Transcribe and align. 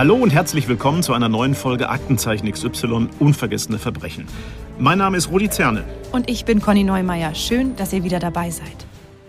Hallo 0.00 0.14
und 0.14 0.32
herzlich 0.32 0.66
willkommen 0.66 1.02
zu 1.02 1.12
einer 1.12 1.28
neuen 1.28 1.54
Folge 1.54 1.90
Aktenzeichen 1.90 2.50
XY 2.50 3.08
Unvergessene 3.18 3.78
Verbrechen. 3.78 4.26
Mein 4.78 4.96
Name 4.96 5.18
ist 5.18 5.28
Rudi 5.30 5.50
Zerne. 5.50 5.84
Und 6.10 6.30
ich 6.30 6.46
bin 6.46 6.62
Conny 6.62 6.84
Neumeier. 6.84 7.34
Schön, 7.34 7.76
dass 7.76 7.92
ihr 7.92 8.02
wieder 8.02 8.18
dabei 8.18 8.48
seid. 8.48 8.86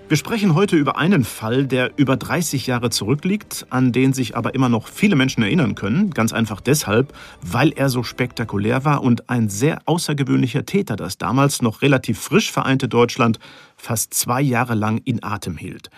Wir 0.07 0.15
sprechen 0.15 0.55
heute 0.55 0.77
über 0.77 0.97
einen 0.97 1.25
Fall, 1.25 1.67
der 1.67 1.91
über 1.97 2.15
30 2.15 2.67
Jahre 2.67 2.89
zurückliegt, 2.89 3.65
an 3.69 3.91
den 3.91 4.13
sich 4.13 4.37
aber 4.37 4.55
immer 4.55 4.69
noch 4.69 4.87
viele 4.87 5.17
Menschen 5.17 5.43
erinnern 5.43 5.75
können. 5.75 6.11
Ganz 6.11 6.31
einfach 6.31 6.61
deshalb, 6.61 7.11
weil 7.41 7.73
er 7.73 7.89
so 7.89 8.01
spektakulär 8.01 8.85
war 8.85 9.03
und 9.03 9.29
ein 9.29 9.49
sehr 9.49 9.79
außergewöhnlicher 9.87 10.65
Täter 10.65 10.95
das 10.95 11.17
damals 11.17 11.61
noch 11.61 11.81
relativ 11.81 12.17
frisch 12.17 12.49
vereinte 12.49 12.87
Deutschland 12.87 13.39
fast 13.75 14.13
zwei 14.13 14.41
Jahre 14.41 14.75
lang 14.75 14.99
in 15.03 15.21
Atem 15.21 15.57
hielt. 15.57 15.89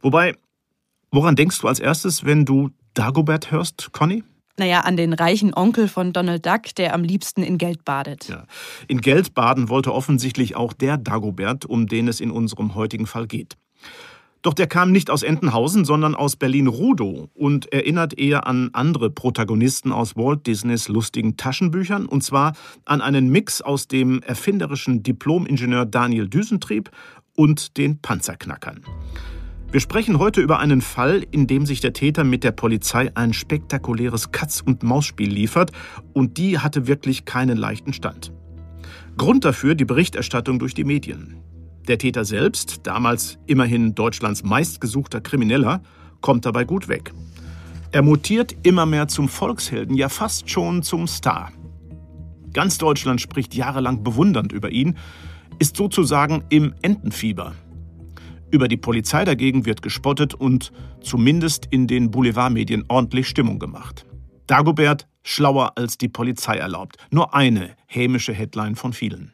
Wobei, 0.00 0.36
woran 1.10 1.34
denkst 1.34 1.58
du 1.58 1.66
als 1.66 1.80
erstes, 1.80 2.24
wenn 2.24 2.44
du 2.44 2.70
Dagobert 2.94 3.50
hörst, 3.50 3.92
Conny? 3.92 4.22
Naja, 4.58 4.80
an 4.80 4.96
den 4.96 5.12
reichen 5.14 5.54
Onkel 5.54 5.88
von 5.88 6.12
Donald 6.12 6.44
Duck, 6.44 6.74
der 6.76 6.94
am 6.94 7.04
liebsten 7.04 7.42
in 7.42 7.56
Geld 7.56 7.84
badet. 7.84 8.28
Ja. 8.28 8.44
In 8.86 9.00
Geld 9.00 9.34
baden 9.34 9.68
wollte 9.68 9.94
offensichtlich 9.94 10.56
auch 10.56 10.72
der 10.72 10.98
Dagobert, 10.98 11.64
um 11.64 11.86
den 11.86 12.06
es 12.06 12.20
in 12.20 12.30
unserem 12.30 12.74
heutigen 12.74 13.06
Fall 13.06 13.26
geht. 13.26 13.56
Doch 14.42 14.54
der 14.54 14.66
kam 14.66 14.90
nicht 14.90 15.08
aus 15.08 15.22
Entenhausen, 15.22 15.84
sondern 15.84 16.16
aus 16.16 16.34
Berlin-Rudow 16.34 17.30
und 17.32 17.72
erinnert 17.72 18.18
eher 18.18 18.46
an 18.46 18.70
andere 18.72 19.08
Protagonisten 19.08 19.92
aus 19.92 20.16
Walt 20.16 20.46
Disneys 20.48 20.88
lustigen 20.88 21.36
Taschenbüchern, 21.36 22.06
und 22.06 22.22
zwar 22.22 22.54
an 22.84 23.00
einen 23.00 23.30
Mix 23.30 23.62
aus 23.62 23.86
dem 23.86 24.20
erfinderischen 24.22 25.04
Diplom-Ingenieur 25.04 25.86
Daniel 25.86 26.28
Düsentrieb 26.28 26.90
und 27.36 27.76
den 27.76 28.00
Panzerknackern. 28.00 28.82
Wir 29.72 29.80
sprechen 29.80 30.18
heute 30.18 30.42
über 30.42 30.58
einen 30.58 30.82
Fall, 30.82 31.24
in 31.30 31.46
dem 31.46 31.64
sich 31.64 31.80
der 31.80 31.94
Täter 31.94 32.24
mit 32.24 32.44
der 32.44 32.52
Polizei 32.52 33.10
ein 33.14 33.32
spektakuläres 33.32 34.30
Katz-und-Maus-Spiel 34.30 35.32
liefert 35.32 35.72
und 36.12 36.36
die 36.36 36.58
hatte 36.58 36.86
wirklich 36.86 37.24
keinen 37.24 37.56
leichten 37.56 37.94
Stand. 37.94 38.34
Grund 39.16 39.46
dafür 39.46 39.74
die 39.74 39.86
Berichterstattung 39.86 40.58
durch 40.58 40.74
die 40.74 40.84
Medien. 40.84 41.36
Der 41.88 41.96
Täter 41.96 42.26
selbst, 42.26 42.80
damals 42.82 43.38
immerhin 43.46 43.94
Deutschlands 43.94 44.44
meistgesuchter 44.44 45.22
Krimineller, 45.22 45.82
kommt 46.20 46.44
dabei 46.44 46.64
gut 46.64 46.88
weg. 46.88 47.14
Er 47.92 48.02
mutiert 48.02 48.54
immer 48.64 48.84
mehr 48.84 49.08
zum 49.08 49.26
Volkshelden, 49.26 49.96
ja 49.96 50.10
fast 50.10 50.50
schon 50.50 50.82
zum 50.82 51.06
Star. 51.06 51.50
Ganz 52.52 52.76
Deutschland 52.76 53.22
spricht 53.22 53.54
jahrelang 53.54 54.02
bewundernd 54.02 54.52
über 54.52 54.70
ihn, 54.70 54.98
ist 55.58 55.78
sozusagen 55.78 56.44
im 56.50 56.74
Entenfieber. 56.82 57.54
Über 58.52 58.68
die 58.68 58.76
Polizei 58.76 59.24
dagegen 59.24 59.64
wird 59.64 59.80
gespottet 59.80 60.34
und 60.34 60.72
zumindest 61.00 61.66
in 61.70 61.86
den 61.86 62.10
Boulevardmedien 62.10 62.84
ordentlich 62.88 63.26
Stimmung 63.26 63.58
gemacht. 63.58 64.04
Dagobert 64.46 65.08
schlauer 65.22 65.72
als 65.76 65.96
die 65.96 66.10
Polizei 66.10 66.58
erlaubt. 66.58 66.98
Nur 67.10 67.34
eine 67.34 67.70
hämische 67.86 68.34
Headline 68.34 68.76
von 68.76 68.92
vielen. 68.92 69.32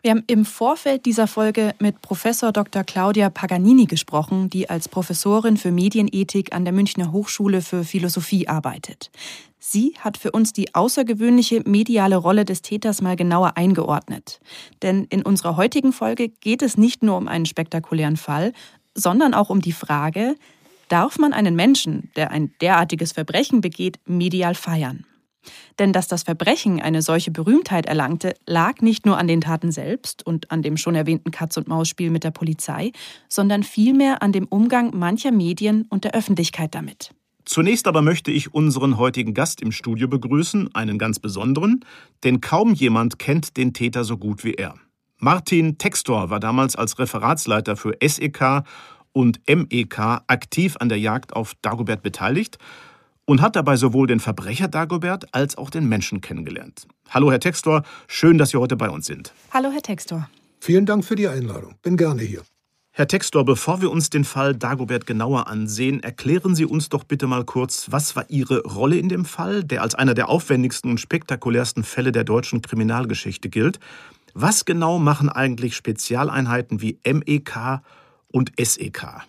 Wir 0.00 0.12
haben 0.12 0.22
im 0.28 0.44
Vorfeld 0.44 1.06
dieser 1.06 1.26
Folge 1.26 1.74
mit 1.80 2.00
Professor 2.02 2.52
Dr. 2.52 2.84
Claudia 2.84 3.30
Paganini 3.30 3.86
gesprochen, 3.86 4.48
die 4.48 4.70
als 4.70 4.88
Professorin 4.88 5.56
für 5.56 5.72
Medienethik 5.72 6.54
an 6.54 6.64
der 6.64 6.72
Münchner 6.72 7.10
Hochschule 7.10 7.62
für 7.62 7.82
Philosophie 7.82 8.46
arbeitet. 8.46 9.10
Sie 9.58 9.96
hat 9.98 10.16
für 10.16 10.30
uns 10.30 10.52
die 10.52 10.72
außergewöhnliche 10.72 11.62
mediale 11.66 12.16
Rolle 12.16 12.44
des 12.44 12.62
Täters 12.62 13.02
mal 13.02 13.16
genauer 13.16 13.56
eingeordnet. 13.56 14.40
Denn 14.82 15.04
in 15.10 15.22
unserer 15.22 15.56
heutigen 15.56 15.92
Folge 15.92 16.28
geht 16.28 16.62
es 16.62 16.78
nicht 16.78 17.02
nur 17.02 17.16
um 17.16 17.26
einen 17.26 17.46
spektakulären 17.46 18.16
Fall, 18.16 18.52
sondern 18.94 19.34
auch 19.34 19.50
um 19.50 19.60
die 19.60 19.72
Frage, 19.72 20.36
darf 20.88 21.18
man 21.18 21.32
einen 21.32 21.56
Menschen, 21.56 22.12
der 22.14 22.30
ein 22.30 22.54
derartiges 22.60 23.10
Verbrechen 23.10 23.60
begeht, 23.60 23.98
medial 24.06 24.54
feiern? 24.54 25.04
Denn 25.78 25.92
dass 25.92 26.08
das 26.08 26.22
Verbrechen 26.22 26.80
eine 26.80 27.02
solche 27.02 27.30
Berühmtheit 27.30 27.86
erlangte, 27.86 28.34
lag 28.46 28.80
nicht 28.80 29.06
nur 29.06 29.18
an 29.18 29.28
den 29.28 29.40
Taten 29.40 29.72
selbst 29.72 30.26
und 30.26 30.50
an 30.50 30.62
dem 30.62 30.76
schon 30.76 30.94
erwähnten 30.94 31.30
Katz-und-Maus-Spiel 31.30 32.10
mit 32.10 32.24
der 32.24 32.30
Polizei, 32.30 32.92
sondern 33.28 33.62
vielmehr 33.62 34.22
an 34.22 34.32
dem 34.32 34.46
Umgang 34.46 34.96
mancher 34.96 35.32
Medien 35.32 35.86
und 35.88 36.04
der 36.04 36.14
Öffentlichkeit 36.14 36.74
damit. 36.74 37.10
Zunächst 37.44 37.86
aber 37.86 38.02
möchte 38.02 38.30
ich 38.30 38.52
unseren 38.52 38.98
heutigen 38.98 39.32
Gast 39.32 39.62
im 39.62 39.72
Studio 39.72 40.06
begrüßen, 40.06 40.74
einen 40.74 40.98
ganz 40.98 41.18
besonderen, 41.18 41.82
denn 42.22 42.42
kaum 42.42 42.74
jemand 42.74 43.18
kennt 43.18 43.56
den 43.56 43.72
Täter 43.72 44.04
so 44.04 44.18
gut 44.18 44.44
wie 44.44 44.52
er. 44.52 44.74
Martin 45.16 45.78
Textor 45.78 46.28
war 46.28 46.40
damals 46.40 46.76
als 46.76 46.98
Referatsleiter 46.98 47.76
für 47.76 47.96
SEK 48.06 48.64
und 49.12 49.40
MEK 49.48 49.98
aktiv 50.26 50.76
an 50.78 50.90
der 50.90 50.98
Jagd 50.98 51.34
auf 51.34 51.54
Dagobert 51.62 52.02
beteiligt 52.02 52.58
und 53.28 53.42
hat 53.42 53.56
dabei 53.56 53.76
sowohl 53.76 54.06
den 54.06 54.20
Verbrecher 54.20 54.68
Dagobert 54.68 55.34
als 55.34 55.58
auch 55.58 55.68
den 55.68 55.86
Menschen 55.86 56.22
kennengelernt. 56.22 56.88
Hallo, 57.10 57.30
Herr 57.30 57.40
Textor, 57.40 57.82
schön, 58.06 58.38
dass 58.38 58.50
Sie 58.50 58.56
heute 58.56 58.74
bei 58.74 58.88
uns 58.88 59.04
sind. 59.04 59.34
Hallo, 59.52 59.70
Herr 59.70 59.82
Textor. 59.82 60.30
Vielen 60.60 60.86
Dank 60.86 61.04
für 61.04 61.14
die 61.14 61.28
Einladung. 61.28 61.74
Bin 61.82 61.98
gerne 61.98 62.22
hier. 62.22 62.40
Herr 62.90 63.06
Textor, 63.06 63.44
bevor 63.44 63.82
wir 63.82 63.90
uns 63.90 64.08
den 64.08 64.24
Fall 64.24 64.54
Dagobert 64.54 65.06
genauer 65.06 65.46
ansehen, 65.46 66.02
erklären 66.02 66.54
Sie 66.54 66.64
uns 66.64 66.88
doch 66.88 67.04
bitte 67.04 67.26
mal 67.26 67.44
kurz, 67.44 67.88
was 67.90 68.16
war 68.16 68.24
Ihre 68.30 68.62
Rolle 68.62 68.96
in 68.96 69.10
dem 69.10 69.26
Fall, 69.26 69.62
der 69.62 69.82
als 69.82 69.94
einer 69.94 70.14
der 70.14 70.30
aufwendigsten 70.30 70.90
und 70.90 70.98
spektakulärsten 70.98 71.84
Fälle 71.84 72.12
der 72.12 72.24
deutschen 72.24 72.62
Kriminalgeschichte 72.62 73.50
gilt. 73.50 73.78
Was 74.32 74.64
genau 74.64 74.98
machen 74.98 75.28
eigentlich 75.28 75.76
Spezialeinheiten 75.76 76.80
wie 76.80 76.98
MEK 77.04 77.82
und 78.32 78.52
SEK? 78.58 79.20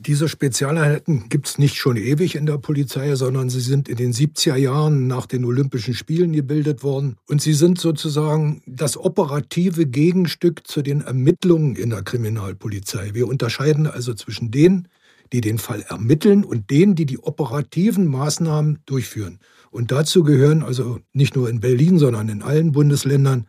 Diese 0.00 0.28
Spezialeinheiten 0.28 1.28
gibt 1.28 1.48
es 1.48 1.58
nicht 1.58 1.74
schon 1.74 1.96
ewig 1.96 2.36
in 2.36 2.46
der 2.46 2.58
Polizei, 2.58 3.16
sondern 3.16 3.50
sie 3.50 3.60
sind 3.60 3.88
in 3.88 3.96
den 3.96 4.12
70er 4.12 4.54
Jahren 4.54 5.08
nach 5.08 5.26
den 5.26 5.44
Olympischen 5.44 5.92
Spielen 5.92 6.32
gebildet 6.32 6.84
worden. 6.84 7.16
Und 7.26 7.42
sie 7.42 7.52
sind 7.52 7.80
sozusagen 7.80 8.62
das 8.64 8.96
operative 8.96 9.86
Gegenstück 9.86 10.68
zu 10.68 10.82
den 10.82 11.00
Ermittlungen 11.00 11.74
in 11.74 11.90
der 11.90 12.02
Kriminalpolizei. 12.02 13.10
Wir 13.14 13.26
unterscheiden 13.26 13.88
also 13.88 14.14
zwischen 14.14 14.52
denen, 14.52 14.86
die 15.32 15.40
den 15.40 15.58
Fall 15.58 15.84
ermitteln 15.88 16.44
und 16.44 16.70
denen, 16.70 16.94
die 16.94 17.04
die 17.04 17.18
operativen 17.18 18.06
Maßnahmen 18.06 18.78
durchführen. 18.86 19.40
Und 19.72 19.90
dazu 19.90 20.22
gehören 20.22 20.62
also 20.62 21.00
nicht 21.12 21.34
nur 21.34 21.50
in 21.50 21.58
Berlin, 21.58 21.98
sondern 21.98 22.28
in 22.28 22.42
allen 22.42 22.70
Bundesländern 22.70 23.48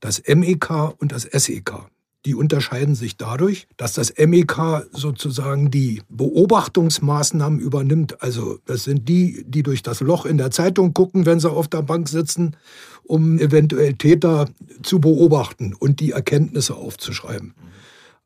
das 0.00 0.22
MEK 0.26 0.94
und 0.96 1.12
das 1.12 1.24
SEK. 1.24 1.90
Die 2.26 2.34
unterscheiden 2.34 2.94
sich 2.94 3.16
dadurch, 3.16 3.66
dass 3.78 3.94
das 3.94 4.12
MEK 4.18 4.86
sozusagen 4.92 5.70
die 5.70 6.02
Beobachtungsmaßnahmen 6.10 7.58
übernimmt. 7.58 8.22
Also 8.22 8.58
das 8.66 8.84
sind 8.84 9.08
die, 9.08 9.44
die 9.46 9.62
durch 9.62 9.82
das 9.82 10.00
Loch 10.00 10.26
in 10.26 10.36
der 10.36 10.50
Zeitung 10.50 10.92
gucken, 10.92 11.24
wenn 11.24 11.40
sie 11.40 11.50
auf 11.50 11.68
der 11.68 11.82
Bank 11.82 12.10
sitzen, 12.10 12.56
um 13.04 13.38
eventuell 13.38 13.94
Täter 13.94 14.50
zu 14.82 15.00
beobachten 15.00 15.72
und 15.72 16.00
die 16.00 16.10
Erkenntnisse 16.10 16.74
aufzuschreiben. 16.74 17.54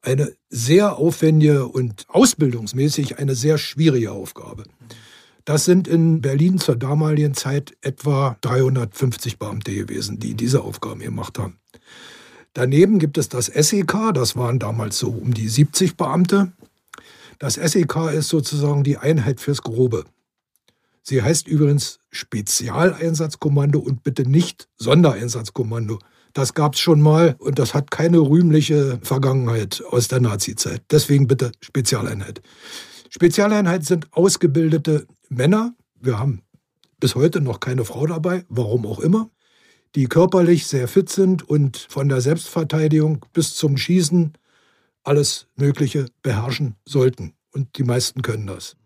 Eine 0.02 0.32
sehr 0.50 0.96
aufwendige 0.96 1.68
und 1.68 2.04
ausbildungsmäßig 2.08 3.18
eine 3.18 3.36
sehr 3.36 3.58
schwierige 3.58 4.10
Aufgabe. 4.10 4.64
Das 5.44 5.64
sind 5.64 5.86
in 5.86 6.20
Berlin 6.20 6.58
zur 6.58 6.76
damaligen 6.76 7.34
Zeit 7.34 7.76
etwa 7.80 8.36
350 8.40 9.38
Beamte 9.38 9.74
gewesen, 9.74 10.18
die 10.18 10.34
diese 10.34 10.62
Aufgaben 10.62 11.00
gemacht 11.00 11.38
haben. 11.38 11.58
Daneben 12.54 13.00
gibt 13.00 13.18
es 13.18 13.28
das 13.28 13.46
SEK, 13.46 14.12
das 14.14 14.36
waren 14.36 14.60
damals 14.60 14.98
so 14.98 15.10
um 15.10 15.34
die 15.34 15.48
70 15.48 15.96
Beamte. 15.96 16.52
Das 17.40 17.54
SEK 17.54 18.12
ist 18.14 18.28
sozusagen 18.28 18.84
die 18.84 18.96
Einheit 18.96 19.40
fürs 19.40 19.62
Grobe. 19.62 20.04
Sie 21.02 21.20
heißt 21.20 21.48
übrigens 21.48 21.98
Spezialeinsatzkommando 22.12 23.80
und 23.80 24.04
bitte 24.04 24.22
nicht 24.22 24.68
Sondereinsatzkommando. 24.76 25.98
Das 26.32 26.54
gab 26.54 26.74
es 26.74 26.80
schon 26.80 27.00
mal 27.00 27.34
und 27.40 27.58
das 27.58 27.74
hat 27.74 27.90
keine 27.90 28.18
rühmliche 28.18 29.00
Vergangenheit 29.02 29.82
aus 29.90 30.06
der 30.06 30.20
Nazizeit. 30.20 30.82
Deswegen 30.92 31.26
bitte 31.26 31.50
Spezialeinheit. 31.60 32.40
Spezialeinheit 33.10 33.84
sind 33.84 34.06
ausgebildete 34.12 35.08
Männer. 35.28 35.74
Wir 36.00 36.20
haben 36.20 36.42
bis 37.00 37.16
heute 37.16 37.40
noch 37.40 37.58
keine 37.58 37.84
Frau 37.84 38.06
dabei, 38.06 38.44
warum 38.48 38.86
auch 38.86 39.00
immer 39.00 39.28
die 39.94 40.06
körperlich 40.06 40.66
sehr 40.66 40.88
fit 40.88 41.08
sind 41.08 41.48
und 41.48 41.86
von 41.88 42.08
der 42.08 42.20
Selbstverteidigung 42.20 43.24
bis 43.32 43.54
zum 43.54 43.76
Schießen 43.76 44.32
alles 45.04 45.46
Mögliche 45.56 46.06
beherrschen 46.22 46.76
sollten. 46.84 47.34
Und 47.52 47.78
die 47.78 47.84
meisten 47.84 48.22
können 48.22 48.46
das. 48.46 48.76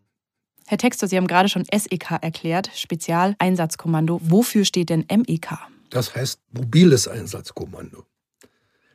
Herr 0.67 0.77
Texter, 0.77 1.09
Sie 1.09 1.17
haben 1.17 1.27
gerade 1.27 1.49
schon 1.49 1.65
SEK 1.65 2.19
erklärt, 2.21 2.71
Spezialeinsatzkommando. 2.75 4.21
Wofür 4.23 4.67
steht 4.67 4.91
denn 4.91 5.07
MEK? 5.11 5.57
Das 5.89 6.15
heißt 6.15 6.41
mobiles 6.53 7.09
Einsatzkommando. 7.09 8.05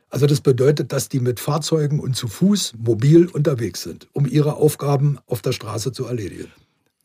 Also 0.08 0.26
das 0.26 0.40
bedeutet, 0.40 0.92
dass 0.92 1.08
die 1.08 1.18
mit 1.18 1.40
Fahrzeugen 1.40 1.98
und 1.98 2.14
zu 2.14 2.28
Fuß 2.28 2.74
mobil 2.78 3.26
unterwegs 3.26 3.82
sind, 3.82 4.06
um 4.12 4.26
ihre 4.26 4.54
Aufgaben 4.54 5.18
auf 5.26 5.42
der 5.42 5.50
Straße 5.50 5.90
zu 5.90 6.04
erledigen. 6.04 6.52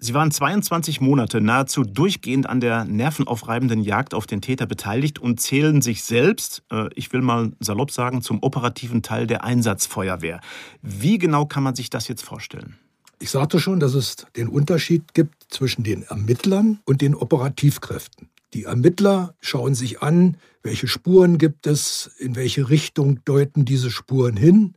Sie 0.01 0.13
waren 0.13 0.31
22 0.31 1.01
Monate 1.01 1.42
nahezu 1.42 1.84
durchgehend 1.84 2.48
an 2.48 2.62
der 2.62 2.86
nervenaufreibenden 2.86 3.81
Jagd 3.81 4.13
auf 4.13 4.25
den 4.28 4.40
Täter 4.40 4.66
beteiligt 4.66 5.19
und 5.19 5.42
zählen 5.42 5.81
sich 5.81 6.06
selbst, 6.06 6.63
äh, 6.72 6.88
ich 6.96 7.12
will 7.12 7.22
mal 7.22 7.51
salopp 7.60 7.92
sagen, 7.92 8.22
zum 8.22 8.42
operativen 8.42 9.01
Teil 9.01 9.28
der 9.28 9.44
Einsatzfeuerwehr. 9.44 10.40
Wie 10.81 11.18
genau 11.18 11.46
kann 11.46 11.63
man 11.63 11.75
sich 11.75 11.90
das 11.90 12.07
jetzt 12.07 12.24
vorstellen? 12.24 12.78
Ich 13.19 13.30
sagte 13.30 13.60
schon, 13.60 13.81
dass 13.81 13.94
es 13.94 14.16
den 14.38 14.48
Unterschied 14.48 15.13
gibt 15.13 15.48
zwischen 15.50 15.84
den 15.84 16.04
Ermittlern 16.04 16.80
und 16.86 17.02
den 17.02 17.13
Operativkräften. 17.13 18.30
Die 18.54 18.63
Ermittler 18.63 19.36
schauen 19.42 19.75
sich 19.75 20.02
an, 20.02 20.38
welche 20.63 20.88
Spuren 20.88 21.38
gibt 21.38 21.68
es, 21.68 22.10
in 22.19 22.38
welche 22.38 22.69
Richtung 22.69 23.19
deuten 23.25 23.66
diese 23.66 23.92
Spuren 23.92 24.38
hin 24.38 24.75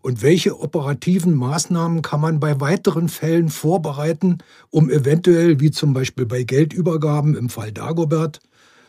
und 0.00 0.22
welche 0.22 0.58
operativen 0.60 1.34
Maßnahmen 1.34 2.02
kann 2.02 2.20
man 2.20 2.40
bei 2.40 2.60
weiteren 2.60 3.08
Fällen 3.08 3.48
vorbereiten, 3.48 4.38
um 4.70 4.90
eventuell, 4.90 5.60
wie 5.60 5.70
zum 5.70 5.92
Beispiel 5.92 6.26
bei 6.26 6.44
Geldübergaben 6.44 7.36
im 7.36 7.48
Fall 7.48 7.72
Dagobert, 7.72 8.40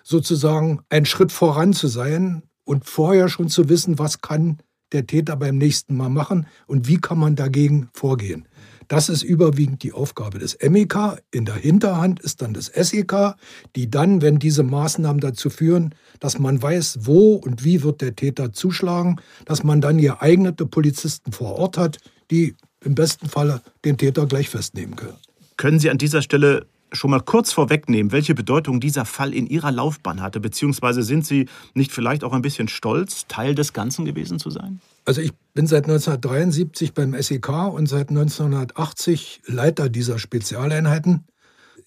sozusagen 0.03 0.81
einen 0.89 1.05
Schritt 1.05 1.31
voran 1.31 1.73
zu 1.73 1.87
sein 1.87 2.43
und 2.63 2.85
vorher 2.85 3.29
schon 3.29 3.49
zu 3.49 3.69
wissen, 3.69 3.99
was 3.99 4.21
kann 4.21 4.59
der 4.91 5.05
Täter 5.05 5.35
beim 5.35 5.57
nächsten 5.57 5.95
Mal 5.95 6.09
machen 6.09 6.47
und 6.67 6.87
wie 6.87 6.97
kann 6.97 7.19
man 7.19 7.35
dagegen 7.35 7.89
vorgehen. 7.93 8.47
Das 8.89 9.07
ist 9.07 9.21
überwiegend 9.21 9.83
die 9.83 9.93
Aufgabe 9.93 10.39
des 10.39 10.57
MEK. 10.67 11.21
In 11.31 11.45
der 11.45 11.55
Hinterhand 11.55 12.19
ist 12.21 12.41
dann 12.41 12.55
das 12.55 12.65
SEK, 12.65 13.35
die 13.75 13.89
dann, 13.89 14.23
wenn 14.23 14.39
diese 14.39 14.63
Maßnahmen 14.63 15.21
dazu 15.21 15.51
führen, 15.51 15.93
dass 16.19 16.39
man 16.39 16.59
weiß, 16.59 16.99
wo 17.01 17.35
und 17.35 17.63
wie 17.63 17.83
wird 17.83 18.01
der 18.01 18.15
Täter 18.15 18.51
zuschlagen, 18.51 19.21
dass 19.45 19.63
man 19.63 19.79
dann 19.79 19.99
geeignete 19.99 20.65
Polizisten 20.65 21.31
vor 21.31 21.59
Ort 21.59 21.77
hat, 21.77 21.97
die 22.31 22.55
im 22.83 22.95
besten 22.95 23.29
Falle 23.29 23.61
den 23.85 23.97
Täter 23.97 24.25
gleich 24.25 24.49
festnehmen 24.49 24.95
können. 24.95 25.17
Können 25.55 25.79
Sie 25.79 25.91
an 25.91 25.99
dieser 25.99 26.23
Stelle 26.23 26.65
schon 26.91 27.11
mal 27.11 27.21
kurz 27.21 27.51
vorwegnehmen, 27.51 28.11
welche 28.11 28.35
Bedeutung 28.35 28.79
dieser 28.79 29.05
Fall 29.05 29.33
in 29.33 29.47
Ihrer 29.47 29.71
Laufbahn 29.71 30.21
hatte? 30.21 30.39
Beziehungsweise 30.39 31.03
sind 31.03 31.25
Sie 31.25 31.47
nicht 31.73 31.91
vielleicht 31.91 32.23
auch 32.23 32.33
ein 32.33 32.41
bisschen 32.41 32.67
stolz, 32.67 33.27
Teil 33.27 33.55
des 33.55 33.73
Ganzen 33.73 34.05
gewesen 34.05 34.39
zu 34.39 34.49
sein? 34.49 34.81
Also 35.05 35.21
ich 35.21 35.31
bin 35.53 35.67
seit 35.67 35.85
1973 35.85 36.93
beim 36.93 37.19
SEK 37.19 37.49
und 37.49 37.87
seit 37.87 38.09
1980 38.09 39.41
Leiter 39.45 39.89
dieser 39.89 40.19
Spezialeinheiten. 40.19 41.25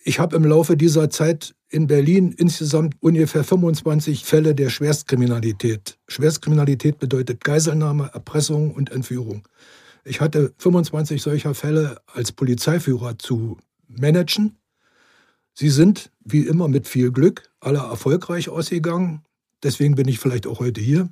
Ich 0.04 0.19
habe 0.19 0.34
im 0.34 0.44
Laufe 0.44 0.76
dieser 0.76 1.10
Zeit 1.10 1.55
in 1.69 1.87
Berlin 1.87 2.34
insgesamt 2.37 2.96
ungefähr 3.00 3.44
25 3.44 4.25
Fälle 4.25 4.55
der 4.55 4.69
Schwerstkriminalität. 4.69 5.98
Schwerstkriminalität 6.08 6.98
bedeutet 6.98 7.44
Geiselnahme, 7.44 8.10
Erpressung 8.12 8.72
und 8.72 8.90
Entführung. 8.90 9.46
Ich 10.05 10.20
hatte 10.20 10.52
25 10.58 11.22
solcher 11.22 11.55
Fälle 11.55 12.00
als 12.12 12.32
Polizeiführer 12.32 13.19
zu 13.19 13.58
managen. 13.88 14.58
Sie 15.54 15.70
sind, 15.70 16.10
wie 16.25 16.46
immer 16.46 16.69
mit 16.69 16.87
viel 16.87 17.12
Glück, 17.12 17.50
alle 17.60 17.78
erfolgreich 17.78 18.49
ausgegangen. 18.49 19.22
Deswegen 19.62 19.94
bin 19.94 20.08
ich 20.08 20.19
vielleicht 20.19 20.46
auch 20.46 20.60
heute 20.60 20.81
hier. 20.81 21.08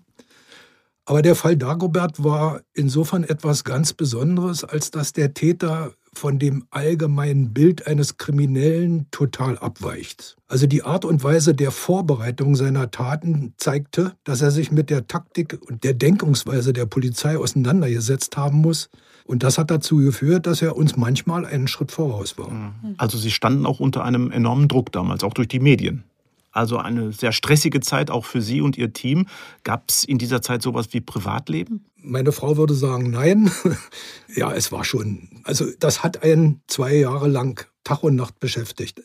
Aber 1.04 1.22
der 1.22 1.34
Fall 1.34 1.56
Dagobert 1.56 2.22
war 2.22 2.60
insofern 2.72 3.24
etwas 3.24 3.64
ganz 3.64 3.92
Besonderes, 3.92 4.64
als 4.64 4.90
dass 4.90 5.12
der 5.12 5.34
Täter 5.34 5.92
von 6.12 6.38
dem 6.38 6.66
allgemeinen 6.70 7.52
Bild 7.52 7.86
eines 7.86 8.16
Kriminellen 8.16 9.06
total 9.10 9.58
abweicht. 9.58 10.36
Also 10.48 10.66
die 10.66 10.82
Art 10.82 11.04
und 11.04 11.22
Weise 11.22 11.54
der 11.54 11.70
Vorbereitung 11.70 12.56
seiner 12.56 12.90
Taten 12.90 13.54
zeigte, 13.56 14.14
dass 14.24 14.42
er 14.42 14.50
sich 14.50 14.70
mit 14.70 14.90
der 14.90 15.06
Taktik 15.06 15.58
und 15.68 15.84
der 15.84 15.94
Denkungsweise 15.94 16.72
der 16.72 16.86
Polizei 16.86 17.36
auseinandergesetzt 17.36 18.36
haben 18.36 18.58
muss. 18.58 18.88
Und 19.24 19.42
das 19.42 19.58
hat 19.58 19.70
dazu 19.70 19.96
geführt, 19.96 20.46
dass 20.46 20.62
er 20.62 20.76
uns 20.76 20.96
manchmal 20.96 21.46
einen 21.46 21.68
Schritt 21.68 21.92
voraus 21.92 22.38
war. 22.38 22.74
Also 22.96 23.18
Sie 23.18 23.30
standen 23.30 23.66
auch 23.66 23.80
unter 23.80 24.04
einem 24.04 24.30
enormen 24.30 24.68
Druck 24.68 24.92
damals, 24.92 25.24
auch 25.24 25.34
durch 25.34 25.48
die 25.48 25.60
Medien. 25.60 26.04
Also 26.52 26.78
eine 26.78 27.12
sehr 27.12 27.32
stressige 27.32 27.80
Zeit 27.80 28.10
auch 28.10 28.24
für 28.24 28.42
Sie 28.42 28.60
und 28.60 28.76
Ihr 28.76 28.92
Team. 28.92 29.26
Gab 29.62 29.84
es 29.88 30.04
in 30.04 30.18
dieser 30.18 30.42
Zeit 30.42 30.62
sowas 30.62 30.88
wie 30.90 31.00
Privatleben? 31.00 31.84
Meine 31.96 32.32
Frau 32.32 32.56
würde 32.56 32.74
sagen, 32.74 33.10
nein. 33.10 33.50
ja, 34.34 34.52
es 34.52 34.72
war 34.72 34.84
schon. 34.84 35.28
Also 35.44 35.66
das 35.78 36.02
hat 36.02 36.24
einen 36.24 36.60
zwei 36.66 36.96
Jahre 36.96 37.28
lang 37.28 37.66
Tag 37.84 38.02
und 38.02 38.16
Nacht 38.16 38.40
beschäftigt. 38.40 39.00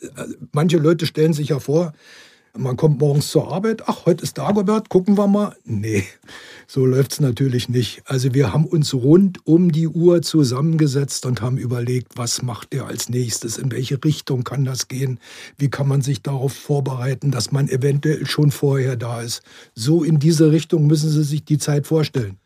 Manche 0.52 0.78
Leute 0.78 1.06
stellen 1.06 1.32
sich 1.32 1.48
ja 1.48 1.60
vor, 1.60 1.92
man 2.58 2.76
kommt 2.76 3.00
morgens 3.00 3.28
zur 3.28 3.52
Arbeit, 3.52 3.82
ach, 3.86 4.06
heute 4.06 4.22
ist 4.22 4.38
Dagobert, 4.38 4.88
gucken 4.88 5.16
wir 5.16 5.26
mal. 5.26 5.56
Nee, 5.64 6.04
so 6.66 6.84
läuft 6.84 7.12
es 7.12 7.20
natürlich 7.20 7.68
nicht. 7.68 8.02
Also 8.04 8.34
wir 8.34 8.52
haben 8.52 8.66
uns 8.66 8.94
rund 8.94 9.46
um 9.46 9.72
die 9.72 9.88
Uhr 9.88 10.22
zusammengesetzt 10.22 11.26
und 11.26 11.42
haben 11.42 11.58
überlegt, 11.58 12.16
was 12.16 12.42
macht 12.42 12.74
er 12.74 12.86
als 12.86 13.08
nächstes, 13.08 13.58
in 13.58 13.70
welche 13.70 14.02
Richtung 14.02 14.44
kann 14.44 14.64
das 14.64 14.88
gehen, 14.88 15.20
wie 15.58 15.68
kann 15.68 15.88
man 15.88 16.02
sich 16.02 16.22
darauf 16.22 16.52
vorbereiten, 16.52 17.30
dass 17.30 17.52
man 17.52 17.68
eventuell 17.68 18.26
schon 18.26 18.50
vorher 18.50 18.96
da 18.96 19.20
ist. 19.20 19.42
So 19.74 20.04
in 20.04 20.18
diese 20.18 20.52
Richtung 20.52 20.86
müssen 20.86 21.10
Sie 21.10 21.24
sich 21.24 21.44
die 21.44 21.58
Zeit 21.58 21.86
vorstellen. 21.86 22.38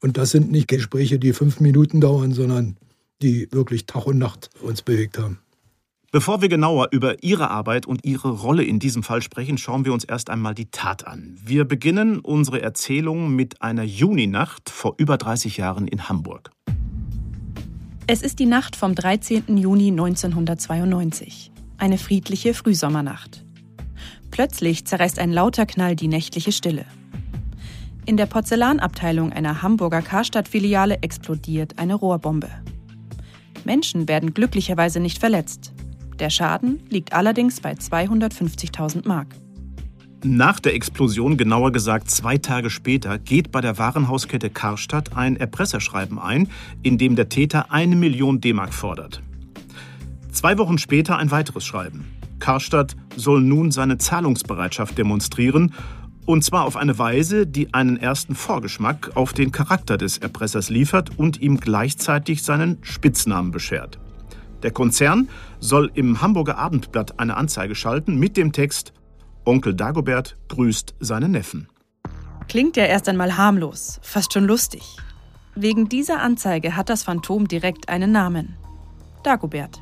Und 0.00 0.16
das 0.16 0.30
sind 0.30 0.50
nicht 0.50 0.68
Gespräche, 0.68 1.18
die 1.18 1.32
fünf 1.32 1.60
Minuten 1.60 2.00
dauern, 2.00 2.32
sondern 2.32 2.76
die 3.22 3.48
wirklich 3.50 3.86
Tag 3.86 4.06
und 4.06 4.18
Nacht 4.18 4.50
uns 4.60 4.82
bewegt 4.82 5.18
haben. 5.18 5.38
Bevor 6.12 6.40
wir 6.40 6.48
genauer 6.48 6.88
über 6.92 7.22
Ihre 7.22 7.50
Arbeit 7.50 7.86
und 7.86 8.04
Ihre 8.04 8.30
Rolle 8.30 8.62
in 8.62 8.78
diesem 8.78 9.02
Fall 9.02 9.22
sprechen, 9.22 9.58
schauen 9.58 9.84
wir 9.84 9.92
uns 9.92 10.04
erst 10.04 10.30
einmal 10.30 10.54
die 10.54 10.70
Tat 10.70 11.06
an. 11.06 11.36
Wir 11.44 11.64
beginnen 11.64 12.20
unsere 12.20 12.62
Erzählung 12.62 13.34
mit 13.34 13.60
einer 13.60 13.82
Juninacht 13.82 14.70
vor 14.70 14.94
über 14.98 15.18
30 15.18 15.56
Jahren 15.56 15.88
in 15.88 16.08
Hamburg. 16.08 16.52
Es 18.06 18.22
ist 18.22 18.38
die 18.38 18.46
Nacht 18.46 18.76
vom 18.76 18.94
13. 18.94 19.56
Juni 19.56 19.88
1992. 19.88 21.50
Eine 21.76 21.98
friedliche 21.98 22.54
Frühsommernacht. 22.54 23.44
Plötzlich 24.30 24.84
zerreißt 24.84 25.18
ein 25.18 25.32
lauter 25.32 25.66
Knall 25.66 25.96
die 25.96 26.08
nächtliche 26.08 26.52
Stille. 26.52 26.84
In 28.04 28.16
der 28.16 28.26
Porzellanabteilung 28.26 29.32
einer 29.32 29.62
Hamburger 29.62 30.02
Karstadt-Filiale 30.02 31.02
explodiert 31.02 31.80
eine 31.80 31.96
Rohrbombe. 31.96 32.50
Menschen 33.64 34.06
werden 34.06 34.32
glücklicherweise 34.32 35.00
nicht 35.00 35.18
verletzt. 35.18 35.72
Der 36.18 36.30
Schaden 36.30 36.80
liegt 36.88 37.12
allerdings 37.12 37.60
bei 37.60 37.72
250.000 37.72 39.06
Mark. 39.06 39.34
Nach 40.24 40.58
der 40.58 40.74
Explosion, 40.74 41.36
genauer 41.36 41.72
gesagt 41.72 42.10
zwei 42.10 42.38
Tage 42.38 42.70
später, 42.70 43.18
geht 43.18 43.52
bei 43.52 43.60
der 43.60 43.78
Warenhauskette 43.78 44.50
Karstadt 44.50 45.16
ein 45.16 45.36
Erpresserschreiben 45.36 46.18
ein, 46.18 46.48
in 46.82 46.96
dem 46.98 47.16
der 47.16 47.28
Täter 47.28 47.70
eine 47.70 47.96
Million 47.96 48.40
D-Mark 48.40 48.72
fordert. 48.72 49.22
Zwei 50.32 50.58
Wochen 50.58 50.78
später 50.78 51.18
ein 51.18 51.30
weiteres 51.30 51.64
Schreiben. 51.64 52.06
Karstadt 52.38 52.96
soll 53.14 53.42
nun 53.42 53.70
seine 53.70 53.98
Zahlungsbereitschaft 53.98 54.96
demonstrieren, 54.96 55.74
und 56.24 56.42
zwar 56.42 56.64
auf 56.64 56.76
eine 56.76 56.98
Weise, 56.98 57.46
die 57.46 57.72
einen 57.72 57.96
ersten 57.98 58.34
Vorgeschmack 58.34 59.12
auf 59.14 59.32
den 59.32 59.52
Charakter 59.52 59.96
des 59.96 60.18
Erpressers 60.18 60.70
liefert 60.70 61.18
und 61.18 61.40
ihm 61.40 61.60
gleichzeitig 61.60 62.42
seinen 62.42 62.78
Spitznamen 62.82 63.52
beschert. 63.52 64.00
Der 64.62 64.70
Konzern 64.70 65.28
soll 65.60 65.90
im 65.94 66.22
Hamburger 66.22 66.58
Abendblatt 66.58 67.18
eine 67.18 67.36
Anzeige 67.36 67.74
schalten 67.74 68.18
mit 68.18 68.36
dem 68.36 68.52
Text 68.52 68.92
Onkel 69.44 69.74
Dagobert 69.74 70.36
grüßt 70.48 70.96
seinen 70.98 71.30
Neffen. 71.30 71.68
Klingt 72.48 72.76
ja 72.76 72.84
erst 72.84 73.08
einmal 73.08 73.36
harmlos, 73.36 74.00
fast 74.02 74.32
schon 74.32 74.44
lustig. 74.44 74.96
Wegen 75.54 75.88
dieser 75.88 76.20
Anzeige 76.20 76.76
hat 76.76 76.88
das 76.88 77.04
Phantom 77.04 77.46
direkt 77.46 77.88
einen 77.88 78.12
Namen. 78.12 78.56
Dagobert. 79.22 79.80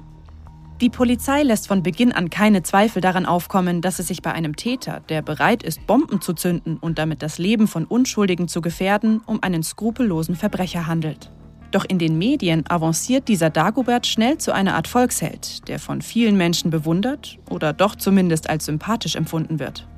Die 0.81 0.91
Polizei 0.91 1.43
lässt 1.43 1.69
von 1.69 1.83
Beginn 1.83 2.13
an 2.13 2.31
keine 2.31 2.63
Zweifel 2.63 3.01
daran 3.01 3.27
aufkommen, 3.27 3.81
dass 3.81 4.01
es 4.01 4.09
sich 4.09 4.23
bei 4.23 4.33
einem 4.33 4.57
Täter, 4.57 5.01
der 5.09 5.23
bereit 5.23 5.63
ist, 5.63 5.87
Bomben 5.87 6.21
zu 6.21 6.35
zünden 6.35 6.77
und 6.77 6.99
damit 6.99 7.23
das 7.23 7.39
Leben 7.39 7.69
von 7.69 7.87
Unschuldigen 7.87 8.49
zu 8.49 8.61
gefährden, 8.61 9.21
um 9.25 9.43
einen 9.43 9.63
skrupellosen 9.63 10.37
Verbrecher 10.37 10.87
handelt. 10.87 11.31
Doch 11.75 11.85
in 11.85 11.99
den 11.99 12.17
Medien 12.19 12.63
avanciert 12.69 13.27
dieser 13.27 13.51
Dagobert 13.51 14.07
schnell 14.07 14.39
zu 14.39 14.55
einer 14.55 14.77
Art 14.77 14.87
Volksheld, 14.87 15.67
der 15.67 15.81
von 15.81 16.03
vielen 16.03 16.37
Menschen 16.37 16.71
bewundert 16.71 17.41
oder 17.51 17.73
doch 17.73 17.97
zumindest 17.97 18.49
als 18.49 18.67
sympathisch 18.67 19.17
empfunden 19.17 19.59
wird. 19.59 19.89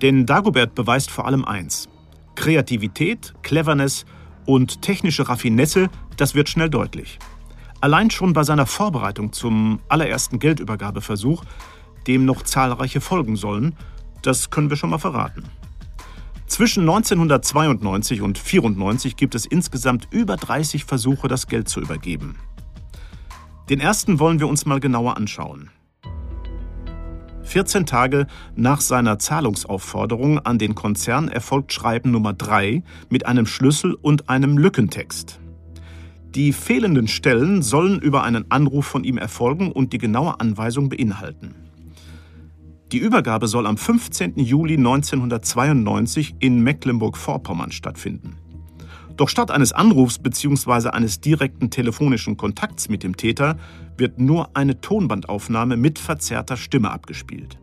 Denn 0.00 0.26
Dagobert 0.26 0.76
beweist 0.76 1.10
vor 1.10 1.26
allem 1.26 1.44
eins. 1.44 1.88
Kreativität, 2.36 3.34
Cleverness 3.42 4.04
und 4.44 4.80
technische 4.80 5.28
Raffinesse, 5.28 5.88
das 6.18 6.36
wird 6.36 6.48
schnell 6.48 6.70
deutlich. 6.70 7.18
Allein 7.80 8.08
schon 8.12 8.32
bei 8.32 8.44
seiner 8.44 8.66
Vorbereitung 8.66 9.32
zum 9.32 9.80
allerersten 9.88 10.38
Geldübergabeversuch, 10.38 11.42
dem 12.06 12.24
noch 12.24 12.42
zahlreiche 12.42 13.00
folgen 13.00 13.34
sollen, 13.34 13.74
das 14.22 14.50
können 14.50 14.70
wir 14.70 14.76
schon 14.76 14.90
mal 14.90 14.98
verraten. 14.98 15.42
Zwischen 16.46 16.82
1992 16.82 18.22
und 18.22 18.36
1994 18.38 19.16
gibt 19.16 19.34
es 19.34 19.46
insgesamt 19.46 20.08
über 20.10 20.36
30 20.36 20.84
Versuche, 20.84 21.28
das 21.28 21.48
Geld 21.48 21.68
zu 21.68 21.80
übergeben. 21.80 22.36
Den 23.68 23.80
ersten 23.80 24.20
wollen 24.20 24.38
wir 24.38 24.46
uns 24.46 24.64
mal 24.64 24.78
genauer 24.78 25.16
anschauen. 25.16 25.70
14 27.42 27.86
Tage 27.86 28.26
nach 28.54 28.80
seiner 28.80 29.18
Zahlungsaufforderung 29.18 30.38
an 30.40 30.58
den 30.58 30.74
Konzern 30.74 31.28
erfolgt 31.28 31.72
Schreiben 31.72 32.10
Nummer 32.10 32.32
3 32.32 32.82
mit 33.08 33.26
einem 33.26 33.46
Schlüssel 33.46 33.94
und 33.94 34.28
einem 34.28 34.58
Lückentext. 34.58 35.40
Die 36.34 36.52
fehlenden 36.52 37.08
Stellen 37.08 37.62
sollen 37.62 38.00
über 38.00 38.22
einen 38.22 38.50
Anruf 38.50 38.86
von 38.86 39.04
ihm 39.04 39.16
erfolgen 39.16 39.72
und 39.72 39.92
die 39.92 39.98
genaue 39.98 40.38
Anweisung 40.38 40.88
beinhalten. 40.88 41.65
Die 42.92 42.98
Übergabe 42.98 43.48
soll 43.48 43.66
am 43.66 43.76
15. 43.76 44.36
Juli 44.36 44.76
1992 44.76 46.36
in 46.38 46.60
Mecklenburg-Vorpommern 46.60 47.72
stattfinden. 47.72 48.36
Doch 49.16 49.28
statt 49.28 49.50
eines 49.50 49.72
Anrufs 49.72 50.18
bzw. 50.18 50.90
eines 50.90 51.20
direkten 51.20 51.70
telefonischen 51.70 52.36
Kontakts 52.36 52.88
mit 52.88 53.02
dem 53.02 53.16
Täter 53.16 53.56
wird 53.96 54.20
nur 54.20 54.54
eine 54.54 54.80
Tonbandaufnahme 54.80 55.76
mit 55.76 55.98
verzerrter 55.98 56.56
Stimme 56.56 56.90
abgespielt. 56.90 57.58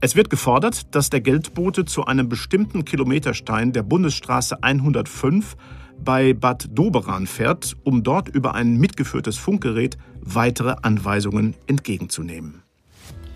Es 0.00 0.16
wird 0.16 0.30
gefordert, 0.30 0.94
dass 0.94 1.10
der 1.10 1.20
Geldbote 1.20 1.84
zu 1.84 2.06
einem 2.06 2.28
bestimmten 2.28 2.84
Kilometerstein 2.84 3.72
der 3.72 3.82
Bundesstraße 3.82 4.62
105 4.62 5.56
bei 6.02 6.32
Bad 6.32 6.70
Doberan 6.72 7.26
fährt, 7.26 7.76
um 7.84 8.02
dort 8.02 8.28
über 8.28 8.54
ein 8.54 8.78
mitgeführtes 8.78 9.36
Funkgerät 9.36 9.98
weitere 10.20 10.76
Anweisungen 10.82 11.54
entgegenzunehmen. 11.66 12.61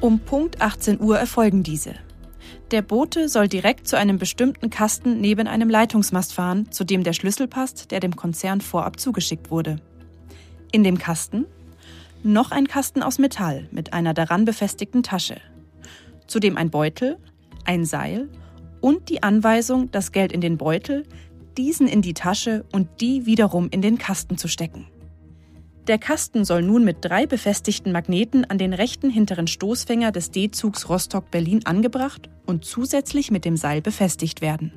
Um 0.06 0.20
Punkt 0.20 0.60
18 0.60 1.00
Uhr 1.00 1.18
erfolgen 1.18 1.64
diese. 1.64 1.96
Der 2.70 2.80
Bote 2.80 3.28
soll 3.28 3.48
direkt 3.48 3.88
zu 3.88 3.98
einem 3.98 4.18
bestimmten 4.18 4.70
Kasten 4.70 5.20
neben 5.20 5.48
einem 5.48 5.68
Leitungsmast 5.68 6.32
fahren, 6.32 6.70
zu 6.70 6.84
dem 6.84 7.02
der 7.02 7.12
Schlüssel 7.12 7.48
passt, 7.48 7.90
der 7.90 7.98
dem 7.98 8.14
Konzern 8.14 8.60
vorab 8.60 9.00
zugeschickt 9.00 9.50
wurde. 9.50 9.80
In 10.70 10.84
dem 10.84 10.96
Kasten 10.96 11.44
noch 12.22 12.52
ein 12.52 12.68
Kasten 12.68 13.02
aus 13.02 13.18
Metall 13.18 13.66
mit 13.72 13.94
einer 13.94 14.14
daran 14.14 14.44
befestigten 14.44 15.02
Tasche. 15.02 15.40
Zudem 16.28 16.56
ein 16.56 16.70
Beutel, 16.70 17.18
ein 17.64 17.84
Seil 17.84 18.28
und 18.80 19.08
die 19.08 19.25
Anweisung, 19.25 19.90
das 19.90 20.12
Geld 20.12 20.30
in 20.30 20.40
den 20.40 20.56
Beutel, 20.56 21.02
diesen 21.56 21.88
in 21.88 22.00
die 22.00 22.14
Tasche 22.14 22.64
und 22.70 23.00
die 23.00 23.26
wiederum 23.26 23.70
in 23.72 23.82
den 23.82 23.98
Kasten 23.98 24.38
zu 24.38 24.46
stecken. 24.46 24.86
Der 25.87 25.99
Kasten 25.99 26.45
soll 26.45 26.62
nun 26.62 26.85
mit 26.85 26.97
drei 27.00 27.26
befestigten 27.26 27.93
Magneten 27.93 28.45
an 28.45 28.59
den 28.59 28.73
rechten 28.73 29.09
hinteren 29.09 29.47
Stoßfänger 29.47 30.11
des 30.11 30.33
D-Zugs 30.33 30.88
Rostock-Berlin 30.88 31.64
angebracht 31.64 32.28
und 32.45 32.64
zusätzlich 32.64 33.31
mit 33.31 33.45
dem 33.45 33.57
Seil 33.57 33.83
befestigt 33.83 34.40
werden. 34.40 34.73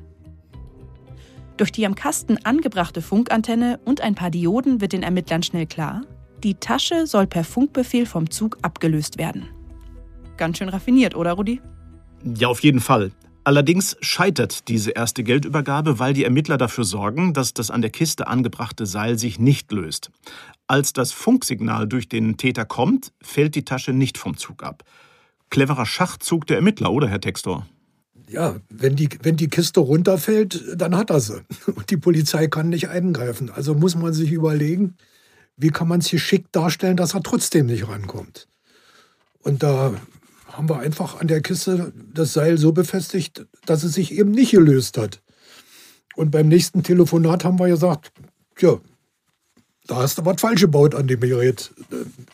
Durch 1.56 1.72
die 1.72 1.84
am 1.84 1.96
Kasten 1.96 2.38
angebrachte 2.44 3.02
Funkantenne 3.02 3.80
und 3.84 4.00
ein 4.00 4.14
paar 4.14 4.30
Dioden 4.30 4.80
wird 4.80 4.92
den 4.92 5.02
Ermittlern 5.02 5.42
schnell 5.42 5.66
klar, 5.66 6.02
die 6.44 6.54
Tasche 6.54 7.06
soll 7.08 7.26
per 7.26 7.42
Funkbefehl 7.42 8.06
vom 8.06 8.30
Zug 8.30 8.58
abgelöst 8.62 9.18
werden. 9.18 9.48
Ganz 10.36 10.58
schön 10.58 10.68
raffiniert, 10.68 11.16
oder 11.16 11.32
Rudi? 11.32 11.60
Ja, 12.38 12.48
auf 12.48 12.62
jeden 12.62 12.80
Fall. 12.80 13.10
Allerdings 13.42 13.96
scheitert 14.00 14.68
diese 14.68 14.90
erste 14.90 15.24
Geldübergabe, 15.24 15.98
weil 15.98 16.12
die 16.12 16.24
Ermittler 16.24 16.56
dafür 16.58 16.84
sorgen, 16.84 17.32
dass 17.32 17.52
das 17.52 17.70
an 17.70 17.80
der 17.80 17.90
Kiste 17.90 18.26
angebrachte 18.26 18.86
Seil 18.86 19.18
sich 19.18 19.38
nicht 19.38 19.72
löst. 19.72 20.10
Als 20.70 20.92
das 20.92 21.10
Funksignal 21.10 21.88
durch 21.88 22.08
den 22.08 22.36
Täter 22.36 22.64
kommt, 22.64 23.12
fällt 23.20 23.56
die 23.56 23.64
Tasche 23.64 23.92
nicht 23.92 24.16
vom 24.16 24.36
Zug 24.36 24.62
ab. 24.62 24.84
Cleverer 25.50 25.84
Schachzug 25.84 26.46
der 26.46 26.58
Ermittler, 26.58 26.92
oder 26.92 27.08
Herr 27.08 27.20
Textor? 27.20 27.66
Ja, 28.28 28.54
wenn 28.68 28.94
die, 28.94 29.08
wenn 29.24 29.36
die 29.36 29.48
Kiste 29.48 29.80
runterfällt, 29.80 30.62
dann 30.76 30.96
hat 30.96 31.10
er 31.10 31.18
sie. 31.18 31.42
Und 31.66 31.90
die 31.90 31.96
Polizei 31.96 32.46
kann 32.46 32.68
nicht 32.68 32.88
eingreifen. 32.88 33.50
Also 33.50 33.74
muss 33.74 33.96
man 33.96 34.12
sich 34.12 34.30
überlegen, 34.30 34.94
wie 35.56 35.70
kann 35.70 35.88
man 35.88 35.98
es 35.98 36.08
geschickt 36.08 36.54
darstellen, 36.54 36.96
dass 36.96 37.14
er 37.14 37.24
trotzdem 37.24 37.66
nicht 37.66 37.88
rankommt. 37.88 38.46
Und 39.40 39.64
da 39.64 39.92
haben 40.46 40.68
wir 40.68 40.78
einfach 40.78 41.20
an 41.20 41.26
der 41.26 41.40
Kiste 41.40 41.92
das 42.14 42.32
Seil 42.32 42.58
so 42.58 42.70
befestigt, 42.70 43.44
dass 43.66 43.82
es 43.82 43.94
sich 43.94 44.12
eben 44.12 44.30
nicht 44.30 44.52
gelöst 44.52 44.98
hat. 44.98 45.20
Und 46.14 46.30
beim 46.30 46.46
nächsten 46.46 46.84
Telefonat 46.84 47.42
haben 47.42 47.58
wir 47.58 47.66
gesagt, 47.66 48.12
tja, 48.54 48.78
da 49.90 49.96
hast 49.96 50.18
du 50.18 50.24
was 50.24 50.40
falsch 50.40 50.60
gebaut 50.60 50.94
an 50.94 51.08
dem 51.08 51.20
Gerät. 51.20 51.72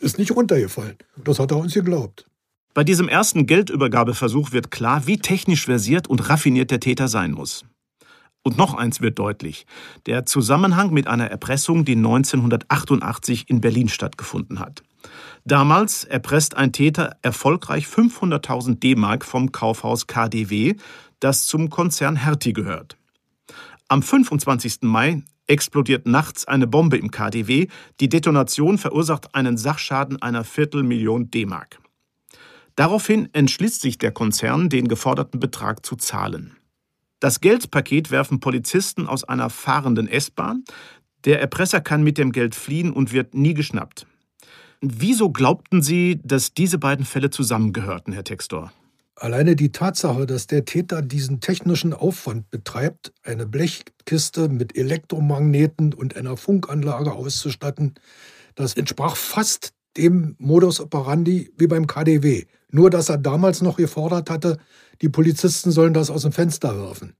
Ist 0.01 0.19
nicht 0.19 0.37
runtergefallen. 0.37 0.97
Das 1.17 1.39
hat 1.39 1.51
er 1.51 1.57
uns 1.57 1.73
geglaubt. 1.73 2.27
Bei 2.75 2.85
diesem 2.85 3.09
ersten 3.09 3.47
Geldübergabeversuch 3.47 4.53
wird 4.53 4.71
klar, 4.71 5.07
wie 5.07 5.19
technisch 5.19 5.65
versiert 5.65 6.07
und 6.07 6.29
raffiniert 6.29 6.71
der 6.71 6.81
Täter 6.81 7.09
sein 7.09 7.33
muss. 7.33 7.65
Und 8.43 8.59
noch 8.59 8.75
eins 8.75 9.01
wird 9.01 9.19
deutlich. 9.19 9.67
Der 10.05 10.27
Zusammenhang 10.27 10.93
mit 10.93 11.07
einer 11.07 11.29
Erpressung, 11.31 11.87
die 11.87 11.97
1988 11.97 13.49
in 13.49 13.63
Berlin 13.63 13.89
stattgefunden 13.89 14.61
hat. 14.61 14.83
Damals 15.47 16.05
erpresst 16.05 16.57
ein 16.57 16.73
Täter 16.73 17.17
erfolgreich 17.23 17.87
500.000 17.87 18.79
D-Mark 18.81 19.25
vom 19.25 19.51
Kaufhaus 19.51 20.07
KDW, 20.07 20.75
das 21.21 21.47
zum 21.47 21.71
Konzern 21.71 22.17
Hertie 22.17 22.53
gehört. 22.53 22.99
Am 23.89 24.03
25. 24.03 24.83
Mai 24.83 25.23
explodiert 25.47 26.07
nachts 26.07 26.47
eine 26.47 26.67
Bombe 26.67 26.97
im 26.97 27.11
KDW. 27.11 27.69
Die 28.01 28.09
Detonation 28.09 28.79
verursacht 28.79 29.35
einen 29.35 29.57
Sachschaden 29.57 30.21
einer 30.21 30.45
Viertelmillion 30.45 31.31
D-Mark. 31.31 31.81
Daraufhin 32.75 33.29
entschließt 33.33 33.81
sich 33.81 33.99
der 33.99 34.13
Konzern, 34.13 34.69
den 34.69 34.89
geforderten 34.89 35.41
Betrag 35.41 35.85
zu 35.85 35.97
zahlen. 35.97 36.57
Das 37.21 37.41
Geldpaket 37.41 38.11
werfen 38.11 38.41
Polizisten 38.41 39.07
aus 39.07 39.25
einer 39.25 39.49
fahrenden 39.49 40.07
S-Bahn. 40.07 40.65
Der 41.25 41.41
Erpresser 41.41 41.81
kann 41.81 42.03
mit 42.03 42.19
dem 42.19 42.33
Geld 42.33 42.55
fliehen 42.55 42.93
und 42.93 43.13
wird 43.13 43.35
nie 43.35 43.55
geschnappt. 43.55 44.07
Wieso 44.83 45.31
glaubten 45.31 45.83
Sie, 45.83 46.21
dass 46.23 46.53
diese 46.53 46.79
beiden 46.79 47.07
Fälle 47.07 47.31
zusammengehörten, 47.31 48.13
Herr 48.13 48.25
Textor? 48.25 48.73
Alleine 49.19 49.57
die 49.57 49.73
Tatsache, 49.73 50.27
dass 50.27 50.47
der 50.47 50.67
Täter 50.67 51.01
diesen 51.01 51.41
technischen 51.41 51.95
Aufwand 51.95 52.51
betreibt, 52.51 53.15
eine 53.23 53.47
Blechkiste 53.47 54.51
mit 54.51 54.77
Elektromagneten 54.77 55.95
und 55.95 56.17
einer 56.17 56.37
Funkanlage 56.37 57.13
auszustatten, 57.13 57.95
das 58.57 58.75
entsprach 58.75 59.17
fast 59.17 59.73
dem 59.97 60.37
Modus 60.39 60.81
operandi 60.81 61.51
wie 61.57 61.67
beim 61.67 61.87
KDW. 61.87 62.45
Nur, 62.71 62.91
dass 62.91 63.09
er 63.09 63.17
damals 63.17 63.63
noch 63.63 63.79
gefordert 63.79 64.29
hatte, 64.29 64.59
die 65.01 65.09
Polizisten 65.09 65.71
sollen 65.71 65.95
das 65.95 66.11
aus 66.11 66.23
dem 66.23 66.33
Fenster 66.33 66.77
werfen. 66.77 67.15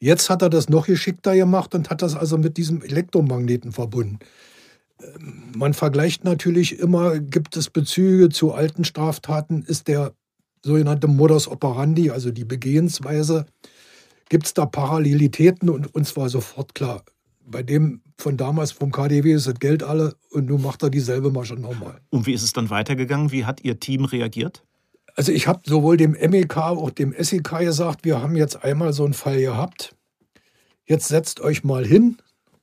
Jetzt 0.00 0.30
hat 0.30 0.42
er 0.42 0.50
das 0.50 0.68
noch 0.68 0.86
geschickter 0.86 1.36
gemacht 1.36 1.74
und 1.76 1.90
hat 1.90 2.02
das 2.02 2.16
also 2.16 2.38
mit 2.38 2.56
diesem 2.56 2.82
Elektromagneten 2.82 3.70
verbunden. 3.70 4.18
Ähm, 5.00 5.52
man 5.54 5.74
vergleicht 5.74 6.24
natürlich 6.24 6.80
immer, 6.80 7.20
gibt 7.20 7.56
es 7.56 7.70
Bezüge 7.70 8.30
zu 8.30 8.52
alten 8.52 8.84
Straftaten, 8.84 9.62
ist 9.62 9.86
der 9.86 10.14
sogenannte 10.64 11.08
Modus 11.08 11.48
operandi, 11.48 12.10
also 12.10 12.30
die 12.30 12.44
Begehensweise, 12.44 13.46
gibt 14.28 14.46
es 14.46 14.54
da 14.54 14.66
Parallelitäten 14.66 15.68
und 15.68 15.94
uns 15.94 16.16
war 16.16 16.28
sofort 16.28 16.74
klar, 16.74 17.02
bei 17.44 17.62
dem 17.62 18.02
von 18.18 18.36
damals 18.36 18.72
vom 18.72 18.92
KDW 18.92 19.32
ist 19.32 19.46
das 19.46 19.58
Geld 19.58 19.82
alle 19.82 20.14
und 20.30 20.46
nun 20.46 20.62
macht 20.62 20.82
er 20.82 20.90
dieselbe 20.90 21.30
Masche 21.30 21.54
nochmal. 21.54 22.00
Und 22.10 22.26
wie 22.26 22.34
ist 22.34 22.42
es 22.42 22.52
dann 22.52 22.70
weitergegangen? 22.70 23.32
Wie 23.32 23.44
hat 23.44 23.64
Ihr 23.64 23.80
Team 23.80 24.04
reagiert? 24.04 24.62
Also 25.16 25.32
ich 25.32 25.46
habe 25.46 25.60
sowohl 25.64 25.96
dem 25.96 26.12
MEK 26.12 26.56
als 26.56 26.78
auch 26.78 26.90
dem 26.90 27.14
SEK 27.18 27.58
gesagt, 27.60 28.04
wir 28.04 28.22
haben 28.22 28.36
jetzt 28.36 28.62
einmal 28.62 28.92
so 28.92 29.04
einen 29.04 29.14
Fall 29.14 29.40
gehabt. 29.40 29.96
Jetzt 30.86 31.08
setzt 31.08 31.40
euch 31.40 31.64
mal 31.64 31.84
hin 31.84 32.18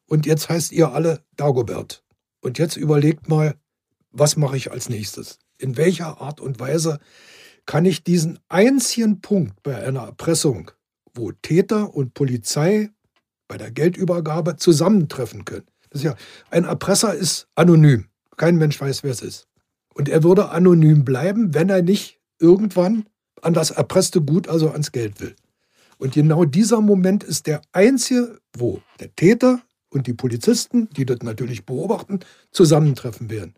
und 0.07 0.25
jetzt 0.25 0.49
heißt 0.49 0.71
ihr 0.71 0.93
alle 0.93 1.21
Dagobert. 1.35 2.03
Und 2.41 2.57
jetzt 2.57 2.77
überlegt 2.77 3.27
mal, 3.27 3.55
was 4.11 4.37
mache 4.37 4.57
ich 4.57 4.71
als 4.71 4.89
nächstes? 4.89 5.39
In 5.57 5.75
welcher 5.75 6.21
Art 6.21 6.39
und 6.39 6.59
Weise 6.59 6.99
kann 7.67 7.85
ich 7.85 8.03
diesen 8.03 8.39
einzigen 8.49 9.21
Punkt 9.21 9.61
bei 9.61 9.75
einer 9.75 10.01
Erpressung, 10.01 10.71
wo 11.13 11.31
Täter 11.31 11.93
und 11.93 12.15
Polizei 12.15 12.89
bei 13.47 13.57
der 13.57 13.71
Geldübergabe 13.71 14.55
zusammentreffen 14.55 15.45
können. 15.45 15.67
Das 15.89 16.01
ist 16.01 16.05
ja, 16.05 16.15
ein 16.49 16.63
Erpresser 16.63 17.13
ist 17.13 17.47
anonym. 17.55 18.05
Kein 18.35 18.55
Mensch 18.55 18.79
weiß, 18.81 19.03
wer 19.03 19.11
es 19.11 19.21
ist. 19.21 19.47
Und 19.93 20.09
er 20.09 20.23
würde 20.23 20.49
anonym 20.49 21.05
bleiben, 21.05 21.53
wenn 21.53 21.69
er 21.69 21.81
nicht 21.81 22.19
irgendwann 22.39 23.05
an 23.41 23.53
das 23.53 23.71
erpresste 23.71 24.21
Gut, 24.21 24.47
also 24.47 24.69
ans 24.71 24.91
Geld 24.91 25.19
will. 25.19 25.35
Und 25.97 26.13
genau 26.13 26.45
dieser 26.45 26.81
Moment 26.81 27.23
ist 27.23 27.47
der 27.47 27.61
einzige, 27.71 28.39
wo 28.55 28.81
der 28.99 29.13
Täter 29.15 29.61
und 29.89 30.07
die 30.07 30.13
Polizisten, 30.13 30.89
die 30.91 31.05
das 31.05 31.19
natürlich 31.21 31.65
beobachten, 31.65 32.19
zusammentreffen 32.51 33.29
werden. 33.29 33.55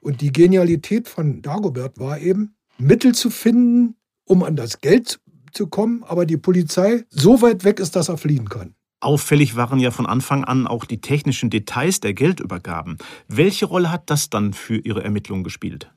Und 0.00 0.20
die 0.20 0.32
Genialität 0.32 1.08
von 1.08 1.42
Dagobert 1.42 1.98
war 1.98 2.18
eben, 2.18 2.54
Mittel 2.80 3.14
zu 3.14 3.30
finden, 3.30 3.96
um 4.24 4.42
an 4.42 4.56
das 4.56 4.80
Geld 4.80 5.20
zu 5.52 5.66
kommen, 5.66 6.04
aber 6.04 6.26
die 6.26 6.36
Polizei 6.36 7.04
so 7.10 7.42
weit 7.42 7.64
weg 7.64 7.80
ist, 7.80 7.96
dass 7.96 8.08
er 8.08 8.16
fliehen 8.16 8.48
kann. 8.48 8.74
Auffällig 9.00 9.56
waren 9.56 9.78
ja 9.78 9.90
von 9.90 10.06
Anfang 10.06 10.44
an 10.44 10.66
auch 10.66 10.84
die 10.84 11.00
technischen 11.00 11.48
Details 11.48 12.00
der 12.00 12.12
Geldübergaben. 12.12 12.98
Welche 13.28 13.66
Rolle 13.66 13.90
hat 13.90 14.10
das 14.10 14.28
dann 14.28 14.52
für 14.52 14.76
Ihre 14.76 15.02
Ermittlungen 15.02 15.42
gespielt? 15.42 15.90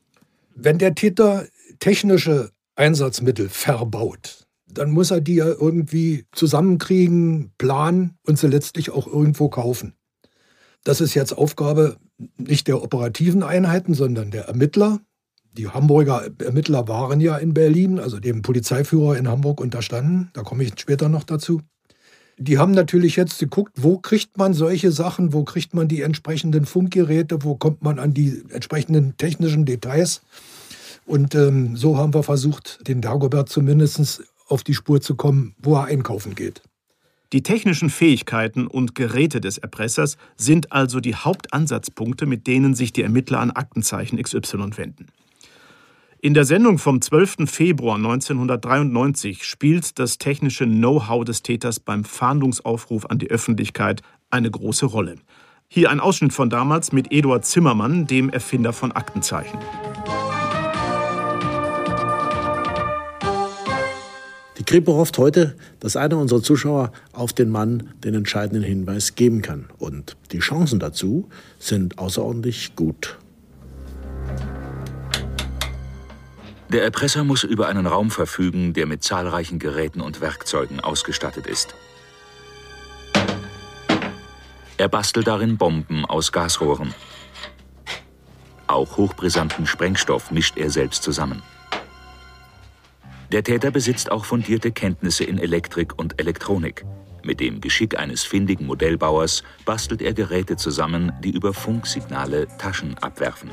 Wenn 0.54 0.78
der 0.78 0.94
Täter 0.94 1.46
technische 1.80 2.50
Einsatzmittel 2.76 3.48
verbaut, 3.50 4.46
dann 4.66 4.90
muss 4.90 5.10
er 5.10 5.20
die 5.20 5.36
ja 5.36 5.46
irgendwie 5.46 6.24
zusammenkriegen, 6.32 7.52
planen 7.58 8.16
und 8.26 8.38
sie 8.38 8.48
letztlich 8.48 8.90
auch 8.90 9.06
irgendwo 9.06 9.48
kaufen. 9.48 9.94
Das 10.82 11.00
ist 11.00 11.14
jetzt 11.14 11.36
Aufgabe 11.36 11.98
nicht 12.36 12.68
der 12.68 12.82
operativen 12.82 13.42
Einheiten, 13.42 13.94
sondern 13.94 14.30
der 14.30 14.46
Ermittler, 14.46 15.00
die 15.56 15.68
Hamburger 15.68 16.28
Ermittler 16.38 16.88
waren 16.88 17.20
ja 17.20 17.36
in 17.36 17.54
Berlin, 17.54 17.98
also 17.98 18.18
dem 18.18 18.42
Polizeiführer 18.42 19.16
in 19.16 19.28
Hamburg 19.28 19.60
unterstanden. 19.60 20.30
Da 20.32 20.42
komme 20.42 20.64
ich 20.64 20.72
später 20.76 21.08
noch 21.08 21.24
dazu. 21.24 21.60
Die 22.36 22.58
haben 22.58 22.72
natürlich 22.72 23.14
jetzt 23.14 23.38
geguckt, 23.38 23.74
wo 23.76 23.98
kriegt 23.98 24.36
man 24.36 24.54
solche 24.54 24.90
Sachen, 24.90 25.32
wo 25.32 25.44
kriegt 25.44 25.72
man 25.72 25.86
die 25.86 26.02
entsprechenden 26.02 26.66
Funkgeräte, 26.66 27.38
wo 27.42 27.54
kommt 27.54 27.82
man 27.82 28.00
an 28.00 28.12
die 28.12 28.42
entsprechenden 28.50 29.16
technischen 29.16 29.64
Details. 29.64 30.22
Und 31.06 31.34
ähm, 31.36 31.76
so 31.76 31.96
haben 31.96 32.12
wir 32.12 32.24
versucht, 32.24 32.86
den 32.88 33.00
Dagobert 33.00 33.48
zumindest 33.48 34.24
auf 34.48 34.64
die 34.64 34.74
Spur 34.74 35.00
zu 35.00 35.14
kommen, 35.14 35.54
wo 35.58 35.76
er 35.76 35.84
einkaufen 35.84 36.34
geht. 36.34 36.62
Die 37.32 37.42
technischen 37.42 37.90
Fähigkeiten 37.90 38.66
und 38.66 38.94
Geräte 38.94 39.40
des 39.40 39.58
Erpressers 39.58 40.16
sind 40.36 40.72
also 40.72 41.00
die 41.00 41.14
Hauptansatzpunkte, 41.14 42.26
mit 42.26 42.46
denen 42.46 42.74
sich 42.74 42.92
die 42.92 43.02
Ermittler 43.02 43.40
an 43.40 43.50
Aktenzeichen 43.50 44.20
XY 44.22 44.76
wenden. 44.76 45.06
In 46.24 46.32
der 46.32 46.46
Sendung 46.46 46.78
vom 46.78 47.02
12. 47.02 47.50
Februar 47.50 47.96
1993 47.96 49.44
spielt 49.44 49.98
das 49.98 50.16
technische 50.16 50.64
Know-how 50.64 51.22
des 51.22 51.42
Täters 51.42 51.80
beim 51.80 52.02
Fahndungsaufruf 52.02 53.04
an 53.10 53.18
die 53.18 53.30
Öffentlichkeit 53.30 54.00
eine 54.30 54.50
große 54.50 54.86
Rolle. 54.86 55.16
Hier 55.68 55.90
ein 55.90 56.00
Ausschnitt 56.00 56.32
von 56.32 56.48
damals 56.48 56.92
mit 56.92 57.12
Eduard 57.12 57.44
Zimmermann, 57.44 58.06
dem 58.06 58.30
Erfinder 58.30 58.72
von 58.72 58.90
Aktenzeichen. 58.92 59.58
Die 64.56 64.64
Kripo 64.64 64.94
hofft 64.94 65.18
heute, 65.18 65.58
dass 65.80 65.94
einer 65.94 66.16
unserer 66.16 66.42
Zuschauer 66.42 66.90
auf 67.12 67.34
den 67.34 67.50
Mann 67.50 67.90
den 68.02 68.14
entscheidenden 68.14 68.62
Hinweis 68.62 69.14
geben 69.14 69.42
kann. 69.42 69.66
Und 69.76 70.16
die 70.32 70.38
Chancen 70.38 70.78
dazu 70.78 71.28
sind 71.58 71.98
außerordentlich 71.98 72.76
gut. 72.76 73.18
Der 76.74 76.82
Erpresser 76.82 77.22
muss 77.22 77.44
über 77.44 77.68
einen 77.68 77.86
Raum 77.86 78.10
verfügen, 78.10 78.72
der 78.72 78.86
mit 78.86 79.04
zahlreichen 79.04 79.60
Geräten 79.60 80.00
und 80.00 80.20
Werkzeugen 80.20 80.80
ausgestattet 80.80 81.46
ist. 81.46 81.76
Er 84.76 84.88
bastelt 84.88 85.28
darin 85.28 85.56
Bomben 85.56 86.04
aus 86.04 86.32
Gasrohren. 86.32 86.92
Auch 88.66 88.96
hochbrisanten 88.96 89.68
Sprengstoff 89.68 90.32
mischt 90.32 90.56
er 90.56 90.68
selbst 90.68 91.04
zusammen. 91.04 91.44
Der 93.30 93.44
Täter 93.44 93.70
besitzt 93.70 94.10
auch 94.10 94.24
fundierte 94.24 94.72
Kenntnisse 94.72 95.22
in 95.22 95.38
Elektrik 95.38 95.96
und 95.96 96.18
Elektronik. 96.18 96.84
Mit 97.22 97.38
dem 97.38 97.60
Geschick 97.60 97.96
eines 97.96 98.24
findigen 98.24 98.66
Modellbauers 98.66 99.44
bastelt 99.64 100.02
er 100.02 100.12
Geräte 100.12 100.56
zusammen, 100.56 101.12
die 101.22 101.30
über 101.30 101.54
Funksignale 101.54 102.48
Taschen 102.58 102.98
abwerfen. 102.98 103.50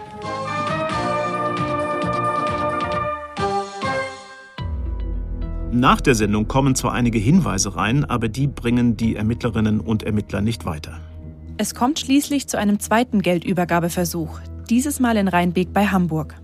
Nach 5.73 6.01
der 6.01 6.15
Sendung 6.15 6.49
kommen 6.49 6.75
zwar 6.75 6.91
einige 6.91 7.17
Hinweise 7.17 7.77
rein, 7.77 8.03
aber 8.03 8.27
die 8.27 8.47
bringen 8.47 8.97
die 8.97 9.15
Ermittlerinnen 9.15 9.79
und 9.79 10.03
Ermittler 10.03 10.41
nicht 10.41 10.65
weiter. 10.65 10.99
Es 11.57 11.75
kommt 11.75 11.97
schließlich 11.99 12.47
zu 12.47 12.57
einem 12.57 12.81
zweiten 12.81 13.21
Geldübergabeversuch, 13.21 14.41
dieses 14.69 14.99
Mal 14.99 15.15
in 15.15 15.29
Rheinbeek 15.29 15.71
bei 15.71 15.87
Hamburg. 15.87 16.35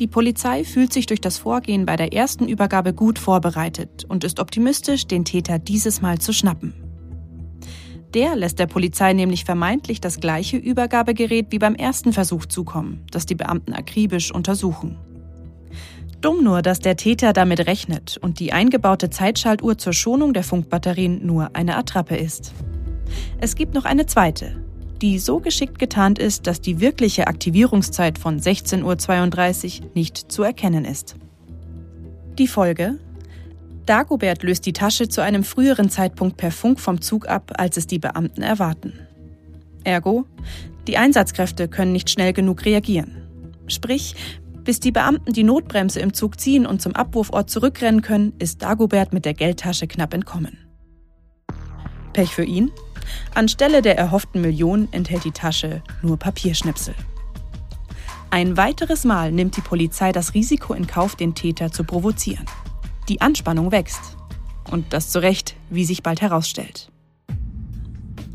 Die 0.00 0.06
Polizei 0.06 0.64
fühlt 0.64 0.92
sich 0.92 1.04
durch 1.04 1.20
das 1.20 1.36
Vorgehen 1.36 1.84
bei 1.84 1.96
der 1.96 2.14
ersten 2.14 2.48
Übergabe 2.48 2.94
gut 2.94 3.18
vorbereitet 3.18 4.06
und 4.08 4.24
ist 4.24 4.40
optimistisch, 4.40 5.06
den 5.06 5.26
Täter 5.26 5.58
dieses 5.58 6.00
Mal 6.00 6.18
zu 6.18 6.32
schnappen. 6.32 6.72
Der 8.14 8.36
lässt 8.36 8.58
der 8.58 8.68
Polizei 8.68 9.12
nämlich 9.12 9.44
vermeintlich 9.44 10.00
das 10.00 10.18
gleiche 10.18 10.56
Übergabegerät 10.56 11.48
wie 11.50 11.58
beim 11.58 11.74
ersten 11.74 12.14
Versuch 12.14 12.46
zukommen, 12.46 13.04
das 13.10 13.26
die 13.26 13.34
Beamten 13.34 13.74
akribisch 13.74 14.32
untersuchen. 14.32 14.96
Dumm 16.24 16.42
nur, 16.42 16.62
dass 16.62 16.78
der 16.78 16.96
Täter 16.96 17.34
damit 17.34 17.66
rechnet 17.66 18.16
und 18.16 18.40
die 18.40 18.54
eingebaute 18.54 19.10
Zeitschaltuhr 19.10 19.76
zur 19.76 19.92
Schonung 19.92 20.32
der 20.32 20.42
Funkbatterien 20.42 21.26
nur 21.26 21.50
eine 21.54 21.76
Attrappe 21.76 22.16
ist. 22.16 22.54
Es 23.42 23.56
gibt 23.56 23.74
noch 23.74 23.84
eine 23.84 24.06
zweite, 24.06 24.56
die 25.02 25.18
so 25.18 25.38
geschickt 25.38 25.78
getarnt 25.78 26.18
ist, 26.18 26.46
dass 26.46 26.62
die 26.62 26.80
wirkliche 26.80 27.26
Aktivierungszeit 27.26 28.16
von 28.16 28.40
16.32 28.40 29.82
Uhr 29.82 29.90
nicht 29.94 30.32
zu 30.32 30.42
erkennen 30.42 30.86
ist. 30.86 31.16
Die 32.38 32.48
Folge? 32.48 32.98
Dagobert 33.84 34.42
löst 34.42 34.64
die 34.64 34.72
Tasche 34.72 35.10
zu 35.10 35.20
einem 35.20 35.44
früheren 35.44 35.90
Zeitpunkt 35.90 36.38
per 36.38 36.52
Funk 36.52 36.80
vom 36.80 37.02
Zug 37.02 37.28
ab, 37.28 37.52
als 37.58 37.76
es 37.76 37.86
die 37.86 37.98
Beamten 37.98 38.40
erwarten. 38.40 38.94
Ergo, 39.84 40.24
die 40.86 40.96
Einsatzkräfte 40.96 41.68
können 41.68 41.92
nicht 41.92 42.08
schnell 42.08 42.32
genug 42.32 42.64
reagieren. 42.64 43.20
Sprich, 43.66 44.14
bis 44.64 44.80
die 44.80 44.92
Beamten 44.92 45.32
die 45.32 45.44
Notbremse 45.44 46.00
im 46.00 46.14
Zug 46.14 46.40
ziehen 46.40 46.66
und 46.66 46.82
zum 46.82 46.94
Abwurfort 46.94 47.50
zurückrennen 47.50 48.02
können, 48.02 48.32
ist 48.38 48.62
Dagobert 48.62 49.12
mit 49.12 49.24
der 49.24 49.34
Geldtasche 49.34 49.86
knapp 49.86 50.14
entkommen. 50.14 50.58
Pech 52.12 52.30
für 52.30 52.44
ihn? 52.44 52.70
Anstelle 53.34 53.82
der 53.82 53.98
erhofften 53.98 54.40
Millionen 54.40 54.88
enthält 54.92 55.24
die 55.24 55.32
Tasche 55.32 55.82
nur 56.02 56.18
Papierschnipsel. 56.18 56.94
Ein 58.30 58.56
weiteres 58.56 59.04
Mal 59.04 59.30
nimmt 59.30 59.56
die 59.56 59.60
Polizei 59.60 60.10
das 60.10 60.34
Risiko 60.34 60.74
in 60.74 60.86
Kauf, 60.86 61.14
den 61.14 61.34
Täter 61.34 61.70
zu 61.70 61.84
provozieren. 61.84 62.46
Die 63.08 63.20
Anspannung 63.20 63.70
wächst. 63.70 64.16
Und 64.70 64.92
das 64.92 65.10
zu 65.10 65.20
Recht, 65.20 65.54
wie 65.70 65.84
sich 65.84 66.02
bald 66.02 66.22
herausstellt. 66.22 66.90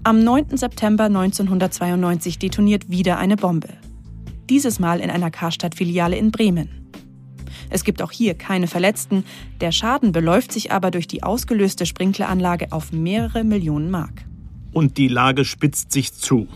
Am 0.03 0.23
9. 0.23 0.55
September 0.55 1.05
1992 1.05 2.39
detoniert 2.39 2.89
wieder 2.89 3.17
eine 3.17 3.35
Bombe 3.35 3.78
dieses 4.49 4.79
Mal 4.79 4.99
in 4.99 5.09
einer 5.09 5.31
Karstadt-Filiale 5.31 6.17
in 6.17 6.31
Bremen. 6.31 6.69
Es 7.69 7.83
gibt 7.83 8.01
auch 8.01 8.11
hier 8.11 8.33
keine 8.33 8.67
Verletzten, 8.67 9.23
der 9.61 9.71
Schaden 9.71 10.11
beläuft 10.11 10.51
sich 10.51 10.71
aber 10.71 10.91
durch 10.91 11.07
die 11.07 11.23
ausgelöste 11.23 11.85
Sprinkleranlage 11.85 12.71
auf 12.71 12.91
mehrere 12.91 13.43
Millionen 13.43 13.91
Mark. 13.91 14.25
Und 14.71 14.97
die 14.97 15.07
Lage 15.07 15.45
spitzt 15.45 15.91
sich 15.91 16.13
zu. 16.13 16.47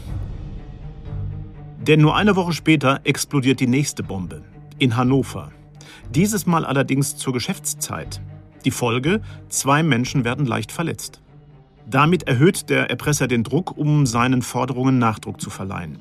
Denn 1.82 2.02
nur 2.02 2.16
eine 2.16 2.36
Woche 2.36 2.54
später 2.54 3.02
explodiert 3.04 3.60
die 3.60 3.68
nächste 3.68 4.04
Bombe 4.04 4.44
in 4.80 4.96
Hannover. 4.96 5.52
Dieses 6.14 6.46
Mal 6.46 6.66
allerdings 6.66 7.18
zur 7.18 7.34
Geschäftszeit. 7.34 8.22
Die 8.66 8.72
Folge, 8.72 9.22
zwei 9.50 9.84
Menschen 9.84 10.24
werden 10.24 10.46
leicht 10.46 10.72
verletzt. 10.72 11.22
Damit 11.90 12.24
erhöht 12.24 12.70
der 12.70 12.90
Erpresser 12.90 13.28
den 13.28 13.44
Druck, 13.44 13.78
um 13.78 14.06
seinen 14.06 14.42
Forderungen 14.42 15.00
Nachdruck 15.00 15.42
zu 15.42 15.50
verleihen. 15.50 15.98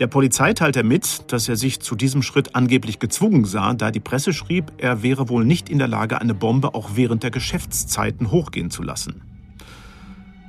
Der 0.00 0.08
Polizei 0.08 0.54
teilt 0.54 0.76
er 0.76 0.82
mit, 0.82 1.32
dass 1.32 1.48
er 1.48 1.54
sich 1.54 1.78
zu 1.80 1.94
diesem 1.94 2.22
Schritt 2.22 2.56
angeblich 2.56 2.98
gezwungen 2.98 3.44
sah, 3.44 3.74
da 3.74 3.92
die 3.92 4.00
Presse 4.00 4.32
schrieb, 4.32 4.72
er 4.78 5.04
wäre 5.04 5.28
wohl 5.28 5.44
nicht 5.44 5.68
in 5.68 5.78
der 5.78 5.86
Lage, 5.86 6.20
eine 6.20 6.34
Bombe 6.34 6.74
auch 6.74 6.90
während 6.94 7.22
der 7.22 7.30
Geschäftszeiten 7.30 8.32
hochgehen 8.32 8.70
zu 8.70 8.82
lassen. 8.82 9.22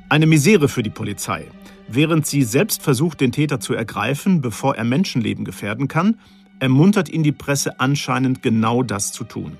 Eine 0.10 0.26
Misere 0.26 0.68
für 0.68 0.82
die 0.82 0.90
Polizei. 0.90 1.46
Während 1.88 2.26
sie 2.26 2.42
selbst 2.42 2.82
versucht, 2.82 3.22
den 3.22 3.32
Täter 3.32 3.60
zu 3.60 3.76
ergreifen, 3.76 4.42
bevor 4.42 4.76
er 4.76 4.84
Menschenleben 4.84 5.46
gefährden 5.46 5.88
kann, 5.88 6.20
ermuntert 6.60 7.10
ihn 7.10 7.22
die 7.22 7.32
Presse 7.32 7.80
anscheinend 7.80 8.42
genau 8.42 8.82
das 8.82 9.12
zu 9.12 9.26
tun. 9.26 9.58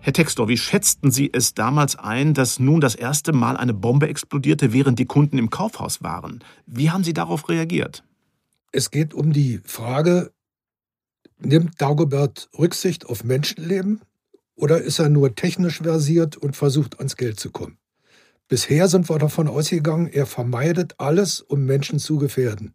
Herr 0.00 0.14
Textor, 0.14 0.48
wie 0.48 0.56
schätzten 0.56 1.10
Sie 1.10 1.28
es 1.30 1.52
damals 1.52 1.96
ein, 1.96 2.32
dass 2.32 2.60
nun 2.60 2.80
das 2.80 2.94
erste 2.94 3.32
Mal 3.32 3.58
eine 3.58 3.74
Bombe 3.74 4.08
explodierte, 4.08 4.72
während 4.72 4.98
die 4.98 5.06
Kunden 5.06 5.36
im 5.36 5.50
Kaufhaus 5.50 6.02
waren? 6.02 6.42
Wie 6.66 6.90
haben 6.90 7.04
Sie 7.04 7.12
darauf 7.12 7.48
reagiert? 7.50 8.04
Es 8.70 8.90
geht 8.90 9.14
um 9.14 9.32
die 9.32 9.60
Frage, 9.64 10.32
nimmt 11.38 11.80
Dagobert 11.80 12.50
Rücksicht 12.58 13.06
auf 13.06 13.24
Menschenleben 13.24 14.02
oder 14.54 14.82
ist 14.82 14.98
er 14.98 15.08
nur 15.08 15.34
technisch 15.34 15.78
versiert 15.78 16.36
und 16.36 16.56
versucht 16.56 16.98
ans 16.98 17.16
Geld 17.16 17.40
zu 17.40 17.50
kommen? 17.50 17.78
Bisher 18.48 18.88
sind 18.88 19.08
wir 19.08 19.18
davon 19.18 19.48
ausgegangen, 19.48 20.06
er 20.06 20.26
vermeidet 20.26 20.94
alles, 20.98 21.40
um 21.40 21.64
Menschen 21.64 21.98
zu 21.98 22.18
gefährden. 22.18 22.74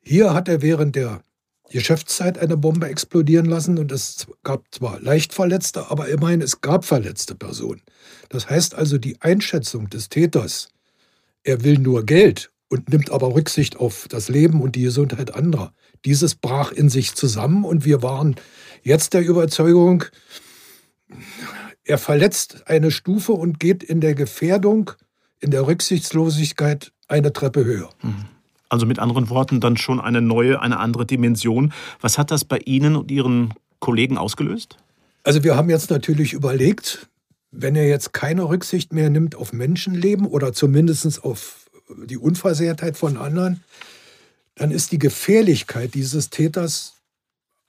Hier 0.00 0.34
hat 0.34 0.48
er 0.48 0.62
während 0.62 0.96
der 0.96 1.22
Geschäftszeit 1.70 2.38
eine 2.38 2.56
Bombe 2.56 2.88
explodieren 2.88 3.46
lassen 3.46 3.78
und 3.78 3.90
es 3.90 4.26
gab 4.42 4.64
zwar 4.72 5.00
leicht 5.00 5.32
Verletzte, 5.32 5.90
aber 5.90 6.08
immerhin 6.08 6.42
es 6.42 6.60
gab 6.60 6.84
verletzte 6.84 7.34
Personen. 7.34 7.82
Das 8.28 8.50
heißt 8.50 8.74
also, 8.74 8.98
die 8.98 9.20
Einschätzung 9.22 9.88
des 9.88 10.08
Täters, 10.08 10.68
er 11.42 11.64
will 11.64 11.78
nur 11.78 12.04
Geld 12.04 12.52
und 12.68 12.88
nimmt 12.90 13.10
aber 13.10 13.34
Rücksicht 13.34 13.76
auf 13.76 14.06
das 14.08 14.28
Leben 14.28 14.60
und 14.60 14.76
die 14.76 14.82
Gesundheit 14.82 15.34
anderer. 15.34 15.72
Dieses 16.04 16.34
brach 16.34 16.72
in 16.72 16.88
sich 16.88 17.14
zusammen 17.14 17.64
und 17.64 17.84
wir 17.84 18.02
waren 18.02 18.36
jetzt 18.82 19.14
der 19.14 19.24
Überzeugung, 19.24 20.04
er 21.84 21.98
verletzt 21.98 22.66
eine 22.66 22.90
Stufe 22.90 23.32
und 23.32 23.60
geht 23.60 23.82
in 23.82 24.00
der 24.00 24.14
Gefährdung, 24.14 24.90
in 25.40 25.50
der 25.50 25.66
Rücksichtslosigkeit 25.66 26.92
eine 27.08 27.32
Treppe 27.32 27.64
höher. 27.64 27.90
Mhm. 28.02 28.26
Also 28.70 28.86
mit 28.86 28.98
anderen 28.98 29.28
Worten 29.28 29.60
dann 29.60 29.76
schon 29.76 30.00
eine 30.00 30.20
neue, 30.20 30.60
eine 30.60 30.78
andere 30.78 31.06
Dimension. 31.06 31.72
Was 32.00 32.18
hat 32.18 32.30
das 32.30 32.44
bei 32.44 32.58
Ihnen 32.58 32.96
und 32.96 33.10
Ihren 33.10 33.54
Kollegen 33.78 34.18
ausgelöst? 34.18 34.78
Also 35.22 35.44
wir 35.44 35.56
haben 35.56 35.70
jetzt 35.70 35.90
natürlich 35.90 36.32
überlegt, 36.32 37.08
wenn 37.50 37.76
er 37.76 37.86
jetzt 37.86 38.12
keine 38.12 38.48
Rücksicht 38.48 38.92
mehr 38.92 39.10
nimmt 39.10 39.36
auf 39.36 39.52
Menschenleben 39.52 40.26
oder 40.26 40.52
zumindest 40.52 41.22
auf 41.22 41.63
die 42.06 42.18
Unversehrtheit 42.18 42.96
von 42.96 43.16
anderen, 43.16 43.62
dann 44.54 44.70
ist 44.70 44.92
die 44.92 44.98
Gefährlichkeit 44.98 45.94
dieses 45.94 46.30
Täters 46.30 46.94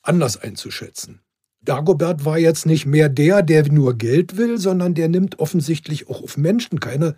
anders 0.02 0.38
einzuschätzen. 0.38 1.22
Dagobert 1.62 2.26
war 2.26 2.38
jetzt 2.38 2.68
nicht 2.68 2.86
mehr 2.86 3.10
der, 3.10 3.42
der 3.42 3.72
nur 3.72 3.98
Geld 3.98 4.38
will, 4.38 4.60
sondern 4.60 4.94
der 4.94 5.10
nimmt 5.10 5.40
offensichtlich 5.40 6.08
auch 6.08 6.22
auf 6.22 6.38
Menschen 6.38 6.80
keine 6.80 7.16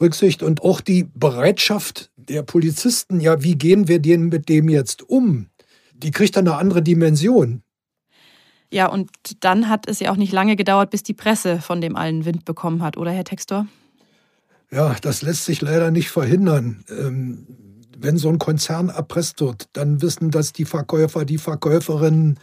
Rücksicht. 0.00 0.42
Und 0.42 0.62
auch 0.62 0.80
die 0.80 1.08
Bereitschaft 1.14 2.10
der 2.16 2.42
Polizisten, 2.42 3.20
ja, 3.20 3.42
wie 3.42 3.56
gehen 3.56 3.88
wir 3.88 3.98
denn 3.98 4.28
mit 4.28 4.48
dem 4.48 4.70
jetzt 4.70 5.02
um, 5.02 5.50
die 5.92 6.12
kriegt 6.12 6.34
dann 6.36 6.48
eine 6.48 6.56
andere 6.56 6.82
Dimension. 6.82 7.62
Ja, 8.72 8.86
und 8.86 9.10
dann 9.40 9.68
hat 9.68 9.86
es 9.86 10.00
ja 10.00 10.12
auch 10.12 10.16
nicht 10.16 10.32
lange 10.32 10.56
gedauert, 10.56 10.90
bis 10.90 11.02
die 11.02 11.12
Presse 11.12 11.60
von 11.60 11.80
dem 11.80 11.96
allen 11.96 12.24
Wind 12.24 12.44
bekommen 12.44 12.82
hat, 12.82 12.96
oder 12.96 13.10
Herr 13.10 13.24
Textor? 13.24 13.66
Ja, 14.72 14.94
das 15.00 15.22
lässt 15.22 15.44
sich 15.44 15.60
leider 15.60 15.90
nicht 15.90 16.10
verhindern. 16.10 16.84
Ähm, 16.88 17.46
wenn 17.98 18.16
so 18.16 18.28
ein 18.28 18.38
Konzern 18.38 18.88
erpresst 18.88 19.40
wird, 19.40 19.68
dann 19.72 20.00
wissen 20.00 20.30
das 20.30 20.52
die 20.52 20.64
Verkäufer, 20.64 21.24
die 21.24 21.38
Verkäuferinnen. 21.38 22.38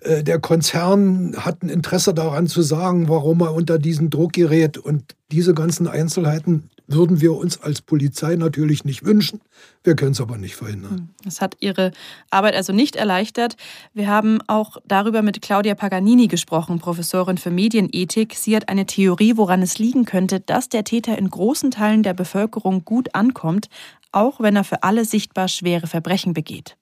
Äh, 0.00 0.22
der 0.24 0.40
Konzern 0.40 1.36
hat 1.36 1.62
ein 1.62 1.68
Interesse 1.68 2.12
daran 2.12 2.48
zu 2.48 2.62
sagen, 2.62 3.08
warum 3.08 3.40
er 3.40 3.54
unter 3.54 3.78
diesen 3.78 4.10
Druck 4.10 4.32
gerät. 4.32 4.78
Und 4.78 5.14
diese 5.30 5.54
ganzen 5.54 5.86
Einzelheiten 5.86 6.70
würden 6.92 7.20
wir 7.20 7.34
uns 7.34 7.60
als 7.60 7.80
Polizei 7.80 8.36
natürlich 8.36 8.84
nicht 8.84 9.04
wünschen. 9.04 9.40
Wir 9.84 9.96
können 9.96 10.12
es 10.12 10.20
aber 10.20 10.36
nicht 10.38 10.56
verhindern. 10.56 10.90
Hm, 10.90 11.08
das 11.24 11.40
hat 11.40 11.56
Ihre 11.60 11.92
Arbeit 12.30 12.54
also 12.54 12.72
nicht 12.72 12.96
erleichtert. 12.96 13.56
Wir 13.94 14.08
haben 14.08 14.40
auch 14.46 14.76
darüber 14.84 15.22
mit 15.22 15.40
Claudia 15.40 15.74
Paganini 15.74 16.26
gesprochen, 16.26 16.78
Professorin 16.78 17.38
für 17.38 17.50
Medienethik. 17.50 18.34
Sie 18.34 18.56
hat 18.56 18.68
eine 18.68 18.86
Theorie, 18.86 19.36
woran 19.36 19.62
es 19.62 19.78
liegen 19.78 20.04
könnte, 20.04 20.40
dass 20.40 20.68
der 20.68 20.84
Täter 20.84 21.16
in 21.16 21.30
großen 21.30 21.70
Teilen 21.70 22.02
der 22.02 22.14
Bevölkerung 22.14 22.84
gut 22.84 23.14
ankommt, 23.14 23.68
auch 24.12 24.40
wenn 24.40 24.56
er 24.56 24.64
für 24.64 24.82
alle 24.82 25.04
sichtbar 25.04 25.48
schwere 25.48 25.86
Verbrechen 25.86 26.34
begeht. 26.34 26.76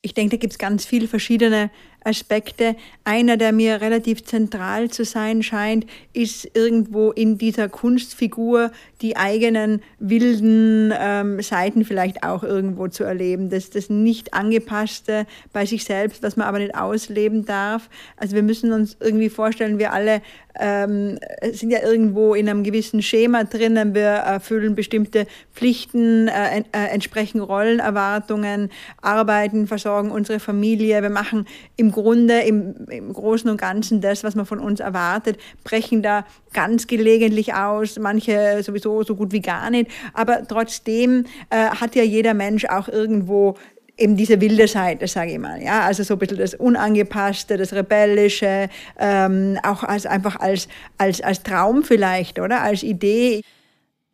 Ich 0.00 0.14
denke, 0.14 0.36
da 0.36 0.40
gibt 0.40 0.52
es 0.52 0.58
ganz 0.58 0.84
viele 0.84 1.08
verschiedene 1.08 1.70
Aspekte. 2.04 2.76
Einer, 3.04 3.36
der 3.36 3.52
mir 3.52 3.80
relativ 3.80 4.24
zentral 4.24 4.90
zu 4.90 5.04
sein 5.04 5.42
scheint, 5.42 5.86
ist 6.12 6.48
irgendwo 6.54 7.10
in 7.10 7.38
dieser 7.38 7.68
Kunstfigur 7.68 8.70
die 9.00 9.16
eigenen 9.16 9.82
wilden 9.98 10.92
ähm, 10.98 11.40
Seiten 11.40 11.84
vielleicht 11.84 12.22
auch 12.22 12.42
irgendwo 12.42 12.88
zu 12.88 13.04
erleben. 13.04 13.50
Das, 13.50 13.70
das 13.70 13.90
nicht 13.90 14.34
angepasste 14.34 15.26
bei 15.52 15.66
sich 15.66 15.84
selbst, 15.84 16.22
was 16.22 16.36
man 16.36 16.46
aber 16.46 16.58
nicht 16.58 16.74
ausleben 16.74 17.44
darf. 17.44 17.88
Also 18.16 18.34
wir 18.34 18.42
müssen 18.42 18.72
uns 18.72 18.96
irgendwie 19.00 19.30
vorstellen, 19.30 19.78
wir 19.78 19.92
alle 19.92 20.22
ähm, 20.58 21.18
sind 21.52 21.70
ja 21.70 21.82
irgendwo 21.82 22.34
in 22.34 22.48
einem 22.48 22.64
gewissen 22.64 23.02
Schema 23.02 23.44
drinnen. 23.44 23.94
Wir 23.94 24.08
erfüllen 24.08 24.74
bestimmte 24.74 25.26
Pflichten, 25.54 26.28
äh, 26.28 26.60
äh, 26.72 26.86
entsprechen 26.90 27.40
Rollenerwartungen, 27.40 28.70
arbeiten, 29.00 29.66
versorgen 29.66 30.10
unsere 30.10 30.40
Familie. 30.40 31.00
Wir 31.02 31.10
machen 31.10 31.46
im 31.76 31.87
Grunde 31.92 32.40
im, 32.40 32.74
im 32.90 33.12
Großen 33.12 33.50
und 33.50 33.60
Ganzen 33.60 34.00
das, 34.00 34.24
was 34.24 34.34
man 34.34 34.46
von 34.46 34.60
uns 34.60 34.80
erwartet, 34.80 35.38
brechen 35.64 36.02
da 36.02 36.24
ganz 36.52 36.86
gelegentlich 36.86 37.54
aus, 37.54 37.98
manche 37.98 38.62
sowieso 38.62 39.02
so 39.02 39.16
gut 39.16 39.32
wie 39.32 39.40
gar 39.40 39.70
nicht. 39.70 39.90
Aber 40.14 40.46
trotzdem 40.46 41.24
äh, 41.50 41.68
hat 41.68 41.94
ja 41.94 42.02
jeder 42.02 42.34
Mensch 42.34 42.64
auch 42.64 42.88
irgendwo 42.88 43.56
eben 43.98 44.16
diese 44.16 44.40
wilde 44.40 44.68
Seite, 44.68 45.08
sage 45.08 45.32
ich 45.32 45.38
mal. 45.38 45.60
Ja? 45.62 45.82
Also 45.82 46.02
so 46.04 46.14
ein 46.14 46.18
bisschen 46.18 46.38
das 46.38 46.54
Unangepasste, 46.54 47.56
das 47.56 47.72
Rebellische, 47.72 48.68
ähm, 48.98 49.58
auch 49.62 49.82
als 49.82 50.06
einfach 50.06 50.36
als, 50.36 50.68
als, 50.96 51.20
als 51.20 51.42
Traum 51.42 51.82
vielleicht, 51.82 52.38
oder? 52.38 52.62
Als 52.62 52.82
Idee. 52.82 53.42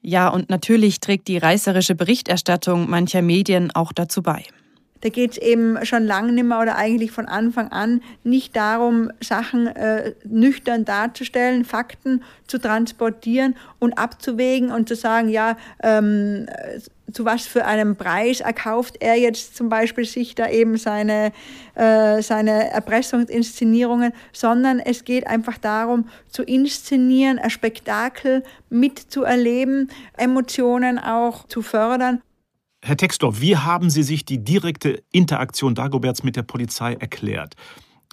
Ja, 0.01 0.29
und 0.29 0.51
natürlich 0.51 1.01
trägt 1.01 1.29
die 1.29 1.39
reißerische 1.39 1.95
Berichterstattung 1.95 2.89
mancher 2.89 3.23
Medien 3.23 3.71
auch 3.75 3.93
dazu 3.93 4.23
bei. 4.23 4.45
Da 5.05 5.11
geht 5.11 5.33
es 5.33 5.37
eben 5.37 5.85
schon 5.85 6.07
lange 6.07 6.33
nicht 6.33 6.45
mehr 6.45 6.61
oder 6.61 6.77
eigentlich 6.77 7.11
von 7.11 7.27
Anfang 7.27 7.69
an 7.69 8.01
nicht 8.23 8.57
darum, 8.57 9.11
Sachen 9.21 9.67
äh, 9.67 10.15
nüchtern 10.25 10.87
darzustellen, 10.87 11.67
Fakten 11.67 12.23
zu 12.47 12.57
transportieren 12.57 13.55
und 13.79 13.99
abzuwägen 13.99 14.73
und 14.73 14.89
zu 14.89 14.97
sagen, 14.97 15.29
ja, 15.29 15.59
ähm, 15.83 16.47
zu 17.13 17.27
was 17.27 17.47
für 17.47 17.67
einem 17.67 17.97
Preis 17.97 18.41
erkauft 18.41 18.97
er 19.01 19.17
jetzt 19.17 19.55
zum 19.55 19.69
Beispiel 19.69 20.07
sich 20.07 20.37
da 20.37 20.49
eben 20.49 20.79
seine, 20.79 21.33
äh, 21.75 22.23
seine 22.23 22.71
Erpressungsinszenierungen, 22.71 24.15
sondern 24.33 24.81
es 24.81 25.05
geht 25.05 25.27
einfach 25.27 25.59
darum, 25.59 26.09
zu 26.31 26.43
inszenieren, 26.45 27.39
ein 27.39 27.51
Spektakel 27.51 28.43
mitzuerleben, 28.71 29.91
Emotionen 30.17 30.99
auch 30.99 31.47
zu 31.47 31.61
fördern. 31.61 32.23
Herr 32.87 32.99
Textor, 32.99 33.41
wie 33.41 33.57
haben 33.57 33.89
Sie 33.89 34.03
sich 34.03 34.27
die 34.27 34.45
direkte 34.45 35.03
Interaktion 35.11 35.75
Dagoberts 35.75 36.23
mit 36.23 36.37
der 36.37 36.43
Polizei 36.43 36.93
erklärt? 36.93 37.55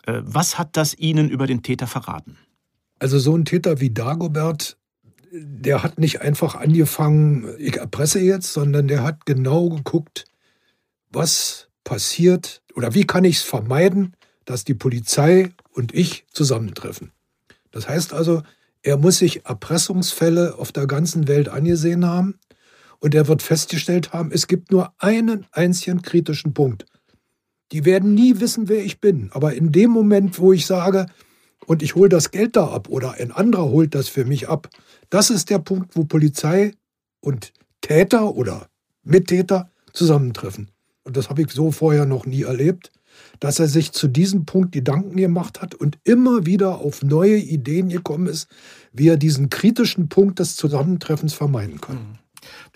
Äh, 0.05 0.21
was 0.23 0.57
hat 0.57 0.77
das 0.77 0.93
Ihnen 0.97 1.29
über 1.29 1.45
den 1.45 1.61
Täter 1.61 1.87
verraten? 1.87 2.37
Also 2.97 3.19
so 3.19 3.35
ein 3.35 3.43
Täter 3.43 3.81
wie 3.81 3.89
Dagobert, 3.89 4.77
der 5.33 5.83
hat 5.83 5.99
nicht 5.99 6.21
einfach 6.21 6.55
angefangen, 6.55 7.53
ich 7.59 7.75
erpresse 7.75 8.21
jetzt, 8.21 8.53
sondern 8.53 8.87
der 8.87 9.03
hat 9.03 9.25
genau 9.25 9.67
geguckt, 9.67 10.23
was 11.09 11.67
passiert 11.83 12.61
oder 12.73 12.93
wie 12.93 13.05
kann 13.05 13.25
ich 13.25 13.37
es 13.37 13.43
vermeiden, 13.43 14.15
dass 14.45 14.63
die 14.63 14.73
Polizei 14.73 15.51
und 15.73 15.93
ich 15.93 16.25
zusammentreffen. 16.31 17.11
Das 17.71 17.89
heißt 17.89 18.13
also, 18.13 18.41
er 18.83 18.95
muss 18.95 19.17
sich 19.17 19.45
Erpressungsfälle 19.45 20.57
auf 20.57 20.71
der 20.71 20.87
ganzen 20.87 21.27
Welt 21.27 21.49
angesehen 21.49 22.05
haben 22.05 22.39
und 23.01 23.15
er 23.15 23.27
wird 23.27 23.41
festgestellt 23.41 24.13
haben, 24.13 24.31
es 24.31 24.47
gibt 24.47 24.71
nur 24.71 24.93
einen 24.99 25.45
einzigen 25.51 26.01
kritischen 26.01 26.53
Punkt. 26.53 26.85
Die 27.73 27.83
werden 27.83 28.13
nie 28.13 28.39
wissen, 28.39 28.69
wer 28.69 28.85
ich 28.85 29.01
bin. 29.01 29.29
Aber 29.33 29.53
in 29.53 29.71
dem 29.71 29.91
Moment, 29.91 30.39
wo 30.39 30.53
ich 30.53 30.65
sage, 30.65 31.07
und 31.65 31.81
ich 31.81 31.95
hole 31.95 32.09
das 32.09 32.31
Geld 32.31 32.55
da 32.55 32.67
ab 32.67 32.89
oder 32.89 33.13
ein 33.13 33.31
anderer 33.31 33.65
holt 33.65 33.95
das 33.95 34.07
für 34.07 34.25
mich 34.25 34.49
ab, 34.49 34.69
das 35.09 35.29
ist 35.29 35.49
der 35.49 35.59
Punkt, 35.59 35.95
wo 35.95 36.05
Polizei 36.05 36.73
und 37.19 37.53
Täter 37.81 38.35
oder 38.35 38.67
Mittäter 39.03 39.69
zusammentreffen. 39.93 40.69
Und 41.03 41.17
das 41.17 41.29
habe 41.29 41.41
ich 41.41 41.51
so 41.51 41.71
vorher 41.71 42.05
noch 42.05 42.25
nie 42.25 42.43
erlebt, 42.43 42.91
dass 43.39 43.59
er 43.59 43.67
sich 43.67 43.91
zu 43.91 44.07
diesem 44.07 44.45
Punkt 44.45 44.71
Gedanken 44.71 45.17
gemacht 45.17 45.61
hat 45.61 45.73
und 45.73 45.97
immer 46.03 46.45
wieder 46.45 46.79
auf 46.79 47.03
neue 47.03 47.37
Ideen 47.37 47.89
gekommen 47.89 48.27
ist, 48.27 48.47
wie 48.93 49.07
er 49.07 49.17
diesen 49.17 49.49
kritischen 49.49 50.07
Punkt 50.07 50.39
des 50.39 50.55
Zusammentreffens 50.55 51.33
vermeiden 51.33 51.81
kann. 51.81 52.19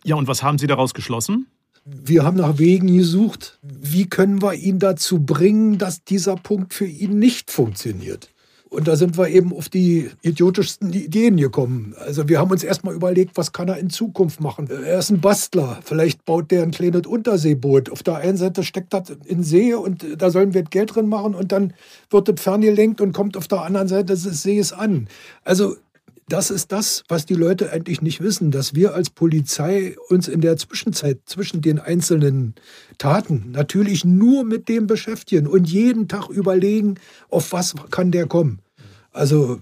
Ja, 0.06 0.16
und 0.16 0.28
was 0.28 0.44
haben 0.44 0.60
Sie 0.60 0.68
daraus 0.68 0.94
geschlossen? 0.94 1.48
Wir 1.84 2.24
haben 2.24 2.38
nach 2.38 2.60
Wegen 2.60 2.96
gesucht, 2.96 3.60
wie 3.64 4.08
können 4.08 4.42
wir 4.42 4.54
ihn 4.54 4.78
dazu 4.78 5.20
bringen, 5.20 5.80
dass 5.80 6.04
dieser 6.04 6.36
Punkt 6.36 6.76
für 6.76 6.86
ihn 6.86 7.18
nicht 7.18 7.50
funktioniert. 7.50 8.30
Und 8.70 8.88
da 8.88 8.98
sind 8.98 9.18
wir 9.18 9.30
eben 9.30 9.52
auf 9.54 9.68
die 9.68 10.12
idiotischsten 10.22 10.94
Ideen 10.94 11.38
gekommen. 11.38 11.96
Also 11.98 12.28
wir 12.28 12.40
haben 12.40 12.52
uns 12.52 12.64
erstmal 12.64 12.94
überlegt, 12.94 13.38
was 13.38 13.52
kann 13.52 13.68
er 13.68 13.78
in 13.78 13.90
Zukunft 13.90 14.42
machen. 14.42 14.70
Er 14.70 15.00
ist 15.00 15.10
ein 15.10 15.22
Bastler. 15.22 15.80
Vielleicht 15.84 16.26
baut 16.26 16.52
der 16.52 16.64
ein 16.64 16.72
kleines 16.72 17.08
Unterseeboot. 17.08 17.90
Auf 17.90 18.04
der 18.04 18.18
einen 18.18 18.38
Seite 18.38 18.64
steckt 18.64 18.94
das 18.94 19.12
in 19.26 19.44
See 19.44 19.74
und 19.74 20.06
da 20.18 20.30
sollen 20.30 20.54
wir 20.54 20.64
Geld 20.64 20.96
drin 20.96 21.08
machen 21.08 21.34
und 21.34 21.52
dann 21.52 21.74
wird 22.10 22.28
das 22.28 22.42
ferngelenkt 22.42 23.02
und 23.02 23.14
kommt 23.14 23.38
auf 23.38 23.48
der 23.48 23.62
anderen 23.62 23.88
Seite 23.88 24.14
des 24.14 24.24
Sees 24.24 24.74
an. 24.74 25.08
Also 25.44 25.78
das 26.28 26.50
ist 26.50 26.72
das, 26.72 27.04
was 27.08 27.26
die 27.26 27.36
Leute 27.36 27.72
eigentlich 27.72 28.02
nicht 28.02 28.22
wissen, 28.22 28.50
dass 28.50 28.74
wir 28.74 28.96
als 28.96 29.10
Polizei 29.10 29.96
uns 30.10 30.28
in 30.28 30.42
der 30.42 30.58
Zwischenzeit 30.58 31.20
zwischen 31.26 31.62
den 31.62 31.80
einzelnen 31.80 32.56
Taten 32.98 33.52
natürlich 33.52 34.06
nur 34.06 34.44
mit 34.44 34.68
dem 34.68 34.88
beschäftigen 34.88 35.46
und 35.46 35.70
jeden 35.70 36.08
Tag 36.08 36.30
überlegen, 36.30 36.96
auf 37.30 37.52
was 37.52 37.76
kann 37.92 38.12
der 38.12 38.26
kommen. 38.26 38.60
Also 39.12 39.60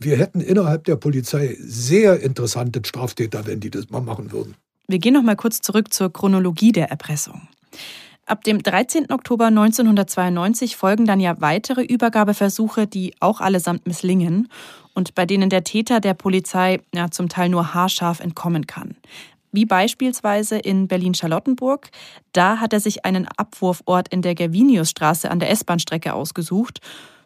wir 0.00 0.16
hätten 0.16 0.40
innerhalb 0.40 0.84
der 0.84 0.96
Polizei 0.96 1.56
sehr 1.60 2.20
interessante 2.20 2.80
Straftäter, 2.84 3.46
wenn 3.46 3.60
die 3.60 3.70
das 3.70 3.90
mal 3.90 4.00
machen 4.00 4.32
würden. 4.32 4.56
Wir 4.88 4.98
gehen 4.98 5.14
noch 5.14 5.22
mal 5.22 5.36
kurz 5.36 5.60
zurück 5.60 5.94
zur 5.94 6.12
Chronologie 6.12 6.72
der 6.72 6.90
Erpressung. 6.90 7.42
Ab 8.30 8.44
dem 8.44 8.62
13. 8.62 9.10
Oktober 9.10 9.46
1992 9.46 10.76
folgen 10.76 11.04
dann 11.04 11.18
ja 11.18 11.40
weitere 11.40 11.82
Übergabeversuche, 11.82 12.86
die 12.86 13.12
auch 13.18 13.40
allesamt 13.40 13.88
misslingen 13.88 14.46
und 14.94 15.16
bei 15.16 15.26
denen 15.26 15.50
der 15.50 15.64
Täter 15.64 15.98
der 15.98 16.14
Polizei 16.14 16.78
ja 16.94 17.10
zum 17.10 17.28
Teil 17.28 17.48
nur 17.48 17.74
haarscharf 17.74 18.20
entkommen 18.20 18.68
kann. 18.68 18.94
Wie 19.50 19.64
beispielsweise 19.64 20.58
in 20.58 20.86
Berlin-Charlottenburg. 20.86 21.90
Da 22.30 22.58
hat 22.60 22.72
er 22.72 22.78
sich 22.78 23.04
einen 23.04 23.26
Abwurfort 23.26 24.06
in 24.10 24.22
der 24.22 24.36
Gerviniusstraße 24.36 25.28
an 25.28 25.40
der 25.40 25.50
S-Bahn-Strecke 25.50 26.14
ausgesucht. 26.14 26.78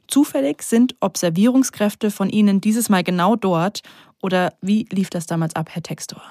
Zufällig 0.08 0.62
sind 0.62 0.96
Observierungskräfte 1.00 2.10
von 2.10 2.30
Ihnen 2.30 2.62
dieses 2.62 2.88
Mal 2.88 3.04
genau 3.04 3.36
dort. 3.36 3.82
Oder 4.22 4.54
wie 4.62 4.86
lief 4.90 5.10
das 5.10 5.26
damals 5.26 5.54
ab, 5.54 5.68
Herr 5.70 5.82
Textor? 5.82 6.22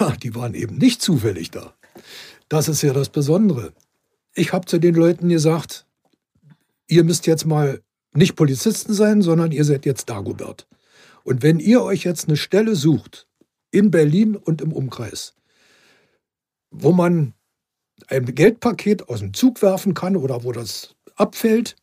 Ja, 0.00 0.12
die 0.12 0.34
waren 0.34 0.54
eben 0.54 0.78
nicht 0.78 1.02
zufällig 1.02 1.50
da. 1.50 1.74
Das 2.48 2.68
ist 2.68 2.80
ja 2.80 2.94
das 2.94 3.10
Besondere. 3.10 3.74
Ich 4.34 4.52
habe 4.52 4.66
zu 4.66 4.78
den 4.78 4.94
Leuten 4.94 5.28
gesagt, 5.28 5.86
ihr 6.88 7.04
müsst 7.04 7.26
jetzt 7.26 7.44
mal 7.44 7.82
nicht 8.14 8.36
Polizisten 8.36 8.94
sein, 8.94 9.22
sondern 9.22 9.52
ihr 9.52 9.64
seid 9.64 9.86
jetzt 9.86 10.08
Dagobert. 10.08 10.66
Und 11.24 11.42
wenn 11.42 11.60
ihr 11.60 11.82
euch 11.82 12.04
jetzt 12.04 12.28
eine 12.28 12.36
Stelle 12.36 12.74
sucht, 12.74 13.26
in 13.70 13.90
Berlin 13.90 14.36
und 14.36 14.60
im 14.60 14.72
Umkreis, 14.72 15.34
wo 16.70 16.92
man 16.92 17.34
ein 18.08 18.34
Geldpaket 18.34 19.08
aus 19.08 19.20
dem 19.20 19.32
Zug 19.32 19.62
werfen 19.62 19.94
kann 19.94 20.16
oder 20.16 20.44
wo 20.44 20.52
das 20.52 20.94
abfällt, 21.16 21.76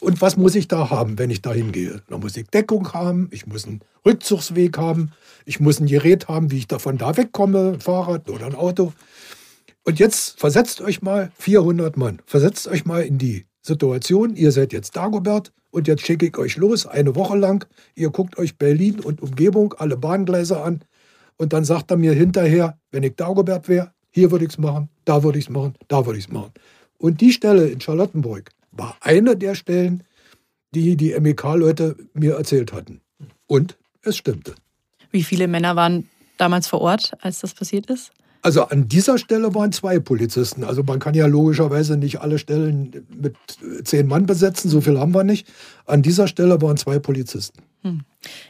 und 0.00 0.20
was 0.20 0.36
muss 0.36 0.54
ich 0.54 0.68
da 0.68 0.90
haben, 0.90 1.18
wenn 1.18 1.30
ich 1.30 1.40
da 1.40 1.52
hingehe? 1.52 2.02
Da 2.08 2.18
muss 2.18 2.36
ich 2.36 2.48
Deckung 2.48 2.92
haben, 2.92 3.28
ich 3.30 3.46
muss 3.46 3.64
einen 3.64 3.80
Rückzugsweg 4.04 4.76
haben, 4.76 5.12
ich 5.44 5.60
muss 5.60 5.80
ein 5.80 5.86
Gerät 5.86 6.28
haben, 6.28 6.50
wie 6.50 6.58
ich 6.58 6.66
davon 6.66 6.98
da 6.98 7.16
wegkomme, 7.16 7.78
Fahrrad 7.80 8.28
oder 8.28 8.46
ein 8.46 8.54
Auto. 8.54 8.92
Und 9.84 9.98
jetzt 9.98 10.40
versetzt 10.40 10.80
euch 10.80 11.02
mal 11.02 11.30
400 11.38 11.96
Mann, 11.96 12.20
versetzt 12.24 12.66
euch 12.68 12.86
mal 12.86 13.02
in 13.02 13.18
die 13.18 13.44
Situation, 13.60 14.34
ihr 14.34 14.50
seid 14.50 14.72
jetzt 14.72 14.96
Dagobert 14.96 15.52
und 15.70 15.88
jetzt 15.88 16.06
schicke 16.06 16.26
ich 16.26 16.38
euch 16.38 16.56
los, 16.56 16.86
eine 16.86 17.14
Woche 17.14 17.36
lang. 17.36 17.66
Ihr 17.94 18.10
guckt 18.10 18.38
euch 18.38 18.56
Berlin 18.56 19.00
und 19.00 19.20
Umgebung, 19.20 19.74
alle 19.74 19.96
Bahngleise 19.96 20.62
an. 20.62 20.82
Und 21.36 21.52
dann 21.52 21.64
sagt 21.64 21.90
er 21.90 21.96
mir 21.96 22.12
hinterher, 22.12 22.78
wenn 22.92 23.02
ich 23.02 23.16
Dagobert 23.16 23.68
wäre, 23.68 23.92
hier 24.10 24.30
würde 24.30 24.44
ich 24.46 24.52
es 24.52 24.58
machen, 24.58 24.88
da 25.04 25.22
würde 25.22 25.38
ich 25.38 25.46
es 25.46 25.50
machen, 25.50 25.74
da 25.88 26.06
würde 26.06 26.18
ich 26.18 26.26
es 26.26 26.32
machen. 26.32 26.52
Und 26.96 27.20
die 27.20 27.32
Stelle 27.32 27.66
in 27.66 27.80
Charlottenburg 27.80 28.50
war 28.70 28.96
eine 29.00 29.36
der 29.36 29.54
Stellen, 29.54 30.04
die 30.74 30.96
die 30.96 31.18
MEK-Leute 31.18 31.96
mir 32.14 32.36
erzählt 32.36 32.72
hatten. 32.72 33.00
Und 33.46 33.76
es 34.02 34.16
stimmte. 34.16 34.54
Wie 35.10 35.22
viele 35.22 35.48
Männer 35.48 35.76
waren 35.76 36.08
damals 36.38 36.68
vor 36.68 36.80
Ort, 36.80 37.12
als 37.20 37.40
das 37.40 37.54
passiert 37.54 37.86
ist? 37.90 38.12
Also 38.44 38.64
an 38.64 38.88
dieser 38.88 39.16
Stelle 39.16 39.54
waren 39.54 39.72
zwei 39.72 39.98
Polizisten. 39.98 40.64
Also 40.64 40.82
man 40.82 40.98
kann 40.98 41.14
ja 41.14 41.24
logischerweise 41.24 41.96
nicht 41.96 42.20
alle 42.20 42.38
Stellen 42.38 43.06
mit 43.16 43.36
zehn 43.84 44.06
Mann 44.06 44.26
besetzen, 44.26 44.68
so 44.68 44.82
viel 44.82 45.00
haben 45.00 45.14
wir 45.14 45.24
nicht. 45.24 45.48
An 45.86 46.02
dieser 46.02 46.28
Stelle 46.28 46.60
waren 46.60 46.76
zwei 46.76 46.98
Polizisten. 46.98 47.62
Hm. 47.80 48.02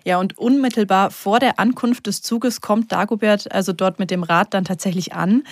Ja, 0.04 0.18
und 0.18 0.36
unmittelbar 0.36 1.12
vor 1.12 1.38
der 1.38 1.60
Ankunft 1.60 2.08
des 2.08 2.22
Zuges 2.22 2.60
kommt 2.60 2.90
Dagobert 2.90 3.52
also 3.52 3.72
dort 3.72 4.00
mit 4.00 4.10
dem 4.10 4.24
Rad 4.24 4.52
dann 4.52 4.64
tatsächlich 4.64 5.12
an. 5.12 5.44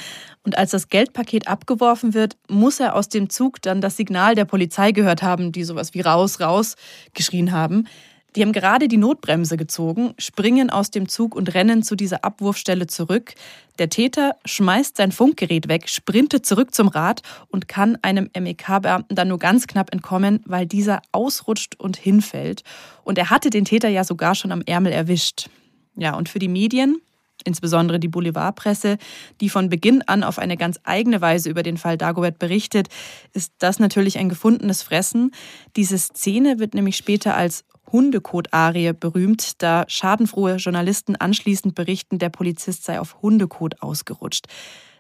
Und 0.43 0.59
als 0.59 0.73
das 0.73 0.89
Geldpaket 0.89 1.47
abgeworfen 1.47 2.13
wird, 2.13 2.37
muss 2.49 2.81
er 2.81 2.97
aus 2.97 3.09
dem 3.09 3.31
Zug 3.31 3.63
dann 3.63 3.81
das 3.81 3.97
Signal 3.97 4.35
der 4.35 4.45
Polizei 4.45 4.91
gehört 4.91 5.23
haben, 5.23 5.53
die 5.53 5.63
sowas 5.63 5.95
wie 5.95 6.01
raus, 6.01 6.41
raus 6.41 6.75
geschrien 7.15 7.53
haben. 7.53 7.87
Die 8.35 8.43
haben 8.43 8.53
gerade 8.53 8.89
die 8.89 8.97
Notbremse 8.97 9.57
gezogen, 9.57 10.15
springen 10.19 10.71
aus 10.71 10.91
dem 10.91 11.09
Zug 11.09 11.35
und 11.35 11.53
rennen 11.53 11.83
zu 11.83 11.97
dieser 11.97 12.25
Abwurfstelle 12.25 12.87
zurück. 12.87 13.35
Der 13.79 13.91
Täter 13.91 14.37
schmeißt 14.47 14.97
sein 14.97 15.13
Funkgerät 15.13 15.69
weg, 15.69 15.89
sprintet 15.89 16.47
zurück 16.47 16.75
zum 16.75 16.89
Rad 16.89 17.23
und 17.49 17.69
kann 17.69 17.99
einem 18.01 18.31
MEK-Beamten 18.39 19.17
dann 19.17 19.29
nur 19.29 19.39
ganz 19.39 19.67
knapp 19.67 19.93
entkommen, 19.93 20.41
weil 20.47 20.67
dieser 20.67 21.03
ausrutscht 21.13 21.79
und 21.79 21.97
hinfällt. 21.99 22.63
Und 23.05 23.19
er 23.19 23.29
hatte 23.29 23.51
den 23.51 23.67
Täter 23.67 23.89
ja 23.89 24.05
sogar 24.05 24.35
schon 24.35 24.53
am 24.53 24.63
Ärmel 24.63 24.93
erwischt. 24.93 25.51
Ja, 25.97 26.15
und 26.17 26.31
für 26.31 26.39
die 26.39 26.49
Medien, 26.49 27.03
insbesondere 27.45 28.01
die 28.01 28.09
Boulevardpresse, 28.09 28.97
die 29.43 29.51
von 29.51 29.69
Beginn 29.69 30.01
an 30.03 30.23
auf 30.23 30.39
eine 30.39 30.57
ganz 30.57 30.81
eigene 30.85 31.21
Weise 31.21 31.51
über 31.51 31.63
den 31.63 31.77
Fall 31.77 31.99
Dagobert 31.99 32.39
berichtet, 32.39 32.89
ist 33.35 33.53
das 33.59 33.79
natürlich 33.79 34.17
ein 34.19 34.31
gefundenes 34.31 34.83
Fressen. 34.83 35.33
Diese 35.77 35.99
Szene 35.99 36.59
wird 36.59 36.73
nämlich 36.73 36.97
später 36.97 37.37
als 37.37 37.65
Hundekot-Arie 37.93 38.93
berühmt, 38.93 39.63
da 39.63 39.85
schadenfrohe 39.87 40.57
Journalisten 40.57 41.17
anschließend 41.17 41.75
berichten, 41.75 42.19
der 42.19 42.31
Polizist 42.31 42.85
sei 42.85 42.99
auf 42.99 43.23
Hundekot 43.23 43.83
ausgerutscht. 43.83 44.47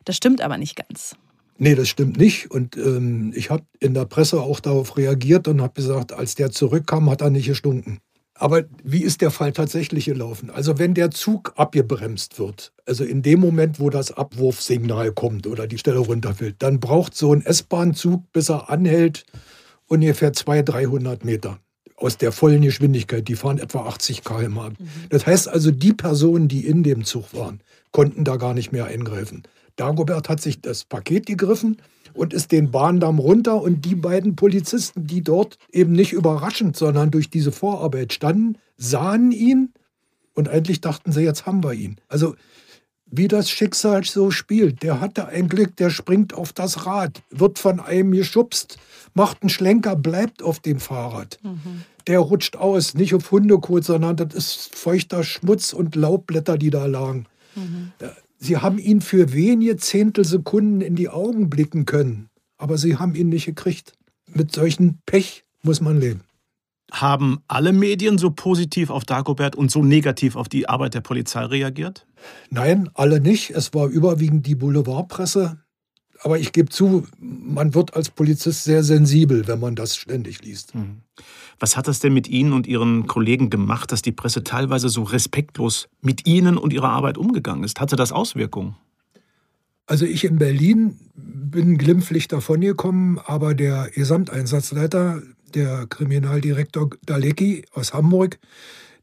Das 0.05 0.17
stimmt 0.17 0.41
aber 0.41 0.59
nicht 0.59 0.77
ganz. 0.77 1.17
Nee, 1.59 1.75
das 1.75 1.89
stimmt 1.89 2.17
nicht. 2.17 2.51
Und 2.51 2.77
ähm, 2.77 3.33
ich 3.35 3.51
habe 3.51 3.65
in 3.81 3.95
der 3.95 4.05
Presse 4.05 4.41
auch 4.41 4.61
darauf 4.61 4.97
reagiert 4.97 5.49
und 5.49 5.63
habe 5.63 5.75
gesagt, 5.75 6.13
als 6.13 6.35
der 6.35 6.51
zurückkam, 6.51 7.09
hat 7.09 7.21
er 7.21 7.31
nicht 7.31 7.47
gestunken. 7.47 7.99
Aber 8.35 8.65
wie 8.83 9.03
ist 9.03 9.21
der 9.21 9.31
Fall 9.31 9.53
tatsächlich 9.53 10.07
gelaufen? 10.07 10.51
Also 10.51 10.79
wenn 10.79 10.95
der 10.95 11.11
Zug 11.11 11.53
abgebremst 11.57 12.39
wird, 12.39 12.73
also 12.87 13.05
in 13.05 13.23
dem 13.23 13.39
Moment, 13.39 13.79
wo 13.79 13.91
das 13.91 14.11
Abwurfsignal 14.11 15.13
kommt 15.13 15.47
oder 15.47 15.67
die 15.67 15.79
Stelle 15.79 15.99
runterfällt, 15.99 16.57
dann 16.59 16.81
braucht 16.81 17.15
so 17.15 17.33
ein 17.33 17.45
S-Bahn-Zug, 17.45 18.33
bis 18.33 18.51
er 18.51 18.69
anhält, 18.71 19.25
ungefähr 19.87 20.33
200, 20.33 20.69
300 20.69 21.25
Meter 21.25 21.61
aus 21.97 22.19
der 22.19 22.33
vollen 22.33 22.63
Geschwindigkeit. 22.63 23.29
Die 23.29 23.37
fahren 23.37 23.59
etwa 23.59 23.87
80 23.87 24.25
km/h. 24.25 24.71
Mhm. 24.71 24.77
Das 25.11 25.27
heißt 25.27 25.49
also, 25.49 25.71
die 25.71 25.93
Personen, 25.93 26.49
die 26.49 26.67
in 26.67 26.83
dem 26.83 27.05
Zug 27.05 27.35
waren, 27.35 27.61
konnten 27.91 28.25
da 28.25 28.37
gar 28.37 28.55
nicht 28.55 28.73
mehr 28.73 28.87
eingreifen. 28.87 29.43
Dagobert 29.77 30.29
hat 30.29 30.41
sich 30.41 30.61
das 30.61 30.85
Paket 30.85 31.27
gegriffen 31.27 31.79
und 32.15 32.35
ist 32.35 32.53
den 32.53 32.71
Bahndamm 32.71 33.19
runter 33.19 33.63
und 33.63 33.85
die 33.85 33.95
beiden 33.95 34.37
Polizisten, 34.37 35.07
die 35.07 35.23
dort 35.23 35.57
eben 35.71 35.93
nicht 35.93 36.13
überraschend, 36.13 36.77
sondern 36.77 37.11
durch 37.11 37.31
diese 37.31 37.53
Vorarbeit 37.53 38.13
standen, 38.13 38.59
sahen 38.77 39.33
ihn 39.33 39.73
und 40.35 40.49
eigentlich 40.49 40.81
dachten 40.81 41.13
sie, 41.13 41.23
jetzt 41.23 41.47
haben 41.47 41.65
wir 41.65 41.73
ihn. 41.73 41.97
Also 42.09 42.35
wie 43.13 43.29
das 43.29 43.51
Schicksal 43.51 44.05
so 44.05 44.31
spielt. 44.31 44.83
Der 44.83 45.01
hatte 45.01 45.29
ein 45.29 45.49
Glück, 45.49 45.77
der 45.77 45.91
springt 45.91 46.33
auf 46.33 46.53
das 46.55 46.87
Rad, 46.87 47.23
wird 47.31 47.59
von 47.59 47.79
einem 47.79 48.13
geschubst, 48.13 48.79
macht 49.15 49.43
einen 49.43 49.51
Schlenker, 49.51 49.97
bleibt 49.97 50.43
auf 50.43 50.61
dem 50.61 50.81
Fahrrad. 50.81 51.39
Mhm 51.43 51.85
der 52.07 52.19
rutscht 52.19 52.57
aus, 52.57 52.95
nicht 52.95 53.15
auf 53.15 53.31
Hundekot, 53.31 53.85
sondern 53.85 54.17
das 54.17 54.35
ist 54.35 54.75
feuchter 54.75 55.25
Schmutz 55.25 55.73
und 55.73 55.95
Laubblätter, 55.95 56.59
die 56.59 56.71
da 56.71 56.87
lagen. 56.87 57.27
Mhm. 57.55 57.93
Sie 58.39 58.57
haben 58.57 58.79
ihn 58.79 59.01
für 59.01 59.33
wenige 59.33 59.77
Zehntelsekunden 59.77 60.81
in 60.81 60.97
die 60.97 61.09
Augen 61.09 61.49
blicken 61.49 61.87
können, 61.87 62.29
aber 62.59 62.77
sie 62.79 62.97
haben 62.97 63.15
ihn 63.15 63.29
nicht 63.29 63.47
gekriegt. 63.47 63.93
Mit 64.27 64.53
solchen 64.53 65.01
Pech 65.07 65.45
muss 65.63 65.81
man 65.81 66.01
leben. 66.01 66.23
Haben 66.91 67.39
alle 67.49 67.73
Medien 67.73 68.19
so 68.19 68.31
positiv 68.31 68.91
auf 68.91 69.05
Dagobert 69.05 69.57
und 69.57 69.71
so 69.71 69.83
negativ 69.83 70.37
auf 70.37 70.49
die 70.49 70.69
Arbeit 70.69 70.95
der 70.95 71.01
Polizei 71.01 71.45
reagiert? 71.45 72.07
Nein, 72.51 72.91
alle 72.95 73.21
nicht. 73.21 73.51
Es 73.51 73.73
war 73.73 73.87
überwiegend 73.87 74.47
die 74.47 74.55
Boulevardpresse. 74.55 75.62
Aber 76.25 76.39
ich 76.39 76.53
gebe 76.53 76.69
zu, 76.69 77.07
man 77.19 77.75
wird 77.75 77.95
als 77.95 78.11
Polizist 78.11 78.65
sehr 78.65 78.85
sensibel, 78.85 79.47
wenn 79.49 79.59
man 79.59 79.75
das 79.75 79.97
ständig 79.97 80.43
liest. 80.43 80.75
Mhm. 80.75 81.03
Was 81.59 81.77
hat 81.77 81.89
das 81.89 81.99
denn 81.99 82.15
mit 82.15 82.29
Ihnen 82.29 82.53
und 82.53 82.67
Ihren 82.67 83.07
Kollegen 83.07 83.51
gemacht, 83.51 83.91
dass 83.93 84.03
die 84.03 84.13
Presse 84.13 84.45
teilweise 84.45 84.89
so 84.89 85.03
respektlos 85.03 85.89
mit 86.01 86.27
Ihnen 86.27 86.59
und 86.59 86.73
Ihrer 86.73 86.91
Arbeit 86.91 87.19
umgegangen 87.19 87.65
ist? 87.65 87.81
Hatte 87.81 87.97
das 87.97 88.13
Auswirkungen? 88.13 88.77
Also 89.87 90.07
ich 90.07 90.25
in 90.25 90.39
Berlin 90.39 90.99
bin 91.15 91.77
glimpflich 91.77 92.29
davongekommen, 92.29 93.19
aber 93.19 93.55
der 93.55 93.91
Gesamteinsatzleiter, 93.93 95.23
der 95.55 95.87
Kriminaldirektor 95.87 96.91
Dalecki 97.05 97.65
aus 97.73 97.93
Hamburg, 97.93 98.39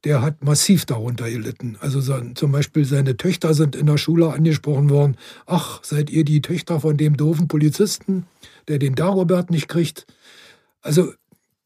der 0.03 0.21
hat 0.21 0.43
massiv 0.43 0.85
darunter 0.85 1.29
gelitten. 1.29 1.77
Also 1.79 2.01
zum 2.33 2.51
Beispiel 2.51 2.85
seine 2.85 3.17
Töchter 3.17 3.53
sind 3.53 3.75
in 3.75 3.85
der 3.85 3.97
Schule 3.97 4.31
angesprochen 4.31 4.89
worden. 4.89 5.17
Ach, 5.45 5.83
seid 5.83 6.09
ihr 6.09 6.23
die 6.23 6.41
Töchter 6.41 6.79
von 6.79 6.97
dem 6.97 7.17
doofen 7.17 7.47
Polizisten, 7.47 8.25
der 8.67 8.79
den 8.79 8.95
Dagobert 8.95 9.51
nicht 9.51 9.67
kriegt? 9.67 10.07
Also 10.81 11.13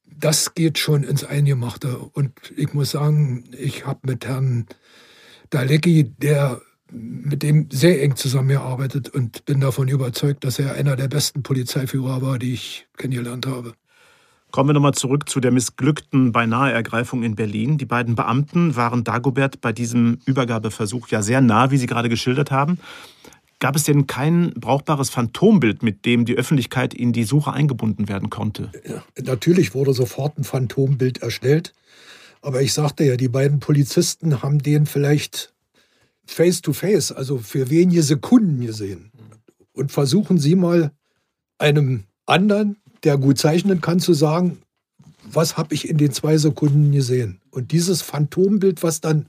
das 0.05 0.53
geht 0.53 0.77
schon 0.77 1.03
ins 1.03 1.23
Eingemachte. 1.23 1.97
Und 1.97 2.33
ich 2.55 2.73
muss 2.73 2.91
sagen, 2.91 3.45
ich 3.57 3.85
habe 3.85 3.99
mit 4.03 4.25
Herrn 4.25 4.67
Dalecki, 5.49 6.11
der 6.17 6.61
mit 6.91 7.41
dem 7.43 7.69
sehr 7.71 8.01
eng 8.03 8.15
zusammengearbeitet 8.15 9.09
und 9.09 9.45
bin 9.45 9.59
davon 9.59 9.87
überzeugt, 9.87 10.43
dass 10.43 10.59
er 10.59 10.73
einer 10.75 10.95
der 10.95 11.07
besten 11.07 11.41
Polizeiführer 11.41 12.21
war, 12.21 12.37
die 12.37 12.53
ich 12.53 12.87
kennengelernt 12.97 13.47
habe. 13.47 13.73
Kommen 14.53 14.69
wir 14.69 14.73
nochmal 14.75 14.93
zurück 14.93 15.29
zu 15.29 15.39
der 15.39 15.49
missglückten 15.49 16.31
Beinahe-Ergreifung 16.31 17.23
in 17.23 17.33
Berlin. 17.33 17.79
Die 17.79 17.87
beiden 17.87 18.13
Beamten 18.13 18.75
waren 18.75 19.03
Dagobert 19.03 19.61
bei 19.61 19.73
diesem 19.73 20.19
Übergabeversuch 20.27 21.07
ja 21.07 21.23
sehr 21.23 21.41
nah, 21.41 21.71
wie 21.71 21.77
Sie 21.77 21.87
gerade 21.87 22.07
geschildert 22.07 22.51
haben. 22.51 22.77
Gab 23.57 23.75
es 23.75 23.85
denn 23.85 24.05
kein 24.05 24.53
brauchbares 24.53 25.09
Phantombild, 25.09 25.81
mit 25.81 26.05
dem 26.05 26.25
die 26.25 26.35
Öffentlichkeit 26.35 26.93
in 26.93 27.13
die 27.13 27.23
Suche 27.23 27.51
eingebunden 27.51 28.07
werden 28.09 28.29
konnte? 28.29 28.71
Natürlich 29.19 29.73
wurde 29.73 29.95
sofort 29.95 30.37
ein 30.37 30.43
Phantombild 30.43 31.23
erstellt. 31.23 31.73
Aber 32.43 32.61
ich 32.61 32.73
sagte 32.73 33.05
ja, 33.05 33.17
die 33.17 33.29
beiden 33.29 33.59
Polizisten 33.59 34.43
haben 34.43 34.59
den 34.59 34.85
vielleicht 34.85 35.51
face 36.27 36.61
to 36.61 36.73
face, 36.73 37.11
also 37.11 37.39
für 37.39 37.71
wenige 37.71 38.03
Sekunden 38.03 38.63
gesehen. 38.63 39.11
Und 39.71 39.91
versuchen 39.91 40.37
Sie 40.37 40.53
mal 40.53 40.91
einem 41.57 42.03
anderen, 42.27 42.77
der 43.03 43.17
gut 43.17 43.37
zeichnen 43.37 43.81
kann, 43.81 43.99
zu 43.99 44.13
sagen, 44.13 44.59
was 45.23 45.57
habe 45.57 45.73
ich 45.73 45.89
in 45.89 45.97
den 45.97 46.11
zwei 46.11 46.37
Sekunden 46.37 46.91
gesehen? 46.91 47.41
Und 47.51 47.71
dieses 47.71 48.01
Phantombild, 48.01 48.83
was 48.83 49.01
dann 49.01 49.27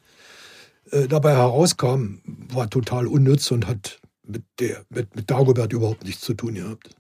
äh, 0.91 1.07
dabei 1.07 1.33
herauskam, 1.33 2.19
war 2.53 2.69
total 2.69 3.07
unnütz 3.07 3.51
und 3.51 3.67
hat 3.67 4.01
mit, 4.27 4.43
der, 4.59 4.85
mit, 4.91 5.15
mit 5.15 5.31
Dagobert 5.31 5.73
überhaupt 5.73 6.05
nichts 6.05 6.23
zu 6.23 6.35
tun 6.35 6.55
gehabt. 6.55 6.91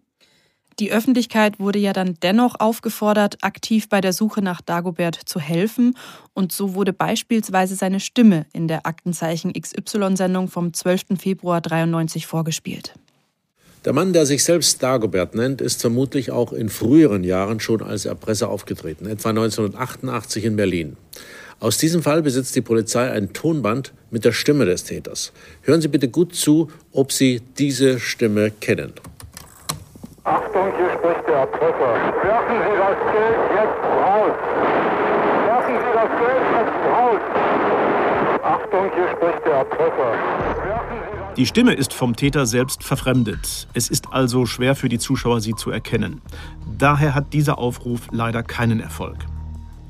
Die 0.80 0.90
Öffentlichkeit 0.90 1.60
wurde 1.60 1.78
ja 1.78 1.92
dann 1.92 2.16
dennoch 2.22 2.58
aufgefordert, 2.58 3.38
aktiv 3.42 3.88
bei 3.88 4.00
der 4.00 4.12
Suche 4.12 4.42
nach 4.42 4.60
Dagobert 4.60 5.14
zu 5.24 5.38
helfen. 5.38 5.96
Und 6.32 6.50
so 6.50 6.74
wurde 6.74 6.92
beispielsweise 6.92 7.76
seine 7.76 8.00
Stimme 8.00 8.46
in 8.52 8.66
der 8.66 8.84
Aktenzeichen 8.84 9.52
XY-Sendung 9.52 10.48
vom 10.48 10.72
12. 10.72 11.16
Februar 11.16 11.60
93 11.60 12.26
vorgespielt. 12.26 12.94
Der 13.84 13.92
Mann, 13.92 14.14
der 14.14 14.24
sich 14.24 14.42
selbst 14.42 14.82
Dagobert 14.82 15.34
nennt, 15.34 15.60
ist 15.60 15.82
vermutlich 15.82 16.30
auch 16.30 16.54
in 16.54 16.70
früheren 16.70 17.22
Jahren 17.22 17.60
schon 17.60 17.82
als 17.82 18.06
Erpresser 18.06 18.48
aufgetreten, 18.48 19.06
etwa 19.06 19.28
1988 19.28 20.46
in 20.46 20.56
Berlin. 20.56 20.96
Aus 21.60 21.76
diesem 21.76 22.02
Fall 22.02 22.22
besitzt 22.22 22.56
die 22.56 22.62
Polizei 22.62 23.10
ein 23.10 23.34
Tonband 23.34 23.92
mit 24.10 24.24
der 24.24 24.32
Stimme 24.32 24.64
des 24.64 24.84
Täters. 24.84 25.32
Hören 25.62 25.82
Sie 25.82 25.88
bitte 25.88 26.08
gut 26.08 26.34
zu, 26.34 26.70
ob 26.92 27.12
Sie 27.12 27.42
diese 27.58 28.00
Stimme 28.00 28.50
kennen. 28.52 28.94
Achtung, 30.24 30.72
hier 30.78 30.90
spricht 30.98 31.28
der 31.28 31.34
Erpresser. 31.34 31.94
Werfen 32.24 32.56
Sie 32.64 32.76
das 32.80 32.98
Geld 33.12 33.38
jetzt 33.52 33.84
raus. 33.84 34.36
Werfen 35.44 35.76
Sie 35.76 35.92
das 35.92 36.10
Geld 36.24 36.44
jetzt 36.56 36.78
raus. 36.88 37.20
Achtung, 38.42 38.90
hier 38.94 39.08
spricht 39.14 39.44
der 39.44 39.52
Erpresser. 39.52 40.43
Die 41.36 41.46
Stimme 41.46 41.74
ist 41.74 41.92
vom 41.92 42.14
Täter 42.14 42.46
selbst 42.46 42.84
verfremdet. 42.84 43.66
Es 43.74 43.88
ist 43.88 44.12
also 44.12 44.46
schwer 44.46 44.76
für 44.76 44.88
die 44.88 45.00
Zuschauer, 45.00 45.40
sie 45.40 45.56
zu 45.56 45.72
erkennen. 45.72 46.20
Daher 46.78 47.12
hat 47.16 47.32
dieser 47.32 47.58
Aufruf 47.58 48.02
leider 48.12 48.44
keinen 48.44 48.78
Erfolg. 48.78 49.16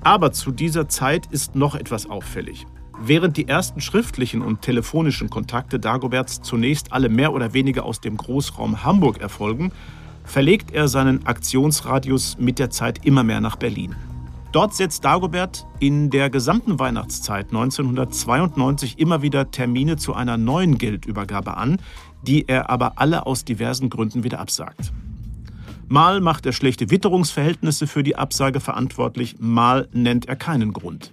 Aber 0.02 0.32
zu 0.32 0.52
dieser 0.52 0.88
Zeit 0.88 1.26
ist 1.26 1.54
noch 1.54 1.74
etwas 1.74 2.08
auffällig. 2.08 2.66
Während 2.98 3.36
die 3.36 3.46
ersten 3.46 3.82
schriftlichen 3.82 4.40
und 4.40 4.62
telefonischen 4.62 5.28
Kontakte 5.28 5.78
Dagoberts 5.78 6.40
zunächst 6.40 6.94
alle 6.94 7.10
mehr 7.10 7.34
oder 7.34 7.52
weniger 7.52 7.84
aus 7.84 8.00
dem 8.00 8.16
Großraum 8.16 8.82
Hamburg 8.82 9.20
erfolgen, 9.20 9.70
verlegt 10.24 10.70
er 10.70 10.88
seinen 10.88 11.26
Aktionsradius 11.26 12.38
mit 12.38 12.58
der 12.58 12.70
Zeit 12.70 13.04
immer 13.04 13.22
mehr 13.22 13.42
nach 13.42 13.56
Berlin. 13.56 13.94
Dort 14.54 14.72
setzt 14.72 15.04
Dagobert 15.04 15.66
in 15.80 16.10
der 16.10 16.30
gesamten 16.30 16.78
Weihnachtszeit 16.78 17.46
1992 17.46 19.00
immer 19.00 19.20
wieder 19.20 19.50
Termine 19.50 19.96
zu 19.96 20.14
einer 20.14 20.36
neuen 20.36 20.78
Geldübergabe 20.78 21.56
an, 21.56 21.78
die 22.22 22.46
er 22.46 22.70
aber 22.70 22.92
alle 23.00 23.26
aus 23.26 23.44
diversen 23.44 23.90
Gründen 23.90 24.22
wieder 24.22 24.38
absagt. 24.38 24.92
Mal 25.88 26.20
macht 26.20 26.46
er 26.46 26.52
schlechte 26.52 26.92
Witterungsverhältnisse 26.92 27.88
für 27.88 28.04
die 28.04 28.14
Absage 28.14 28.60
verantwortlich, 28.60 29.40
mal 29.40 29.88
nennt 29.92 30.28
er 30.28 30.36
keinen 30.36 30.72
Grund. 30.72 31.10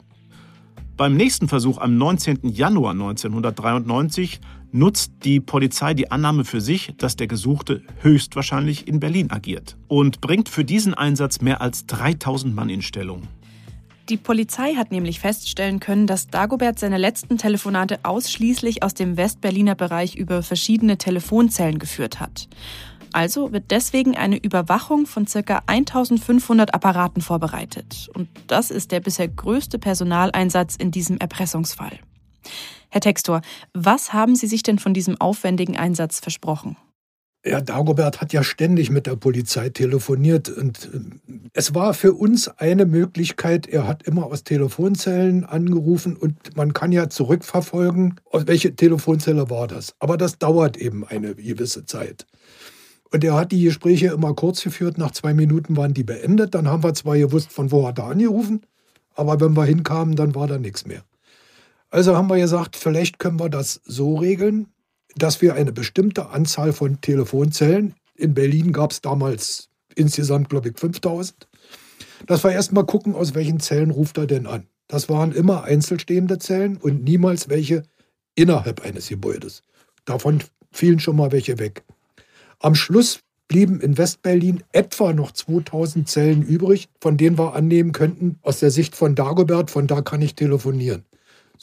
Beim 0.96 1.16
nächsten 1.18 1.48
Versuch 1.48 1.80
am 1.80 1.98
19. 1.98 2.42
Januar 2.44 2.92
1993 2.92 4.40
nutzt 4.72 5.12
die 5.24 5.40
Polizei 5.40 5.94
die 5.94 6.12
Annahme 6.12 6.46
für 6.46 6.62
sich, 6.62 6.94
dass 6.98 7.16
der 7.16 7.28
Gesuchte 7.28 7.84
höchstwahrscheinlich 8.02 8.88
in 8.88 9.00
Berlin 9.00 9.32
agiert 9.32 9.78
und 9.88 10.22
bringt 10.22 10.50
für 10.50 10.66
diesen 10.66 10.94
Einsatz 10.94 11.42
mehr 11.42 11.62
als 11.62 11.86
3000 11.86 12.56
Mann 12.56 12.70
in 12.70 12.82
Stellung. 12.82 13.24
Die 14.10 14.18
Polizei 14.18 14.74
hat 14.76 14.92
nämlich 14.92 15.20
feststellen 15.20 15.80
können, 15.80 16.08
dass 16.08 16.28
Dagobert 16.28 16.80
seine 16.80 16.98
letzten 16.98 17.38
Telefonate 17.38 18.00
ausschließlich 18.04 18.84
aus 18.84 18.94
dem 18.94 19.16
Westberliner 19.16 19.76
Bereich 19.76 20.16
über 20.16 20.44
verschiedene 20.44 20.98
Telefonzellen 20.98 21.80
geführt 21.80 22.20
hat. 22.20 22.50
Also 23.14 23.52
wird 23.52 23.72
deswegen 23.72 24.16
eine 24.16 24.38
Überwachung 24.38 25.06
von 25.06 25.26
ca. 25.26 25.62
1500 25.66 26.74
Apparaten 26.74 27.22
vorbereitet. 27.22 28.10
Und 28.14 28.30
das 28.48 28.72
ist 28.72 28.92
der 28.92 29.02
bisher 29.02 29.28
größte 29.28 29.80
Personaleinsatz 29.80 30.76
in 30.76 30.92
diesem 30.92 31.18
Erpressungsfall. 31.18 32.00
Herr 32.92 33.02
Textor, 33.02 33.42
was 33.74 34.12
haben 34.12 34.36
Sie 34.36 34.48
sich 34.48 34.64
denn 34.64 34.78
von 34.78 34.94
diesem 34.94 35.20
aufwendigen 35.20 35.78
Einsatz 35.78 36.20
versprochen? 36.20 36.76
Ja, 37.44 37.60
Dagobert 37.60 38.22
hat 38.22 38.34
ja 38.34 38.44
ständig 38.44 38.92
mit 38.92 39.08
der 39.08 39.16
Polizei 39.16 39.70
telefoniert 39.70 40.50
und 40.50 40.90
äh, 40.94 41.40
es 41.54 41.74
war 41.74 41.96
für 41.96 42.14
uns 42.14 42.50
eine 42.50 42.86
Möglichkeit. 42.86 43.66
Er 43.66 43.88
hat 43.88 44.04
immer 44.04 44.26
aus 44.26 44.44
Telefonzellen 44.44 45.44
angerufen 45.46 46.16
und 46.18 46.56
man 46.56 46.74
kann 46.74 46.92
ja 46.92 47.10
zurückverfolgen, 47.10 48.20
welche 48.32 48.76
Telefonzelle 48.76 49.50
war 49.50 49.68
das. 49.68 49.96
Aber 49.98 50.18
das 50.18 50.38
dauert 50.38 50.78
eben 50.78 51.08
eine 51.08 51.34
gewisse 51.34 51.86
Zeit. 51.86 52.28
Und 53.12 53.24
er 53.24 53.36
hat 53.36 53.52
die 53.52 53.64
Gespräche 53.64 54.08
immer 54.08 54.36
kurz 54.36 54.62
geführt. 54.64 54.98
Nach 54.98 55.12
zwei 55.12 55.34
Minuten 55.34 55.76
waren 55.78 55.94
die 55.94 56.04
beendet. 56.04 56.54
Dann 56.54 56.68
haben 56.68 56.84
wir 56.84 56.94
zwar 56.94 57.18
gewusst, 57.18 57.52
von 57.52 57.72
wo 57.72 57.88
hat 57.88 57.98
er 58.00 58.06
angerufen, 58.06 58.62
aber 59.16 59.40
wenn 59.42 59.58
wir 59.58 59.66
hinkamen, 59.66 60.16
dann 60.16 60.36
war 60.36 60.48
da 60.48 60.60
nichts 60.60 60.86
mehr. 60.86 61.04
Also 61.92 62.16
haben 62.16 62.30
wir 62.30 62.38
gesagt, 62.38 62.78
vielleicht 62.78 63.20
können 63.20 63.40
wir 63.40 63.50
das 63.50 63.82
so 63.84 64.16
regeln, 64.16 64.68
dass 65.16 65.42
wir 65.42 65.56
eine 65.56 65.74
bestimmte 65.74 66.30
Anzahl 66.30 66.72
von 66.72 67.02
Telefonzellen, 67.02 67.96
in 68.16 68.34
Berlin 68.34 68.72
gab 68.72 68.92
es 68.92 69.02
damals 69.02 69.70
insgesamt, 69.96 70.50
glaube 70.50 70.70
ich, 70.70 70.80
5000, 70.80 71.50
dass 72.28 72.44
wir 72.46 72.52
erstmal 72.52 72.86
gucken, 72.86 73.14
aus 73.14 73.36
welchen 73.36 73.60
Zellen 73.60 73.92
ruft 73.92 74.18
er 74.18 74.26
denn 74.26 74.48
an. 74.48 74.68
Das 74.88 75.10
waren 75.10 75.34
immer 75.34 75.64
einzelstehende 75.66 76.40
Zellen 76.40 76.78
und 76.78 77.04
niemals 77.04 77.50
welche 77.50 77.84
innerhalb 78.36 78.86
eines 78.86 79.10
Gebäudes. 79.10 79.64
Davon 80.06 80.42
fielen 80.72 81.00
schon 81.00 81.18
mal 81.18 81.34
welche 81.34 81.60
weg. 81.60 81.84
Am 82.60 82.76
Schluss 82.76 83.20
blieben 83.50 83.82
in 83.82 83.98
Westberlin 83.98 84.64
etwa 84.72 85.12
noch 85.12 85.32
2000 85.32 86.08
Zellen 86.08 86.42
übrig, 86.42 86.88
von 87.02 87.18
denen 87.18 87.38
wir 87.38 87.54
annehmen 87.54 87.92
könnten, 87.92 88.40
aus 88.44 88.60
der 88.60 88.72
Sicht 88.72 88.96
von 88.96 89.14
Dagobert, 89.14 89.72
von 89.72 89.88
da 89.88 90.02
kann 90.02 90.22
ich 90.22 90.36
telefonieren. 90.36 91.04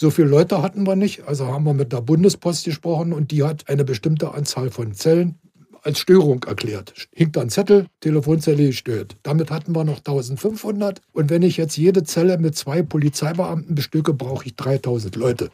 So 0.00 0.10
viele 0.10 0.28
Leute 0.28 0.62
hatten 0.62 0.86
wir 0.86 0.94
nicht, 0.94 1.26
also 1.26 1.48
haben 1.48 1.64
wir 1.64 1.74
mit 1.74 1.92
der 1.92 2.00
Bundespost 2.00 2.64
gesprochen 2.64 3.12
und 3.12 3.32
die 3.32 3.42
hat 3.42 3.68
eine 3.68 3.84
bestimmte 3.84 4.32
Anzahl 4.32 4.70
von 4.70 4.94
Zellen 4.94 5.40
als 5.82 5.98
Störung 5.98 6.44
erklärt. 6.44 6.94
Hinkt 7.12 7.36
ein 7.36 7.50
Zettel, 7.50 7.86
Telefonzelle 7.98 8.68
gestört. 8.68 9.16
Damit 9.24 9.50
hatten 9.50 9.74
wir 9.74 9.82
noch 9.82 9.98
1500 9.98 11.00
und 11.10 11.30
wenn 11.30 11.42
ich 11.42 11.56
jetzt 11.56 11.76
jede 11.76 12.04
Zelle 12.04 12.38
mit 12.38 12.56
zwei 12.56 12.82
Polizeibeamten 12.82 13.74
bestücke, 13.74 14.14
brauche 14.14 14.46
ich 14.46 14.54
3000 14.54 15.16
Leute. 15.16 15.50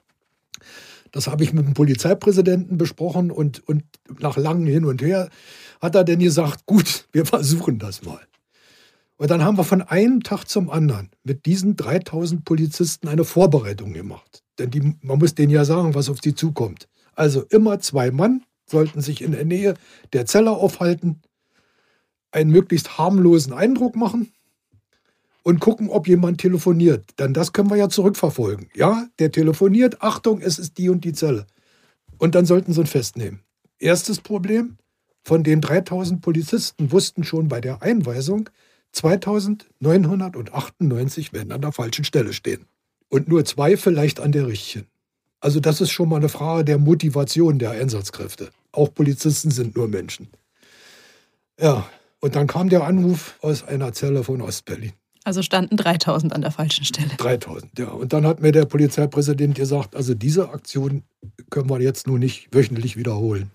Das 1.11 1.27
habe 1.27 1.43
ich 1.43 1.55
mit 1.55 1.65
dem 1.65 1.73
Polizeipräsidenten 1.73 2.77
besprochen 2.77 3.31
und, 3.31 3.67
und 3.67 3.83
nach 4.21 4.37
langem 4.37 4.67
Hin 4.67 4.85
und 4.85 5.01
Her 5.01 5.31
hat 5.81 5.95
er 5.95 6.05
dann 6.05 6.19
gesagt, 6.19 6.67
gut, 6.67 7.07
wir 7.13 7.25
versuchen 7.25 7.79
das 7.79 8.03
mal. 8.03 8.21
Und 9.17 9.31
dann 9.31 9.45
haben 9.45 9.57
wir 9.57 9.65
von 9.65 9.83
einem 9.83 10.23
Tag 10.23 10.45
zum 10.47 10.71
anderen 10.71 11.11
mit 11.23 11.47
diesen 11.47 11.77
3000 11.77 12.45
Polizisten 12.45 13.09
eine 13.09 13.25
Vorbereitung 13.25 13.93
gemacht. 13.93 14.43
Denn 14.59 14.71
die, 14.71 14.97
man 15.03 15.19
muss 15.19 15.35
denen 15.35 15.51
ja 15.51 15.65
sagen, 15.65 15.95
was 15.95 16.09
auf 16.09 16.19
sie 16.23 16.35
zukommt. 16.35 16.89
Also 17.15 17.43
immer 17.43 17.79
zwei 17.81 18.11
Mann 18.11 18.45
sollten 18.67 19.01
sich 19.01 19.23
in 19.23 19.33
der 19.33 19.45
Nähe 19.45 19.75
der 20.13 20.27
Zelle 20.27 20.51
aufhalten, 20.51 21.21
einen 22.33 22.51
möglichst 22.51 22.99
harmlosen 22.99 23.53
Eindruck 23.53 23.95
machen 23.95 24.33
und 25.45 25.61
gucken, 25.61 25.91
ob 25.91 26.09
jemand 26.09 26.41
telefoniert. 26.41 27.05
Denn 27.21 27.35
das 27.35 27.53
können 27.53 27.71
wir 27.71 27.77
ja 27.77 27.89
zurückverfolgen. 27.89 28.69
Ja, 28.75 29.07
der 29.21 29.31
telefoniert, 29.31 30.03
Achtung, 30.03 30.41
es 30.41 30.59
ist 30.59 30.79
die 30.79 30.89
und 30.89 31.05
die 31.05 31.13
Zelle. 31.13 31.47
Und 32.19 32.35
dann 32.35 32.47
sollten 32.47 32.73
sie 32.73 32.81
ihn 32.81 32.87
festnehmen. 32.87 33.41
Erstes 33.79 34.21
Problem, 34.21 34.79
von 35.23 35.45
den 35.45 35.61
3000 35.61 36.21
Polizisten 36.21 36.91
wussten 36.91 37.23
schon 37.23 37.49
bei 37.49 37.61
der 37.61 37.83
Einweisung, 37.83 38.51
2998 38.95 41.33
werden 41.33 41.53
an 41.53 41.61
der 41.61 41.73
falschen 41.73 42.05
Stelle 42.05 42.33
stehen. 42.33 42.67
Und 43.09 43.29
nur 43.29 43.45
zwei 43.45 43.77
vielleicht 43.77 44.21
an 44.21 44.31
der 44.33 44.47
richtigen. 44.47 44.87
Also 45.41 45.61
das 45.61 45.81
ist 45.81 45.91
schon 45.91 46.09
mal 46.09 46.17
eine 46.17 46.31
Frage 46.31 46.65
der 46.65 46.79
Motivation 46.79 47.59
der 47.59 47.73
Einsatzkräfte. 47.73 48.51
Auch 48.73 48.95
Polizisten 48.95 49.51
sind 49.51 49.77
nur 49.77 49.89
Menschen. 49.89 50.29
Ja, 51.61 51.87
und 52.21 52.35
dann 52.35 52.47
kam 52.47 52.71
der 52.71 52.85
Anruf 52.85 53.37
aus 53.43 53.63
einer 53.63 53.93
Zelle 53.93 54.25
von 54.25 54.41
Ostberlin. 54.41 54.95
Also 55.25 55.43
standen 55.43 55.77
3000 55.77 56.33
an 56.33 56.43
der 56.43 56.51
falschen 56.51 56.85
Stelle. 56.85 57.11
3000, 57.17 57.79
ja. 57.79 57.89
Und 57.89 58.13
dann 58.13 58.27
hat 58.27 58.41
mir 58.41 58.53
der 58.53 58.67
Polizeipräsident 58.67 59.55
gesagt, 59.55 59.97
also 59.97 60.15
diese 60.15 60.51
Aktion 60.51 61.03
können 61.51 61.69
wir 61.69 61.81
jetzt 61.81 62.07
nur 62.07 62.19
nicht 62.19 62.49
wöchentlich 62.53 62.97
wiederholen. 62.97 63.51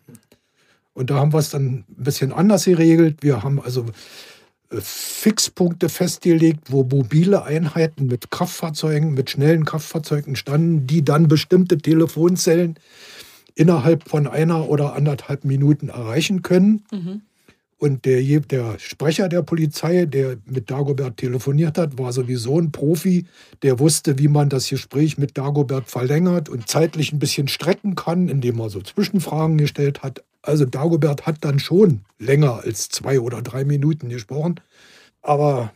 Und 0.93 1.12
da 1.12 1.15
haben 1.15 1.32
wir 1.32 1.39
es 1.39 1.49
dann 1.49 1.65
ein 1.65 2.04
bisschen 2.04 2.34
anders 2.34 2.65
geregelt. 2.65 3.17
Wir 3.21 3.43
haben 3.43 3.62
also 3.62 3.86
Fixpunkte 4.71 5.89
festgelegt, 5.89 6.71
wo 6.71 6.84
mobile 6.84 7.43
Einheiten 7.43 8.05
mit 8.05 8.29
Kraftfahrzeugen, 8.29 9.13
mit 9.13 9.29
schnellen 9.29 9.65
Kraftfahrzeugen 9.65 10.36
standen, 10.36 10.86
die 10.86 11.03
dann 11.03 11.27
bestimmte 11.27 11.77
Telefonzellen 11.77 12.75
innerhalb 13.55 14.08
von 14.08 14.27
einer 14.27 14.69
oder 14.69 14.93
anderthalb 14.93 15.43
Minuten 15.43 15.89
erreichen 15.89 16.43
können. 16.43 16.86
Mhm. 16.91 17.21
Und 17.79 18.03
der, 18.03 18.21
der 18.41 18.77
Sprecher 18.77 19.29
der 19.29 19.41
Polizei, 19.41 20.05
der 20.05 20.36
mit 20.45 20.69
Dagobert 20.69 21.15
telefoniert 21.15 21.77
hat, 21.77 21.97
war 21.97 22.12
sowieso 22.12 22.60
ein 22.60 22.73
Profi. 22.73 23.25
Der 23.63 23.79
wusste, 23.79 24.19
wie 24.19 24.27
man 24.27 24.49
das 24.49 24.67
Gespräch 24.67 25.17
mit 25.17 25.38
Dagobert 25.38 25.89
verlängert 25.89 26.49
und 26.49 26.67
zeitlich 26.67 27.13
ein 27.13 27.19
bisschen 27.19 27.47
strecken 27.47 27.95
kann, 27.95 28.27
indem 28.27 28.60
er 28.60 28.69
so 28.69 28.82
Zwischenfragen 28.82 29.58
gestellt 29.58 30.03
hat. 30.03 30.23
Also 30.41 30.65
Dagobert 30.65 31.25
hat 31.25 31.38
dann 31.41 31.60
schon 31.60 32.02
länger 32.17 32.62
als 32.63 32.89
zwei 32.89 33.19
oder 33.19 33.41
drei 33.41 33.65
Minuten 33.65 34.10
gesprochen, 34.10 34.60
aber 35.21 35.73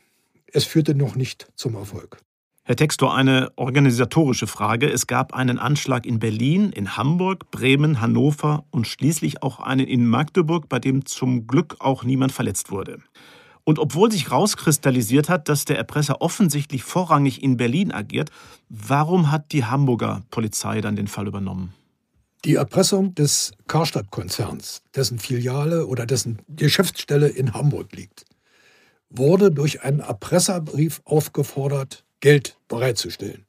es 0.47 0.63
führte 0.63 0.95
noch 0.95 1.15
nicht 1.15 1.47
zum 1.55 1.75
Erfolg. 1.75 2.17
Herr 2.65 2.77
Textor, 2.77 3.13
eine 3.13 3.51
organisatorische 3.57 4.47
Frage. 4.47 4.89
Es 4.89 5.05
gab 5.05 5.33
einen 5.33 5.59
Anschlag 5.59 6.05
in 6.05 6.19
Berlin, 6.19 6.71
in 6.71 6.95
Hamburg, 6.95 7.51
Bremen, 7.51 7.99
Hannover 7.99 8.63
und 8.71 8.87
schließlich 8.87 9.43
auch 9.43 9.59
einen 9.59 9.85
in 9.85 10.07
Magdeburg, 10.07 10.69
bei 10.69 10.79
dem 10.79 11.05
zum 11.05 11.45
Glück 11.45 11.75
auch 11.79 12.05
niemand 12.05 12.31
verletzt 12.31 12.71
wurde. 12.71 12.99
Und 13.65 13.79
obwohl 13.79 14.11
sich 14.13 14.31
rauskristallisiert 14.31 15.27
hat, 15.27 15.49
dass 15.49 15.65
der 15.65 15.77
Erpresser 15.77 16.21
offensichtlich 16.21 16.83
vorrangig 16.83 17.43
in 17.43 17.57
Berlin 17.57 17.91
agiert, 17.91 18.29
warum 18.69 19.29
hat 19.29 19.51
die 19.51 19.65
Hamburger 19.65 20.21
Polizei 20.31 20.79
dann 20.79 20.95
den 20.95 21.07
Fall 21.07 21.27
übernommen? 21.27 21.73
Die 22.45 22.55
Erpressung 22.55 23.15
des 23.15 23.53
Karstadt-Konzerns, 23.67 24.81
dessen 24.93 25.17
Filiale 25.17 25.87
oder 25.87 26.05
dessen 26.05 26.41
Geschäftsstelle 26.49 27.29
in 27.29 27.53
Hamburg 27.53 27.93
liegt, 27.93 28.25
wurde 29.09 29.49
durch 29.49 29.83
einen 29.83 30.01
Erpresserbrief 30.01 31.01
aufgefordert, 31.05 32.03
Geld 32.19 32.57
bereitzustellen. 32.67 33.45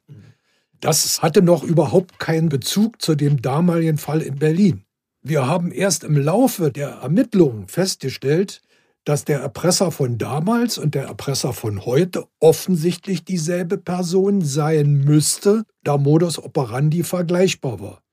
Das 0.79 1.21
hatte 1.21 1.41
noch 1.41 1.63
überhaupt 1.63 2.19
keinen 2.19 2.47
Bezug 2.47 3.01
zu 3.01 3.15
dem 3.15 3.41
damaligen 3.41 3.97
Fall 3.97 4.21
in 4.21 4.35
Berlin. 4.35 4.85
Wir 5.21 5.45
haben 5.45 5.71
erst 5.71 6.05
im 6.05 6.15
Laufe 6.15 6.71
der 6.71 6.89
Ermittlungen 6.89 7.67
festgestellt, 7.67 8.61
dass 9.03 9.25
der 9.25 9.39
Erpresser 9.39 9.91
von 9.91 10.17
damals 10.17 10.77
und 10.77 10.95
der 10.95 11.05
Erpresser 11.05 11.51
von 11.51 11.85
heute 11.85 12.25
offensichtlich 12.39 13.25
dieselbe 13.25 13.77
Person 13.77 14.41
sein 14.41 14.93
müsste, 15.03 15.63
da 15.83 15.97
Modus 15.97 16.39
operandi 16.39 17.03
vergleichbar 17.03 17.79
war. 17.79 18.04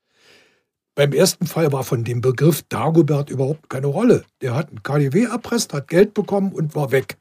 Beim 0.95 1.11
ersten 1.11 1.47
Fall 1.47 1.71
war 1.71 1.83
von 1.83 2.03
dem 2.03 2.21
Begriff 2.21 2.61
Dagobert 2.69 3.31
überhaupt 3.31 3.67
keine 3.67 3.87
Rolle. 3.87 4.25
Der 4.41 4.53
hat 4.55 4.71
ein 4.71 4.83
KDW 4.83 5.23
erpresst, 5.23 5.73
hat 5.73 5.87
Geld 5.87 6.13
bekommen 6.13 6.51
und 6.51 6.75
war 6.75 6.91
weg. 6.91 7.17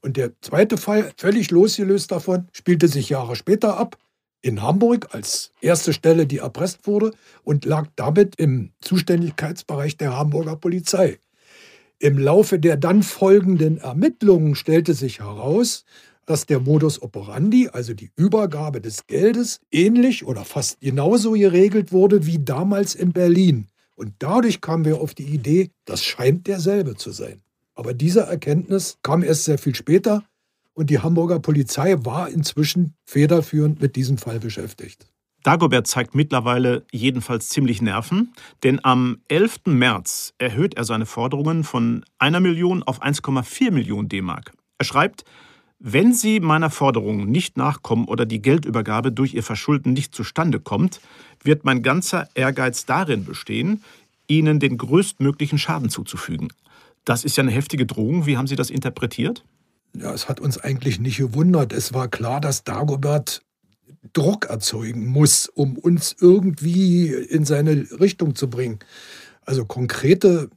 Und 0.00 0.16
der 0.16 0.32
zweite 0.40 0.76
Fall, 0.76 1.12
völlig 1.16 1.50
losgelöst 1.50 2.10
davon, 2.10 2.48
spielte 2.52 2.88
sich 2.88 3.08
Jahre 3.08 3.36
später 3.36 3.76
ab. 3.78 3.96
in 4.40 4.62
Hamburg 4.62 5.08
als 5.14 5.52
erste 5.60 5.92
Stelle, 5.92 6.24
die 6.24 6.38
erpresst 6.38 6.86
wurde 6.86 7.12
und 7.42 7.64
lag 7.64 7.88
damit 7.96 8.36
im 8.36 8.70
Zuständigkeitsbereich 8.80 9.96
der 9.96 10.16
Hamburger 10.16 10.54
Polizei. 10.54 11.18
Im 11.98 12.18
Laufe 12.18 12.60
der 12.60 12.76
dann 12.76 13.02
folgenden 13.02 13.78
Ermittlungen 13.78 14.54
stellte 14.54 14.94
sich 14.94 15.18
heraus, 15.18 15.84
dass 16.28 16.44
der 16.44 16.60
Modus 16.60 17.00
operandi, 17.00 17.70
also 17.72 17.94
die 17.94 18.10
Übergabe 18.14 18.82
des 18.82 19.06
Geldes, 19.06 19.60
ähnlich 19.70 20.26
oder 20.26 20.44
fast 20.44 20.78
genauso 20.78 21.32
geregelt 21.32 21.90
wurde 21.90 22.26
wie 22.26 22.38
damals 22.38 22.94
in 22.94 23.12
Berlin. 23.12 23.68
Und 23.96 24.12
dadurch 24.18 24.60
kamen 24.60 24.84
wir 24.84 25.00
auf 25.00 25.14
die 25.14 25.24
Idee, 25.24 25.70
das 25.86 26.04
scheint 26.04 26.46
derselbe 26.46 26.96
zu 26.96 27.12
sein. 27.12 27.40
Aber 27.74 27.94
diese 27.94 28.20
Erkenntnis 28.20 28.98
kam 29.02 29.22
erst 29.22 29.44
sehr 29.44 29.56
viel 29.56 29.74
später 29.74 30.22
und 30.74 30.90
die 30.90 30.98
Hamburger 30.98 31.38
Polizei 31.38 31.96
war 32.04 32.28
inzwischen 32.28 32.92
federführend 33.06 33.80
mit 33.80 33.96
diesem 33.96 34.18
Fall 34.18 34.38
beschäftigt. 34.38 35.06
Dagobert 35.44 35.86
zeigt 35.86 36.14
mittlerweile 36.14 36.84
jedenfalls 36.92 37.48
ziemlich 37.48 37.80
Nerven, 37.80 38.34
denn 38.64 38.84
am 38.84 39.22
11. 39.28 39.60
März 39.64 40.34
erhöht 40.36 40.74
er 40.74 40.84
seine 40.84 41.06
Forderungen 41.06 41.64
von 41.64 42.04
einer 42.18 42.40
Million 42.40 42.82
auf 42.82 43.00
1,4 43.00 43.70
Millionen 43.70 44.10
D-Mark. 44.10 44.52
Er 44.76 44.84
schreibt, 44.84 45.24
wenn 45.78 46.12
Sie 46.12 46.40
meiner 46.40 46.70
Forderung 46.70 47.26
nicht 47.26 47.56
nachkommen 47.56 48.06
oder 48.06 48.26
die 48.26 48.42
Geldübergabe 48.42 49.12
durch 49.12 49.34
Ihr 49.34 49.44
Verschulden 49.44 49.92
nicht 49.92 50.14
zustande 50.14 50.58
kommt, 50.58 51.00
wird 51.42 51.64
mein 51.64 51.82
ganzer 51.82 52.28
Ehrgeiz 52.34 52.84
darin 52.84 53.24
bestehen, 53.24 53.82
Ihnen 54.26 54.58
den 54.58 54.76
größtmöglichen 54.76 55.58
Schaden 55.58 55.88
zuzufügen. 55.88 56.48
Das 57.04 57.24
ist 57.24 57.36
ja 57.36 57.42
eine 57.42 57.52
heftige 57.52 57.86
Drohung. 57.86 58.26
Wie 58.26 58.36
haben 58.36 58.46
Sie 58.46 58.56
das 58.56 58.70
interpretiert? 58.70 59.44
Ja, 59.96 60.12
es 60.12 60.28
hat 60.28 60.40
uns 60.40 60.58
eigentlich 60.58 60.98
nicht 60.98 61.16
gewundert. 61.16 61.72
Es 61.72 61.94
war 61.94 62.08
klar, 62.08 62.40
dass 62.40 62.64
Dagobert 62.64 63.42
Druck 64.12 64.46
erzeugen 64.46 65.06
muss, 65.06 65.48
um 65.48 65.76
uns 65.76 66.14
irgendwie 66.20 67.08
in 67.12 67.44
seine 67.44 67.86
Richtung 68.00 68.34
zu 68.34 68.50
bringen. 68.50 68.78
Also 69.44 69.64
konkrete 69.64 70.50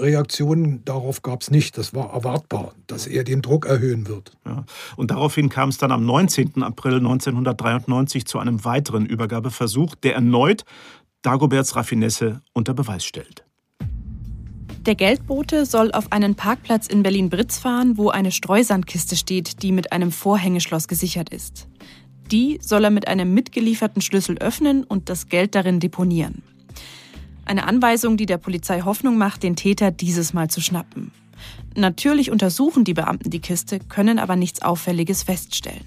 Reaktionen 0.00 0.84
darauf 0.84 1.22
gab 1.22 1.42
es 1.42 1.50
nicht. 1.50 1.78
Das 1.78 1.94
war 1.94 2.12
erwartbar, 2.12 2.74
dass 2.86 3.06
er 3.06 3.24
den 3.24 3.42
Druck 3.42 3.66
erhöhen 3.66 4.06
wird. 4.08 4.32
Ja. 4.46 4.64
Und 4.96 5.10
daraufhin 5.10 5.48
kam 5.48 5.68
es 5.70 5.78
dann 5.78 5.92
am 5.92 6.04
19. 6.04 6.62
April 6.62 6.96
1993 6.96 8.26
zu 8.26 8.38
einem 8.38 8.64
weiteren 8.64 9.06
Übergabeversuch, 9.06 9.94
der 9.96 10.14
erneut 10.14 10.64
Dagoberts 11.22 11.76
Raffinesse 11.76 12.42
unter 12.52 12.74
Beweis 12.74 13.04
stellt. 13.04 13.44
Der 14.86 14.94
Geldbote 14.94 15.64
soll 15.64 15.92
auf 15.92 16.12
einen 16.12 16.34
Parkplatz 16.34 16.86
in 16.86 17.02
Berlin-Britz 17.02 17.58
fahren, 17.58 17.96
wo 17.96 18.10
eine 18.10 18.30
Streusandkiste 18.30 19.16
steht, 19.16 19.62
die 19.62 19.72
mit 19.72 19.92
einem 19.92 20.12
Vorhängeschloss 20.12 20.88
gesichert 20.88 21.30
ist. 21.30 21.68
Die 22.30 22.58
soll 22.60 22.84
er 22.84 22.90
mit 22.90 23.08
einem 23.08 23.32
mitgelieferten 23.32 24.02
Schlüssel 24.02 24.36
öffnen 24.38 24.84
und 24.84 25.08
das 25.08 25.28
Geld 25.28 25.54
darin 25.54 25.80
deponieren. 25.80 26.42
Eine 27.44 27.66
Anweisung, 27.66 28.16
die 28.16 28.26
der 28.26 28.38
Polizei 28.38 28.82
Hoffnung 28.82 29.18
macht, 29.18 29.42
den 29.42 29.56
Täter 29.56 29.90
dieses 29.90 30.32
Mal 30.32 30.48
zu 30.48 30.60
schnappen. 30.60 31.12
Natürlich 31.76 32.30
untersuchen 32.30 32.84
die 32.84 32.94
Beamten 32.94 33.30
die 33.30 33.40
Kiste, 33.40 33.78
können 33.80 34.18
aber 34.18 34.36
nichts 34.36 34.62
Auffälliges 34.62 35.24
feststellen. 35.24 35.84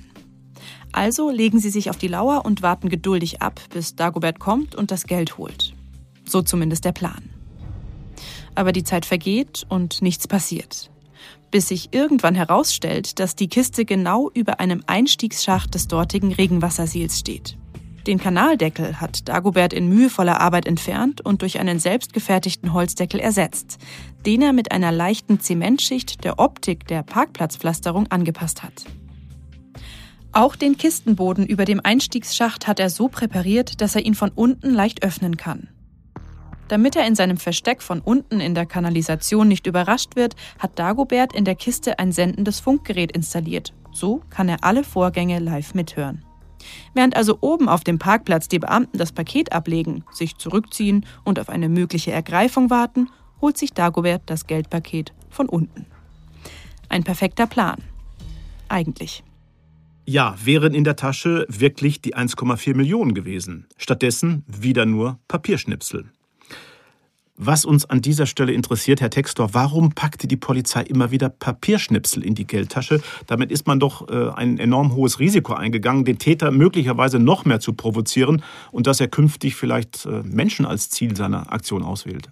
Also 0.92 1.30
legen 1.30 1.60
sie 1.60 1.70
sich 1.70 1.90
auf 1.90 1.98
die 1.98 2.08
Lauer 2.08 2.46
und 2.46 2.62
warten 2.62 2.90
geduldig 2.90 3.42
ab, 3.42 3.60
bis 3.72 3.96
Dagobert 3.96 4.40
kommt 4.40 4.76
und 4.76 4.92
das 4.92 5.06
Geld 5.06 5.38
holt. 5.38 5.74
So 6.26 6.42
zumindest 6.42 6.86
der 6.86 6.92
Plan 6.92 7.38
aber 8.58 8.72
die 8.72 8.84
Zeit 8.84 9.06
vergeht 9.06 9.66
und 9.70 10.02
nichts 10.02 10.28
passiert. 10.28 10.90
Bis 11.52 11.70
sich 11.70 11.94
irgendwann 11.94 12.36
herausstellt, 12.36 13.20
dass 13.20 13.36
die 13.36 13.48
Kiste 13.48 13.86
genau 13.86 14.30
über 14.34 14.60
einem 14.60 14.84
Einstiegsschacht 14.88 15.74
des 15.74 15.88
dortigen 15.88 16.34
Regenwassersiels 16.34 17.20
steht. 17.20 17.58
Den 18.08 18.20
Kanaldeckel 18.20 19.02
hat 19.02 19.28
Dagobert 19.28 19.74
in 19.74 19.90
mühevoller 19.90 20.40
Arbeit 20.40 20.66
entfernt 20.66 21.20
und 21.20 21.42
durch 21.42 21.60
einen 21.60 21.78
selbstgefertigten 21.78 22.72
Holzdeckel 22.72 23.20
ersetzt, 23.20 23.80
den 24.26 24.42
er 24.42 24.54
mit 24.54 24.72
einer 24.72 24.94
leichten 24.94 25.42
Zementschicht 25.42 26.24
der 26.24 26.40
Optik 26.40 26.88
der 26.88 27.04
Parkplatzpflasterung 27.04 28.08
angepasst 28.08 28.64
hat. 28.64 28.86
Auch 30.32 30.56
den 30.56 30.78
Kistenboden 30.78 31.46
über 31.46 31.66
dem 31.66 31.82
Einstiegsschacht 31.84 32.66
hat 32.66 32.80
er 32.80 32.90
so 32.90 33.10
präpariert, 33.10 33.82
dass 33.82 33.96
er 33.96 34.06
ihn 34.06 34.16
von 34.16 34.30
unten 34.30 34.74
leicht 34.74 35.04
öffnen 35.04 35.36
kann. 35.36 35.68
Damit 36.70 36.96
er 36.96 37.08
in 37.08 37.16
seinem 37.16 37.38
Versteck 37.38 37.82
von 37.82 38.00
unten 38.00 38.40
in 38.40 38.56
der 38.56 38.66
Kanalisation 38.66 39.50
nicht 39.50 39.68
überrascht 39.68 40.16
wird, 40.16 40.38
hat 40.60 40.80
Dagobert 40.80 41.34
in 41.34 41.44
der 41.44 41.56
Kiste 41.56 42.00
ein 42.00 42.14
sendendes 42.14 42.62
Funkgerät 42.62 43.12
installiert. 43.12 43.74
So 43.92 44.22
kann 44.30 44.48
er 44.48 44.64
alle 44.64 44.86
Vorgänge 44.86 45.40
live 45.40 45.74
mithören. 45.74 46.24
Während 46.94 47.16
also 47.16 47.38
oben 47.42 47.70
auf 47.70 47.84
dem 47.84 48.00
Parkplatz 48.00 48.48
die 48.48 48.60
Beamten 48.60 48.98
das 48.98 49.12
Paket 49.12 49.52
ablegen, 49.52 50.04
sich 50.12 50.38
zurückziehen 50.38 51.06
und 51.24 51.40
auf 51.40 51.50
eine 51.50 51.70
mögliche 51.70 52.12
Ergreifung 52.12 52.70
warten, 52.70 53.10
holt 53.42 53.58
sich 53.58 53.74
Dagobert 53.74 54.24
das 54.26 54.48
Geldpaket 54.48 55.14
von 55.30 55.48
unten. 55.50 55.86
Ein 56.90 57.04
perfekter 57.04 57.48
Plan. 57.48 57.84
Eigentlich. 58.70 59.24
Ja, 60.06 60.36
wären 60.42 60.74
in 60.74 60.86
der 60.86 60.96
Tasche 60.96 61.46
wirklich 61.50 62.02
die 62.02 62.16
1,4 62.16 62.76
Millionen 62.76 63.14
gewesen. 63.14 63.68
Stattdessen 63.76 64.46
wieder 64.48 64.86
nur 64.86 65.20
Papierschnipsel. 65.28 66.10
Was 67.40 67.66
uns 67.66 67.86
an 67.86 68.02
dieser 68.02 68.26
Stelle 68.26 68.52
interessiert, 68.52 69.00
Herr 69.00 69.12
Textor, 69.12 69.54
warum 69.54 69.92
packte 69.92 70.28
die 70.28 70.38
Polizei 70.38 70.82
immer 70.82 71.12
wieder 71.12 71.30
Papierschnipsel 71.30 72.24
in 72.26 72.34
die 72.34 72.48
Geldtasche? 72.48 73.00
Damit 73.28 73.52
ist 73.52 73.68
man 73.68 73.80
doch 73.80 74.10
äh, 74.10 74.32
ein 74.32 74.58
enorm 74.58 74.96
hohes 74.96 75.20
Risiko 75.20 75.54
eingegangen, 75.54 76.04
den 76.04 76.18
Täter 76.18 76.50
möglicherweise 76.50 77.20
noch 77.20 77.46
mehr 77.46 77.60
zu 77.60 77.74
provozieren 77.74 78.42
und 78.72 78.88
dass 78.88 79.00
er 79.00 79.08
künftig 79.08 79.56
vielleicht 79.56 80.08
äh, 80.08 80.24
Menschen 80.24 80.66
als 80.66 80.90
Ziel 80.90 81.16
seiner 81.16 81.54
Aktion 81.54 81.84
auswählt. 81.84 82.32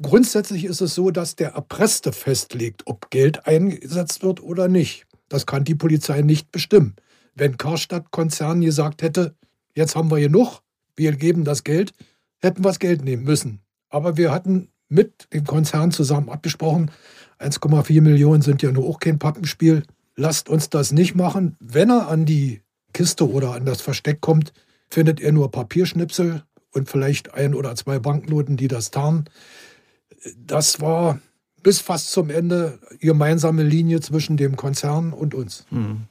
Grundsätzlich 0.00 0.66
ist 0.66 0.80
es 0.80 0.94
so, 0.94 1.10
dass 1.10 1.34
der 1.34 1.54
Erpresste 1.54 2.12
festlegt, 2.12 2.82
ob 2.86 3.10
Geld 3.10 3.48
eingesetzt 3.48 4.22
wird 4.22 4.40
oder 4.40 4.68
nicht. 4.68 5.04
Das 5.28 5.46
kann 5.46 5.64
die 5.64 5.74
Polizei 5.74 6.22
nicht 6.22 6.52
bestimmen. 6.52 6.94
Wenn 7.34 7.56
Karstadt-Konzern 7.56 8.60
gesagt 8.60 9.02
hätte, 9.02 9.34
jetzt 9.74 9.96
haben 9.96 10.12
wir 10.12 10.20
genug, 10.20 10.60
wir 10.94 11.10
geben 11.10 11.42
das 11.42 11.64
Geld, 11.64 11.92
hätten 12.38 12.62
wir 12.62 12.68
das 12.68 12.78
Geld 12.78 13.04
nehmen 13.04 13.24
müssen. 13.24 13.61
Aber 13.92 14.16
wir 14.16 14.32
hatten 14.32 14.68
mit 14.88 15.32
dem 15.32 15.44
Konzern 15.44 15.92
zusammen 15.92 16.30
abgesprochen, 16.30 16.90
1,4 17.38 18.00
Millionen 18.00 18.42
sind 18.42 18.62
ja 18.62 18.72
nur 18.72 18.88
auch 18.88 19.00
kein 19.00 19.18
Pappenspiel. 19.18 19.84
Lasst 20.16 20.48
uns 20.48 20.70
das 20.70 20.92
nicht 20.92 21.14
machen. 21.14 21.56
Wenn 21.60 21.90
er 21.90 22.08
an 22.08 22.24
die 22.24 22.62
Kiste 22.92 23.28
oder 23.30 23.54
an 23.54 23.64
das 23.66 23.80
Versteck 23.80 24.20
kommt, 24.20 24.52
findet 24.90 25.20
er 25.20 25.32
nur 25.32 25.50
Papierschnipsel 25.50 26.42
und 26.72 26.88
vielleicht 26.88 27.34
ein 27.34 27.54
oder 27.54 27.74
zwei 27.74 27.98
Banknoten, 27.98 28.56
die 28.56 28.68
das 28.68 28.90
tarnen. 28.90 29.28
Das 30.36 30.80
war 30.80 31.18
bis 31.62 31.80
fast 31.80 32.10
zum 32.10 32.30
Ende 32.30 32.78
gemeinsame 33.00 33.62
Linie 33.62 34.00
zwischen 34.00 34.36
dem 34.36 34.56
Konzern 34.56 35.12
und 35.12 35.34
uns. 35.34 35.66
Hm. 35.70 36.02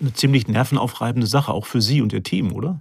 Eine 0.00 0.12
ziemlich 0.14 0.48
nervenaufreibende 0.48 1.26
Sache, 1.26 1.52
auch 1.52 1.66
für 1.66 1.80
Sie 1.80 2.02
und 2.02 2.12
Ihr 2.12 2.22
Team, 2.22 2.52
oder? 2.52 2.80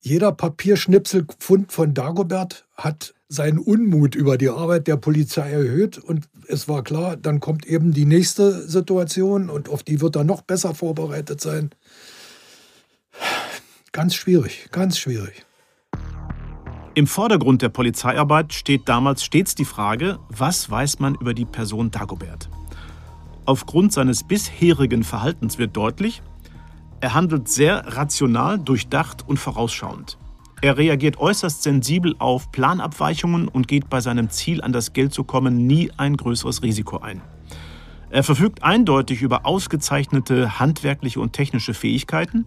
Jeder 0.00 0.32
Papierschnipselfund 0.32 1.72
von 1.72 1.94
Dagobert 1.94 2.66
hat 2.76 3.14
seinen 3.34 3.58
Unmut 3.58 4.14
über 4.14 4.38
die 4.38 4.48
Arbeit 4.48 4.86
der 4.86 4.96
Polizei 4.96 5.50
erhöht. 5.50 5.98
Und 5.98 6.28
es 6.48 6.68
war 6.68 6.82
klar, 6.82 7.16
dann 7.16 7.40
kommt 7.40 7.66
eben 7.66 7.92
die 7.92 8.06
nächste 8.06 8.66
Situation 8.68 9.50
und 9.50 9.68
auf 9.68 9.82
die 9.82 10.00
wird 10.00 10.16
er 10.16 10.24
noch 10.24 10.42
besser 10.42 10.74
vorbereitet 10.74 11.40
sein. 11.40 11.70
Ganz 13.92 14.14
schwierig, 14.14 14.68
ganz 14.70 14.98
schwierig. 14.98 15.44
Im 16.96 17.06
Vordergrund 17.08 17.60
der 17.62 17.70
Polizeiarbeit 17.70 18.52
steht 18.52 18.88
damals 18.88 19.24
stets 19.24 19.54
die 19.54 19.64
Frage, 19.64 20.18
was 20.28 20.70
weiß 20.70 21.00
man 21.00 21.16
über 21.16 21.34
die 21.34 21.44
Person 21.44 21.90
Dagobert? 21.90 22.48
Aufgrund 23.46 23.92
seines 23.92 24.22
bisherigen 24.22 25.02
Verhaltens 25.02 25.58
wird 25.58 25.76
deutlich, 25.76 26.22
er 27.00 27.14
handelt 27.14 27.48
sehr 27.48 27.84
rational, 27.96 28.58
durchdacht 28.58 29.28
und 29.28 29.38
vorausschauend. 29.38 30.16
Er 30.64 30.78
reagiert 30.78 31.18
äußerst 31.18 31.62
sensibel 31.62 32.14
auf 32.18 32.50
Planabweichungen 32.50 33.48
und 33.48 33.68
geht 33.68 33.90
bei 33.90 34.00
seinem 34.00 34.30
Ziel, 34.30 34.62
an 34.62 34.72
das 34.72 34.94
Geld 34.94 35.12
zu 35.12 35.22
kommen, 35.22 35.66
nie 35.66 35.90
ein 35.98 36.16
größeres 36.16 36.62
Risiko 36.62 37.00
ein. 37.00 37.20
Er 38.08 38.22
verfügt 38.22 38.62
eindeutig 38.62 39.20
über 39.20 39.44
ausgezeichnete 39.44 40.58
handwerkliche 40.58 41.20
und 41.20 41.34
technische 41.34 41.74
Fähigkeiten, 41.74 42.46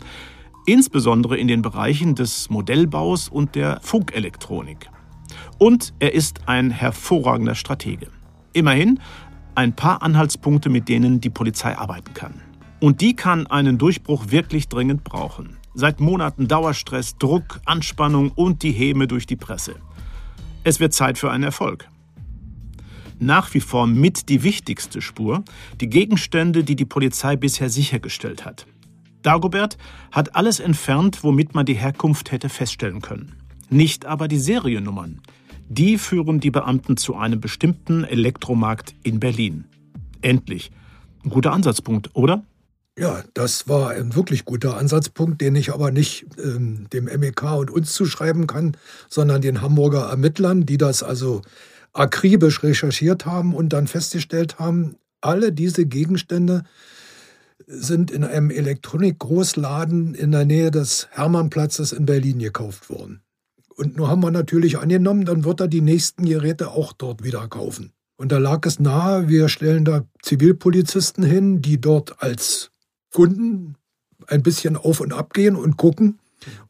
insbesondere 0.65 1.37
in 1.37 1.47
den 1.47 1.61
Bereichen 1.61 2.15
des 2.15 2.49
Modellbaus 2.49 3.29
und 3.29 3.53
der 3.53 3.81
Funkelektronik. 3.83 4.89
Und 5.59 5.93
er 5.99 6.15
ist 6.15 6.47
ein 6.47 6.71
hervorragender 6.71 7.53
Stratege. 7.53 8.07
Immerhin 8.51 8.99
ein 9.53 9.75
paar 9.75 10.01
Anhaltspunkte, 10.01 10.69
mit 10.69 10.89
denen 10.89 11.21
die 11.21 11.29
Polizei 11.29 11.77
arbeiten 11.77 12.15
kann. 12.15 12.41
Und 12.79 13.01
die 13.01 13.15
kann 13.15 13.45
einen 13.45 13.77
Durchbruch 13.77 14.31
wirklich 14.31 14.69
dringend 14.69 15.03
brauchen. 15.03 15.56
Seit 15.79 15.99
Monaten 15.99 16.47
Dauerstress, 16.47 17.19
Druck, 17.19 17.59
Anspannung 17.65 18.31
und 18.31 18.63
die 18.63 18.71
Häme 18.71 19.05
durch 19.05 19.27
die 19.27 19.35
Presse. 19.35 19.75
Es 20.63 20.79
wird 20.79 20.91
Zeit 20.91 21.19
für 21.19 21.29
einen 21.29 21.43
Erfolg. 21.43 21.87
Nach 23.19 23.53
wie 23.53 23.59
vor 23.59 23.85
mit 23.85 24.27
die 24.27 24.41
wichtigste 24.41 25.01
Spur, 25.01 25.43
die 25.79 25.87
Gegenstände, 25.87 26.63
die 26.63 26.75
die 26.75 26.85
Polizei 26.85 27.35
bisher 27.35 27.69
sichergestellt 27.69 28.43
hat. 28.43 28.65
Dagobert 29.21 29.77
hat 30.11 30.35
alles 30.35 30.59
entfernt, 30.59 31.23
womit 31.23 31.53
man 31.53 31.67
die 31.67 31.75
Herkunft 31.75 32.31
hätte 32.31 32.49
feststellen 32.49 33.01
können. 33.01 33.35
Nicht 33.69 34.07
aber 34.07 34.27
die 34.27 34.39
Seriennummern. 34.39 35.21
Die 35.69 35.99
führen 35.99 36.39
die 36.39 36.49
Beamten 36.49 36.97
zu 36.97 37.15
einem 37.15 37.39
bestimmten 37.39 38.03
Elektromarkt 38.03 38.95
in 39.03 39.19
Berlin. 39.19 39.65
Endlich. 40.21 40.71
Ein 41.23 41.29
guter 41.29 41.53
Ansatzpunkt, 41.53 42.15
oder? 42.15 42.46
Ja, 42.99 43.23
das 43.35 43.67
war 43.67 43.91
ein 43.91 44.15
wirklich 44.15 44.43
guter 44.43 44.75
Ansatzpunkt, 44.75 45.39
den 45.39 45.55
ich 45.55 45.71
aber 45.71 45.91
nicht 45.91 46.25
ähm, 46.43 46.87
dem 46.91 47.05
MEK 47.05 47.43
und 47.43 47.69
uns 47.69 47.93
zuschreiben 47.93 48.47
kann, 48.47 48.75
sondern 49.07 49.43
den 49.43 49.61
Hamburger 49.61 50.09
Ermittlern, 50.09 50.65
die 50.65 50.79
das 50.79 51.03
also 51.03 51.43
akribisch 51.93 52.63
recherchiert 52.63 53.27
haben 53.27 53.53
und 53.53 53.71
dann 53.71 53.85
festgestellt 53.85 54.57
haben, 54.57 54.95
alle 55.21 55.51
diese 55.51 55.85
Gegenstände 55.85 56.63
sind 57.67 58.09
in 58.09 58.23
einem 58.23 58.49
Elektronikgroßladen 58.49 60.15
in 60.15 60.31
der 60.31 60.45
Nähe 60.45 60.71
des 60.71 61.07
Hermannplatzes 61.11 61.91
in 61.91 62.07
Berlin 62.07 62.39
gekauft 62.39 62.89
worden. 62.89 63.21
Und 63.75 63.95
nur 63.95 64.09
haben 64.09 64.23
wir 64.23 64.31
natürlich 64.31 64.79
angenommen, 64.79 65.25
dann 65.25 65.43
wird 65.43 65.59
er 65.59 65.67
die 65.67 65.81
nächsten 65.81 66.25
Geräte 66.25 66.71
auch 66.71 66.93
dort 66.93 67.23
wieder 67.23 67.47
kaufen. 67.47 67.91
Und 68.15 68.31
da 68.31 68.39
lag 68.39 68.65
es 68.65 68.79
nahe, 68.79 69.27
wir 69.27 69.49
stellen 69.49 69.85
da 69.85 70.03
Zivilpolizisten 70.23 71.23
hin, 71.23 71.61
die 71.61 71.79
dort 71.79 72.23
als 72.23 72.71
Kunden 73.11 73.75
ein 74.27 74.43
bisschen 74.43 74.75
auf 74.75 74.99
und 74.99 75.13
ab 75.13 75.33
gehen 75.33 75.55
und 75.55 75.77
gucken, 75.77 76.19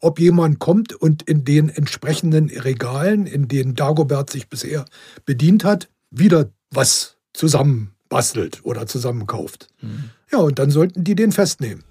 ob 0.00 0.18
jemand 0.18 0.58
kommt 0.58 0.94
und 0.94 1.22
in 1.22 1.44
den 1.44 1.68
entsprechenden 1.68 2.48
Regalen, 2.48 3.26
in 3.26 3.48
denen 3.48 3.74
Dagobert 3.74 4.30
sich 4.30 4.48
bisher 4.48 4.84
bedient 5.24 5.64
hat, 5.64 5.88
wieder 6.10 6.50
was 6.70 7.16
zusammenbastelt 7.32 8.64
oder 8.64 8.86
zusammenkauft. 8.86 9.68
Mhm. 9.80 10.10
Ja, 10.30 10.38
und 10.38 10.58
dann 10.58 10.70
sollten 10.70 11.04
die 11.04 11.14
den 11.14 11.32
festnehmen. 11.32 11.84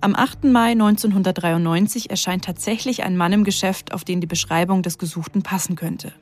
Am 0.00 0.14
8. 0.14 0.44
Mai 0.44 0.72
1993 0.72 2.10
erscheint 2.10 2.44
tatsächlich 2.44 3.04
ein 3.04 3.16
Mann 3.16 3.32
im 3.32 3.44
Geschäft, 3.44 3.92
auf 3.92 4.04
den 4.04 4.20
die 4.20 4.26
Beschreibung 4.26 4.82
des 4.82 4.98
Gesuchten 4.98 5.42
passen 5.42 5.76
könnte. 5.76 6.12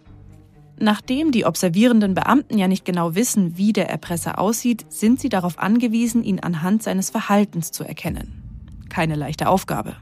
Nachdem 0.82 1.30
die 1.30 1.44
observierenden 1.44 2.14
Beamten 2.14 2.56
ja 2.56 2.66
nicht 2.66 2.86
genau 2.86 3.14
wissen, 3.14 3.58
wie 3.58 3.74
der 3.74 3.90
Erpresser 3.90 4.38
aussieht, 4.38 4.86
sind 4.88 5.20
sie 5.20 5.28
darauf 5.28 5.58
angewiesen, 5.58 6.24
ihn 6.24 6.40
anhand 6.40 6.82
seines 6.82 7.10
Verhaltens 7.10 7.70
zu 7.70 7.84
erkennen. 7.84 8.42
Keine 8.88 9.14
leichte 9.14 9.50
Aufgabe. 9.50 9.96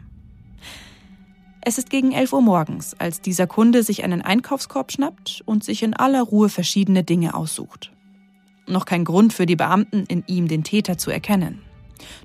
Es 1.63 1.79
ist 1.79 1.91
gegen 1.91 2.13
11 2.13 2.33
Uhr 2.33 2.43
morgens, 2.43 2.95
als 2.95 3.21
dieser 3.21 3.49
Kunde 3.49 3.83
sich 3.83 4.05
einen 4.05 4.23
Einkaufskorb 4.23 4.93
schnappt 4.93 5.43
und 5.45 5.65
sich 5.65 5.83
in 5.83 5.95
aller 5.95 6.23
Ruhe 6.23 6.49
verschiedene 6.49 7.03
Dinge 7.03 7.35
aussucht. 7.35 7.91
Noch 8.69 8.85
kein 8.85 9.05
Grund 9.05 9.33
für 9.33 9.47
die 9.47 9.57
Beamten, 9.57 10.05
in 10.07 10.23
ihm 10.29 10.47
den 10.47 10.63
Täter 10.63 10.97
zu 10.97 11.11
erkennen. 11.11 11.61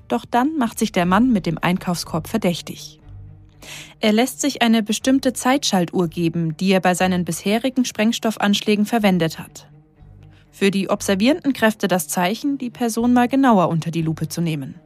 Doch 0.06 0.24
dann 0.24 0.56
macht 0.58 0.78
sich 0.78 0.92
der 0.92 1.06
Mann 1.06 1.32
mit 1.32 1.46
dem 1.46 1.58
Einkaufskorb 1.58 2.28
verdächtig. 2.28 3.00
Er 4.00 4.12
lässt 4.12 4.40
sich 4.40 4.62
eine 4.62 4.82
bestimmte 4.82 5.32
Zeitschaltuhr 5.32 6.08
geben, 6.08 6.56
die 6.56 6.72
er 6.72 6.80
bei 6.80 6.94
seinen 6.94 7.24
bisherigen 7.24 7.84
Sprengstoffanschlägen 7.84 8.86
verwendet 8.86 9.38
hat. 9.38 9.68
Für 10.50 10.70
die 10.70 10.88
observierenden 10.88 11.52
Kräfte 11.52 11.88
das 11.88 12.08
Zeichen, 12.08 12.58
die 12.58 12.70
Person 12.70 13.12
mal 13.12 13.28
genauer 13.28 13.68
unter 13.68 13.90
die 13.90 14.02
Lupe 14.02 14.28
zu 14.28 14.40
nehmen. 14.40 14.76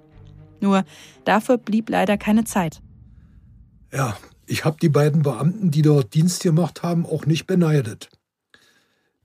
Nur 0.61 0.85
dafür 1.25 1.59
blieb 1.59 1.91
leider 1.91 2.17
keine 2.17 2.45
Zeit. 2.45 2.81
Ja, 3.93 4.17
ich 4.47 4.65
habe 4.65 4.79
die 4.81 4.89
beiden 4.89 5.23
Beamten, 5.23 5.71
die 5.71 5.83
dort 5.83 6.15
Dienst 6.15 6.43
gemacht 6.43 6.83
haben, 6.83 7.05
auch 7.05 7.27
nicht 7.27 7.47
beneidet. 7.47 8.09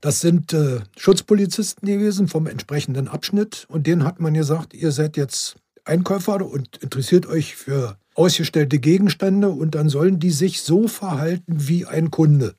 Das 0.00 0.20
sind 0.20 0.52
äh, 0.52 0.80
Schutzpolizisten 0.98 1.88
gewesen 1.88 2.28
vom 2.28 2.46
entsprechenden 2.46 3.08
Abschnitt 3.08 3.64
und 3.68 3.86
denen 3.86 4.04
hat 4.04 4.20
man 4.20 4.34
gesagt, 4.34 4.74
ihr 4.74 4.92
seid 4.92 5.16
jetzt 5.16 5.56
Einkäufer 5.86 6.44
und 6.44 6.76
interessiert 6.76 7.24
euch 7.24 7.56
für 7.56 7.96
ausgestellte 8.14 8.78
Gegenstände 8.78 9.50
und 9.50 9.74
dann 9.74 9.88
sollen 9.88 10.18
die 10.18 10.30
sich 10.30 10.62
so 10.62 10.88
verhalten 10.88 11.68
wie 11.68 11.86
ein 11.86 12.10
Kunde. 12.10 12.54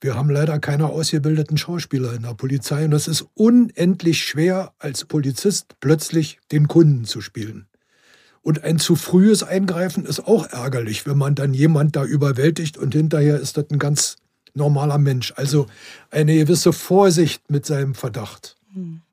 Wir 0.00 0.14
haben 0.14 0.28
leider 0.28 0.58
keine 0.58 0.90
ausgebildeten 0.90 1.56
Schauspieler 1.56 2.12
in 2.12 2.22
der 2.22 2.34
Polizei 2.34 2.84
und 2.84 2.92
es 2.92 3.08
ist 3.08 3.26
unendlich 3.34 4.22
schwer, 4.22 4.74
als 4.78 5.06
Polizist 5.06 5.76
plötzlich 5.80 6.38
den 6.52 6.68
Kunden 6.68 7.04
zu 7.04 7.20
spielen. 7.20 7.66
Und 8.42 8.62
ein 8.62 8.78
zu 8.78 8.94
frühes 8.94 9.42
Eingreifen 9.42 10.04
ist 10.04 10.20
auch 10.20 10.46
ärgerlich, 10.46 11.06
wenn 11.06 11.18
man 11.18 11.34
dann 11.34 11.54
jemand 11.54 11.96
da 11.96 12.04
überwältigt 12.04 12.76
und 12.76 12.94
hinterher 12.94 13.40
ist 13.40 13.56
das 13.56 13.70
ein 13.70 13.78
ganz 13.78 14.16
normaler 14.54 14.98
Mensch. 14.98 15.32
Also 15.36 15.66
eine 16.10 16.34
gewisse 16.36 16.72
Vorsicht 16.72 17.50
mit 17.50 17.66
seinem 17.66 17.94
Verdacht. 17.94 18.55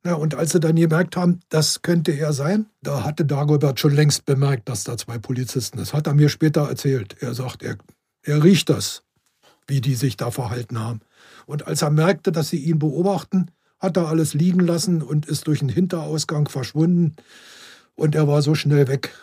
Ja, 0.06 0.16
und 0.16 0.36
als 0.36 0.52
sie 0.52 0.60
dann 0.60 0.76
gemerkt 0.76 1.16
haben, 1.16 1.40
das 1.50 1.82
könnte 1.82 2.12
er 2.12 2.34
sein, 2.34 2.66
da 2.82 3.04
hatte 3.04 3.26
Dagobert 3.26 3.80
schon 3.80 3.94
längst 3.94 4.26
bemerkt, 4.26 4.68
dass 4.68 4.84
da 4.84 4.98
zwei 4.98 5.18
Polizisten 5.18 5.78
sind. 5.78 5.88
Das 5.88 5.94
hat 5.94 6.08
er 6.08 6.14
mir 6.14 6.30
später 6.30 6.68
erzählt. 6.68 7.16
Er 7.22 7.34
sagt, 7.34 7.64
er, 7.64 7.78
er 8.24 8.44
riecht 8.44 8.70
das, 8.70 9.04
wie 9.68 9.82
die 9.82 9.96
sich 9.96 10.18
da 10.18 10.32
verhalten 10.32 10.80
haben. 10.80 11.02
Und 11.46 11.68
als 11.68 11.82
er 11.82 11.92
merkte, 11.92 12.32
dass 12.32 12.50
sie 12.50 12.58
ihn 12.58 12.80
beobachten, 12.80 13.52
hat 13.80 13.98
er 13.98 14.08
alles 14.08 14.34
liegen 14.34 14.62
lassen 14.62 15.02
und 15.02 15.26
ist 15.26 15.48
durch 15.48 15.60
den 15.60 15.70
Hinterausgang 15.70 16.48
verschwunden. 16.48 17.16
Und 17.96 18.16
er 18.16 18.28
war 18.28 18.42
so 18.42 18.56
schnell 18.56 18.88
weg, 18.88 19.14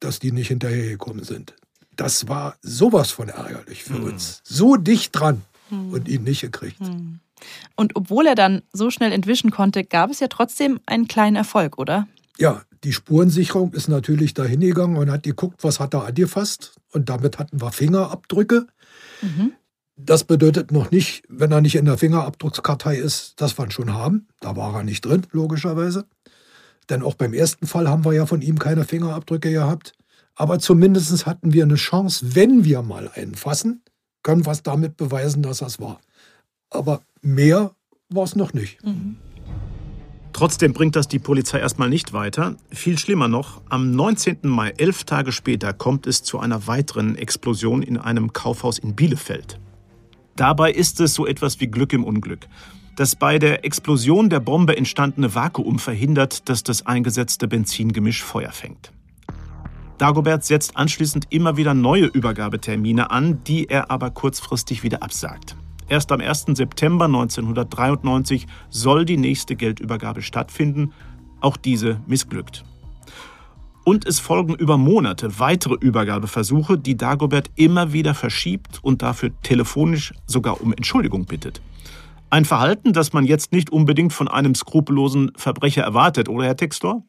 dass 0.00 0.18
die 0.18 0.32
nicht 0.32 0.48
hinterhergekommen 0.48 1.24
sind. 1.24 1.54
Das 1.96 2.28
war 2.28 2.56
sowas 2.62 3.10
von 3.10 3.28
ärgerlich 3.28 3.84
für 3.84 3.94
hm. 3.94 4.04
uns. 4.04 4.40
So 4.44 4.76
dicht 4.76 5.18
dran 5.18 5.42
hm. 5.68 5.92
und 5.92 6.08
ihn 6.08 6.24
nicht 6.24 6.40
gekriegt. 6.40 6.80
Hm. 6.80 7.20
Und 7.76 7.96
obwohl 7.96 8.26
er 8.26 8.34
dann 8.34 8.62
so 8.72 8.90
schnell 8.90 9.12
entwischen 9.12 9.50
konnte, 9.50 9.84
gab 9.84 10.10
es 10.10 10.20
ja 10.20 10.28
trotzdem 10.28 10.80
einen 10.86 11.08
kleinen 11.08 11.36
Erfolg, 11.36 11.78
oder? 11.78 12.06
Ja, 12.38 12.62
die 12.84 12.92
Spurensicherung 12.92 13.72
ist 13.72 13.88
natürlich 13.88 14.34
da 14.34 14.44
hingegangen 14.44 14.96
und 14.96 15.10
hat 15.10 15.22
geguckt, 15.22 15.62
was 15.62 15.80
hat 15.80 15.94
er 15.94 16.04
angefasst. 16.04 16.74
Und 16.92 17.08
damit 17.08 17.38
hatten 17.38 17.60
wir 17.60 17.72
Fingerabdrücke. 17.72 18.66
Mhm. 19.20 19.52
Das 19.96 20.24
bedeutet 20.24 20.72
noch 20.72 20.90
nicht, 20.90 21.22
wenn 21.28 21.52
er 21.52 21.60
nicht 21.60 21.76
in 21.76 21.84
der 21.84 21.98
Fingerabdruckskartei 21.98 22.96
ist, 22.96 23.40
dass 23.40 23.56
wir 23.58 23.66
ihn 23.66 23.70
schon 23.70 23.94
haben. 23.94 24.26
Da 24.40 24.56
war 24.56 24.74
er 24.74 24.84
nicht 24.84 25.04
drin, 25.04 25.26
logischerweise. 25.30 26.06
Denn 26.88 27.02
auch 27.02 27.14
beim 27.14 27.34
ersten 27.34 27.66
Fall 27.66 27.88
haben 27.88 28.04
wir 28.04 28.12
ja 28.12 28.26
von 28.26 28.42
ihm 28.42 28.58
keine 28.58 28.84
Fingerabdrücke 28.84 29.52
gehabt. 29.52 29.92
Aber 30.34 30.58
zumindest 30.58 31.26
hatten 31.26 31.52
wir 31.52 31.62
eine 31.62 31.74
Chance, 31.74 32.34
wenn 32.34 32.64
wir 32.64 32.82
mal 32.82 33.10
einen 33.14 33.34
fassen, 33.34 33.82
können 34.22 34.46
wir 34.46 34.52
es 34.52 34.62
damit 34.62 34.96
beweisen, 34.96 35.42
dass 35.42 35.58
das 35.58 35.78
war. 35.78 36.00
Aber 36.72 37.02
mehr 37.20 37.74
war 38.08 38.24
es 38.24 38.36
noch 38.36 38.52
nicht. 38.52 38.84
Mhm. 38.84 39.16
Trotzdem 40.32 40.72
bringt 40.72 40.96
das 40.96 41.08
die 41.08 41.18
Polizei 41.18 41.58
erstmal 41.58 41.90
nicht 41.90 42.12
weiter. 42.14 42.56
Viel 42.70 42.98
schlimmer 42.98 43.28
noch, 43.28 43.60
am 43.68 43.90
19. 43.90 44.38
Mai, 44.44 44.70
elf 44.78 45.04
Tage 45.04 45.30
später, 45.30 45.72
kommt 45.74 46.06
es 46.06 46.22
zu 46.22 46.38
einer 46.38 46.66
weiteren 46.66 47.16
Explosion 47.16 47.82
in 47.82 47.98
einem 47.98 48.32
Kaufhaus 48.32 48.78
in 48.78 48.96
Bielefeld. 48.96 49.60
Dabei 50.34 50.72
ist 50.72 51.00
es 51.00 51.12
so 51.12 51.26
etwas 51.26 51.60
wie 51.60 51.66
Glück 51.66 51.92
im 51.92 52.04
Unglück. 52.04 52.48
Das 52.96 53.14
bei 53.14 53.38
der 53.38 53.64
Explosion 53.64 54.30
der 54.30 54.40
Bombe 54.40 54.76
entstandene 54.76 55.34
Vakuum 55.34 55.78
verhindert, 55.78 56.48
dass 56.48 56.62
das 56.62 56.86
eingesetzte 56.86 57.46
Benzingemisch 57.46 58.22
Feuer 58.22 58.52
fängt. 58.52 58.92
Dagobert 59.98 60.44
setzt 60.44 60.76
anschließend 60.76 61.26
immer 61.30 61.56
wieder 61.56 61.74
neue 61.74 62.06
Übergabetermine 62.06 63.10
an, 63.10 63.44
die 63.44 63.66
er 63.68 63.90
aber 63.90 64.10
kurzfristig 64.10 64.82
wieder 64.82 65.02
absagt. 65.02 65.56
Erst 65.88 66.12
am 66.12 66.20
1. 66.20 66.46
September 66.54 67.06
1993 67.06 68.46
soll 68.70 69.04
die 69.04 69.16
nächste 69.16 69.56
Geldübergabe 69.56 70.22
stattfinden. 70.22 70.92
Auch 71.40 71.56
diese 71.56 72.00
missglückt. 72.06 72.64
Und 73.84 74.06
es 74.06 74.20
folgen 74.20 74.54
über 74.54 74.78
Monate 74.78 75.40
weitere 75.40 75.74
Übergabeversuche, 75.74 76.78
die 76.78 76.96
Dagobert 76.96 77.50
immer 77.56 77.92
wieder 77.92 78.14
verschiebt 78.14 78.78
und 78.82 79.02
dafür 79.02 79.30
telefonisch 79.42 80.14
sogar 80.26 80.60
um 80.60 80.72
Entschuldigung 80.72 81.24
bittet. 81.24 81.60
Ein 82.30 82.44
Verhalten, 82.44 82.92
das 82.92 83.12
man 83.12 83.26
jetzt 83.26 83.52
nicht 83.52 83.70
unbedingt 83.70 84.12
von 84.12 84.28
einem 84.28 84.54
skrupellosen 84.54 85.32
Verbrecher 85.36 85.82
erwartet, 85.82 86.28
oder 86.28 86.46
Herr 86.46 86.56
Textor? 86.56 87.02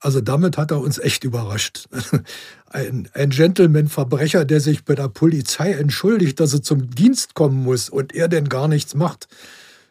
Also 0.00 0.20
damit 0.20 0.58
hat 0.58 0.70
er 0.70 0.80
uns 0.80 0.98
echt 0.98 1.24
überrascht. 1.24 1.88
Ein, 2.70 3.08
ein 3.14 3.30
Gentleman-Verbrecher, 3.30 4.44
der 4.44 4.60
sich 4.60 4.84
bei 4.84 4.94
der 4.96 5.08
Polizei 5.08 5.72
entschuldigt, 5.72 6.40
dass 6.40 6.52
er 6.52 6.62
zum 6.62 6.90
Dienst 6.90 7.34
kommen 7.34 7.62
muss 7.62 7.88
und 7.88 8.12
er 8.12 8.28
denn 8.28 8.48
gar 8.48 8.68
nichts 8.68 8.94
macht. 8.94 9.28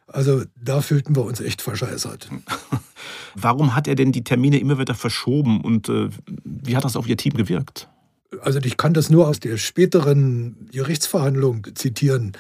Also 0.08 0.44
da 0.62 0.82
fühlten 0.82 1.16
wir 1.16 1.24
uns 1.24 1.40
echt 1.40 1.62
verscheißert. 1.62 2.30
Warum 3.36 3.76
hat 3.76 3.88
er 3.88 3.96
denn 3.96 4.12
die 4.12 4.24
Termine 4.24 4.60
immer 4.60 4.78
wieder 4.78 4.94
verschoben 4.94 5.62
und 5.62 5.90
äh, 5.90 6.10
wie 6.44 6.76
hat 6.76 6.84
das 6.84 6.96
auf 6.96 7.08
Ihr 7.08 7.18
Team 7.18 7.34
gewirkt? 7.34 7.88
Also 8.42 8.60
ich 8.60 8.78
kann 8.78 8.94
das 8.94 9.10
nur 9.10 9.28
aus 9.28 9.40
der 9.40 9.58
späteren 9.58 10.68
Gerichtsverhandlung 10.72 11.68
zitieren. 11.74 12.34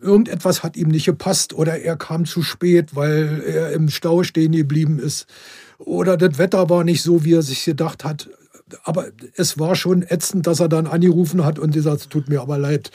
Irgendetwas 0.00 0.62
hat 0.62 0.76
ihm 0.76 0.88
nicht 0.88 1.06
gepasst 1.06 1.52
oder 1.52 1.80
er 1.80 1.96
kam 1.96 2.24
zu 2.24 2.42
spät, 2.42 2.94
weil 2.94 3.42
er 3.44 3.72
im 3.72 3.90
Stau 3.90 4.22
stehen 4.22 4.52
geblieben 4.52 4.98
ist 4.98 5.26
oder 5.84 6.16
das 6.16 6.38
Wetter 6.38 6.68
war 6.68 6.84
nicht 6.84 7.02
so, 7.02 7.24
wie 7.24 7.34
er 7.34 7.42
sich 7.42 7.64
gedacht 7.64 8.04
hat. 8.04 8.28
Aber 8.84 9.06
es 9.34 9.58
war 9.58 9.74
schon 9.74 10.02
ätzend, 10.02 10.46
dass 10.46 10.60
er 10.60 10.68
dann 10.68 10.86
angerufen 10.86 11.44
hat 11.44 11.58
und 11.58 11.72
gesagt, 11.72 12.00
es 12.02 12.08
tut 12.08 12.28
mir 12.28 12.40
aber 12.40 12.58
leid, 12.58 12.92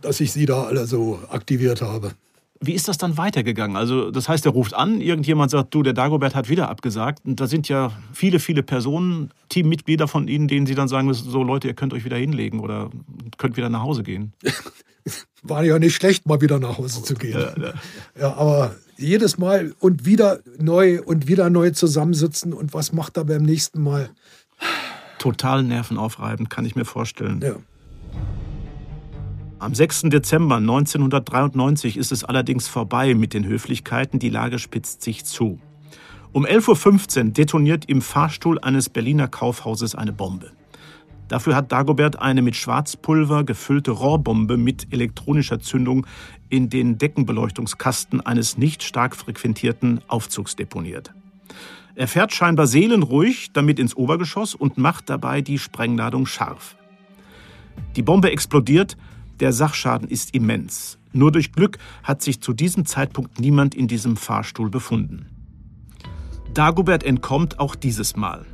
dass 0.00 0.20
ich 0.20 0.32
Sie 0.32 0.46
da 0.46 0.64
alle 0.64 0.86
so 0.86 1.18
aktiviert 1.30 1.82
habe. 1.82 2.12
Wie 2.60 2.72
ist 2.72 2.88
das 2.88 2.98
dann 2.98 3.16
weitergegangen? 3.16 3.76
Also, 3.76 4.10
das 4.10 4.28
heißt, 4.28 4.44
er 4.44 4.52
ruft 4.52 4.74
an, 4.74 5.00
irgendjemand 5.00 5.50
sagt, 5.50 5.74
du, 5.74 5.82
der 5.82 5.92
Dagobert 5.92 6.34
hat 6.34 6.48
wieder 6.48 6.68
abgesagt. 6.68 7.24
Und 7.24 7.40
da 7.40 7.46
sind 7.46 7.68
ja 7.68 7.92
viele, 8.12 8.40
viele 8.40 8.64
Personen, 8.64 9.30
Teammitglieder 9.48 10.08
von 10.08 10.26
Ihnen, 10.26 10.48
denen 10.48 10.66
Sie 10.66 10.74
dann 10.74 10.88
sagen 10.88 11.06
müssen, 11.06 11.30
so 11.30 11.42
Leute, 11.42 11.68
ihr 11.68 11.74
könnt 11.74 11.94
euch 11.94 12.04
wieder 12.04 12.16
hinlegen 12.16 12.60
oder 12.60 12.90
könnt 13.36 13.56
wieder 13.56 13.68
nach 13.68 13.82
Hause 13.82 14.02
gehen. 14.02 14.32
War 15.42 15.64
ja 15.64 15.78
nicht 15.78 15.94
schlecht, 15.94 16.26
mal 16.26 16.40
wieder 16.40 16.58
nach 16.58 16.78
Hause 16.78 17.02
zu 17.02 17.14
gehen. 17.14 17.38
Ja, 17.38 17.54
ja. 17.56 17.72
ja, 18.18 18.34
aber 18.34 18.74
jedes 18.96 19.38
Mal 19.38 19.74
und 19.78 20.04
wieder 20.04 20.40
neu 20.58 21.00
und 21.02 21.28
wieder 21.28 21.50
neu 21.50 21.70
zusammensitzen 21.70 22.52
und 22.52 22.74
was 22.74 22.92
macht 22.92 23.16
er 23.16 23.24
beim 23.24 23.42
nächsten 23.42 23.82
Mal? 23.82 24.10
Total 25.18 25.62
nervenaufreibend, 25.62 26.50
kann 26.50 26.64
ich 26.64 26.74
mir 26.74 26.84
vorstellen. 26.84 27.40
Ja. 27.42 27.56
Am 29.60 29.74
6. 29.74 30.02
Dezember 30.02 30.56
1993 30.56 31.96
ist 31.96 32.12
es 32.12 32.22
allerdings 32.22 32.68
vorbei 32.68 33.14
mit 33.14 33.34
den 33.34 33.44
Höflichkeiten, 33.44 34.20
die 34.20 34.30
Lage 34.30 34.60
spitzt 34.60 35.02
sich 35.02 35.24
zu. 35.24 35.58
Um 36.32 36.46
11.15 36.46 37.18
Uhr 37.18 37.24
detoniert 37.30 37.84
im 37.86 38.00
Fahrstuhl 38.02 38.60
eines 38.60 38.88
Berliner 38.88 39.26
Kaufhauses 39.26 39.94
eine 39.94 40.12
Bombe. 40.12 40.52
Dafür 41.28 41.54
hat 41.54 41.70
Dagobert 41.70 42.20
eine 42.20 42.40
mit 42.40 42.56
Schwarzpulver 42.56 43.44
gefüllte 43.44 43.90
Rohrbombe 43.90 44.56
mit 44.56 44.92
elektronischer 44.92 45.60
Zündung 45.60 46.06
in 46.48 46.70
den 46.70 46.96
Deckenbeleuchtungskasten 46.96 48.22
eines 48.22 48.56
nicht 48.56 48.82
stark 48.82 49.14
frequentierten 49.14 50.00
Aufzugs 50.08 50.56
deponiert. 50.56 51.12
Er 51.94 52.08
fährt 52.08 52.32
scheinbar 52.32 52.66
seelenruhig 52.66 53.52
damit 53.52 53.78
ins 53.78 53.94
Obergeschoss 53.96 54.54
und 54.54 54.78
macht 54.78 55.10
dabei 55.10 55.42
die 55.42 55.58
Sprengladung 55.58 56.26
scharf. 56.26 56.76
Die 57.96 58.02
Bombe 58.02 58.30
explodiert, 58.30 58.96
der 59.40 59.52
Sachschaden 59.52 60.08
ist 60.08 60.34
immens. 60.34 60.98
Nur 61.12 61.32
durch 61.32 61.52
Glück 61.52 61.78
hat 62.02 62.22
sich 62.22 62.40
zu 62.40 62.52
diesem 62.52 62.86
Zeitpunkt 62.86 63.40
niemand 63.40 63.74
in 63.74 63.88
diesem 63.88 64.16
Fahrstuhl 64.16 64.70
befunden. 64.70 65.26
Dagobert 66.54 67.04
entkommt 67.04 67.60
auch 67.60 67.74
dieses 67.74 68.16
Mal. 68.16 68.46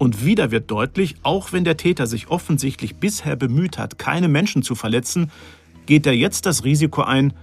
Und 0.00 0.24
wieder 0.24 0.50
wird 0.50 0.70
deutlich, 0.70 1.16
auch 1.24 1.52
wenn 1.52 1.64
der 1.64 1.76
Täter 1.76 2.06
sich 2.06 2.28
offensichtlich 2.28 2.96
bisher 2.96 3.36
bemüht 3.36 3.76
hat, 3.76 3.98
keine 3.98 4.28
Menschen 4.28 4.62
zu 4.62 4.74
verletzen, 4.74 5.30
geht 5.84 6.06
er 6.06 6.14
jetzt 6.14 6.46
das 6.46 6.64
Risiko 6.64 7.02
ein, 7.02 7.34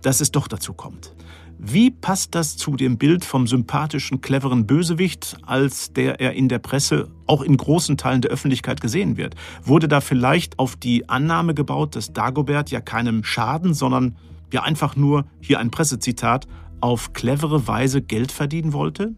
dass 0.00 0.22
es 0.22 0.32
doch 0.32 0.48
dazu 0.48 0.72
kommt. 0.72 1.14
Wie 1.58 1.90
passt 1.90 2.34
das 2.34 2.56
zu 2.56 2.74
dem 2.76 2.96
Bild 2.96 3.22
vom 3.22 3.46
sympathischen, 3.46 4.22
cleveren 4.22 4.66
Bösewicht, 4.66 5.36
als 5.42 5.92
der 5.92 6.18
er 6.18 6.32
in 6.32 6.48
der 6.48 6.58
Presse, 6.58 7.08
auch 7.26 7.42
in 7.42 7.58
großen 7.58 7.98
Teilen 7.98 8.22
der 8.22 8.30
Öffentlichkeit 8.30 8.80
gesehen 8.80 9.18
wird? 9.18 9.34
Wurde 9.62 9.86
da 9.86 10.00
vielleicht 10.00 10.58
auf 10.58 10.74
die 10.74 11.10
Annahme 11.10 11.52
gebaut, 11.52 11.96
dass 11.96 12.14
Dagobert 12.14 12.70
ja 12.70 12.80
keinem 12.80 13.24
schaden, 13.24 13.74
sondern 13.74 14.16
ja 14.50 14.62
einfach 14.62 14.96
nur, 14.96 15.26
hier 15.42 15.58
ein 15.58 15.70
Pressezitat, 15.70 16.46
auf 16.80 17.12
clevere 17.12 17.68
Weise 17.68 18.00
Geld 18.00 18.32
verdienen 18.32 18.72
wollte? 18.72 19.14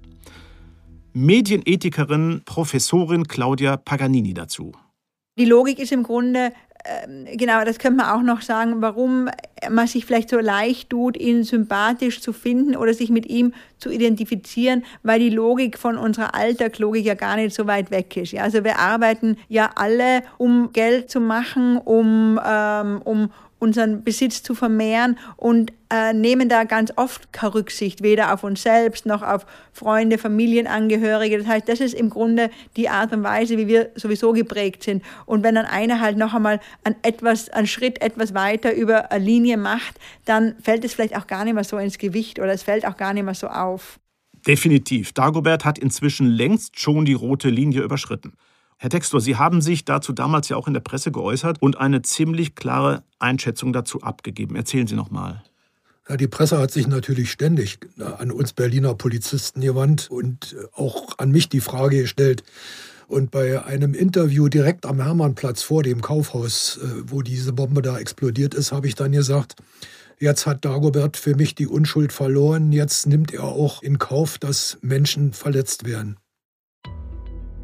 Medienethikerin 1.13 2.43
Professorin 2.45 3.27
Claudia 3.27 3.77
Paganini 3.77 4.35
dazu. 4.35 4.73
Die 5.39 5.45
Logik 5.45 5.79
ist 5.79 5.93
im 5.93 6.03
Grunde, 6.03 6.53
ähm, 6.85 7.27
genau, 7.37 7.65
das 7.65 7.79
könnte 7.79 7.99
man 7.99 8.07
auch 8.07 8.23
noch 8.23 8.43
sagen, 8.43 8.81
warum 8.81 9.29
man 9.71 9.87
sich 9.87 10.05
vielleicht 10.05 10.31
so 10.31 10.39
leicht 10.39 10.91
tut, 10.91 11.17
ihn 11.17 11.45
sympathisch 11.45 12.21
zu 12.21 12.33
finden 12.33 12.77
oder 12.77 12.95
sich 12.95 13.11
mit 13.11 13.27
ihm 13.27 13.53
zu 13.79 13.91
identifizieren, 13.91 14.85
weil 15.03 15.21
die 15.21 15.31
Logik 15.31 15.79
von 15.79 15.97
unserer 15.97 16.35
Alltagslogik 16.35 17.05
ja 17.05 17.15
gar 17.15 17.37
nicht 17.37 17.55
so 17.55 17.67
weit 17.67 17.91
weg 17.91 18.17
ist. 18.17 18.33
Ja, 18.33 18.43
also 18.43 18.65
wir 18.65 18.79
arbeiten 18.79 19.37
ja 19.49 19.71
alle, 19.75 20.23
um 20.39 20.73
Geld 20.73 21.11
zu 21.11 21.21
machen, 21.21 21.79
um, 21.79 22.41
ähm, 22.45 23.01
um 23.05 23.31
unseren 23.59 24.05
Besitz 24.05 24.43
zu 24.43 24.55
vermehren 24.55 25.19
und 25.37 25.73
äh, 25.91 26.13
nehmen 26.13 26.49
da 26.49 26.65
ganz 26.65 26.93
oft 26.97 27.33
keine 27.33 27.55
Rücksicht, 27.55 28.03
weder 28.03 28.33
auf 28.33 28.45
uns 28.45 28.63
selbst 28.63 29.07
noch 29.07 29.23
auf 29.23 29.47
Freunde, 29.73 30.19
Familienangehörige. 30.19 31.39
Das 31.39 31.47
heißt, 31.47 31.69
das 31.69 31.81
ist 31.81 31.95
im 31.95 32.11
Grunde 32.11 32.51
die 32.77 32.89
Art 32.89 33.13
und 33.13 33.23
Weise, 33.23 33.57
wie 33.57 33.67
wir 33.67 33.91
sowieso 33.95 34.33
geprägt 34.33 34.83
sind. 34.83 35.03
Und 35.27 35.43
wenn 35.43 35.55
dann 35.55 35.67
einer 35.67 36.01
halt 36.01 36.17
noch 36.17 36.35
einmal 36.35 36.61
an 36.85 36.95
etwas, 37.03 37.49
einen 37.51 37.67
Schritt 37.67 38.03
etwas 38.03 38.35
weiter 38.35 38.75
über 38.75 39.11
eine 39.11 39.25
Linie 39.25 39.57
macht, 39.57 39.99
dann 40.25 40.55
fällt 40.63 40.85
es 40.85 40.95
vielleicht 40.95 41.17
auch 41.17 41.27
gar 41.27 41.45
nicht 41.45 41.55
mehr 41.55 41.65
so 41.65 41.79
ins 41.79 41.99
Gewicht 41.99 42.39
oder 42.39 42.53
es 42.53 42.63
fällt 42.63 42.87
auch 42.87 42.97
gar 42.97 43.15
nicht 43.15 43.25
mehr 43.25 43.35
so 43.35 43.49
auf. 43.49 43.99
Definitiv. 44.47 45.13
Dagobert 45.13 45.65
hat 45.65 45.79
inzwischen 45.79 46.27
längst 46.27 46.79
schon 46.79 47.05
die 47.05 47.15
rote 47.15 47.51
Linie 47.51 47.83
überschritten. 47.83 48.35
Herr 48.81 48.91
Textor, 48.91 49.21
Sie 49.21 49.35
haben 49.35 49.61
sich 49.61 49.85
dazu 49.85 50.13
damals 50.13 50.49
ja 50.49 50.57
auch 50.57 50.69
in 50.69 50.75
der 50.75 50.81
Presse 50.81 51.11
geäußert 51.11 51.61
und 51.61 51.79
eine 51.79 52.03
ziemlich 52.03 52.55
klare 52.55 53.03
Einschätzung 53.19 53.73
dazu 53.73 54.03
abgegeben. 54.03 54.55
Erzählen 54.55 54.87
Sie 54.87 54.95
noch 54.95 55.11
mal. 55.11 55.43
Ja, 56.09 56.17
die 56.17 56.29
Presse 56.29 56.59
hat 56.59 56.71
sich 56.71 56.87
natürlich 56.87 57.33
ständig 57.33 57.81
an 57.99 58.31
uns 58.31 58.53
Berliner 58.53 58.95
Polizisten 58.95 59.61
gewandt 59.61 60.09
und 60.11 60.57
auch 60.73 61.19
an 61.19 61.33
mich 61.33 61.49
die 61.49 61.61
Frage 61.61 62.03
gestellt. 62.03 62.45
Und 63.09 63.33
bei 63.33 63.65
einem 63.65 63.95
Interview 63.95 64.49
direkt 64.49 64.87
am 64.87 65.03
Hermannplatz 65.03 65.63
vor 65.63 65.83
dem 65.83 66.01
Kaufhaus, 66.01 66.79
äh, 66.83 66.87
wo 67.07 67.23
diese 67.23 67.55
Bombe 67.55 67.81
da 67.81 67.99
explodiert 67.99 68.55
ist, 68.55 68.71
habe 68.71 68.87
ich 68.87 68.95
dann 68.95 69.13
gesagt, 69.13 69.57
jetzt 70.21 70.47
hat 70.47 70.65
Dagobert 70.65 71.17
für 71.17 71.35
mich 71.35 71.55
die 71.55 71.67
Unschuld 71.67 72.13
verloren, 72.13 72.71
jetzt 72.71 73.07
nimmt 73.07 73.33
er 73.33 73.45
auch 73.45 73.83
in 73.83 73.99
Kauf, 73.99 74.39
dass 74.39 74.79
Menschen 74.83 75.33
verletzt 75.33 75.87
werden. 75.87 76.19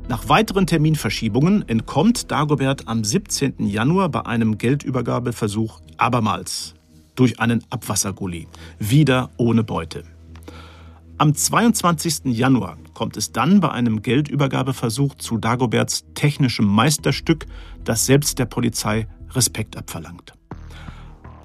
Nach 0.07 0.29
weiteren 0.29 0.67
Terminverschiebungen 0.67 1.67
entkommt 1.67 2.31
Dagobert 2.31 2.89
am 2.89 3.05
17. 3.05 3.67
Januar 3.67 4.11
bei 4.11 4.27
einem 4.27 4.59
Geldübergabeversuch 4.59 5.81
abermals 5.97 6.75
durch 7.15 7.41
einen 7.41 7.65
Abwassergully, 7.71 8.47
wieder 8.79 9.31
ohne 9.39 9.65
Beute. 9.65 10.05
Am 11.17 11.35
22. 11.35 12.27
Januar 12.27 12.77
kommt 12.93 13.17
es 13.17 13.33
dann 13.33 13.61
bei 13.61 13.71
einem 13.71 14.03
Geldübergabeversuch 14.03 15.15
zu 15.15 15.39
Dagoberts 15.39 16.05
technischem 16.15 16.67
Meisterstück, 16.67 17.47
das 17.85 18.05
selbst 18.05 18.39
der 18.39 18.47
Polizei 18.47 19.07
Respekt 19.31 19.75
abverlangt. 19.75 20.35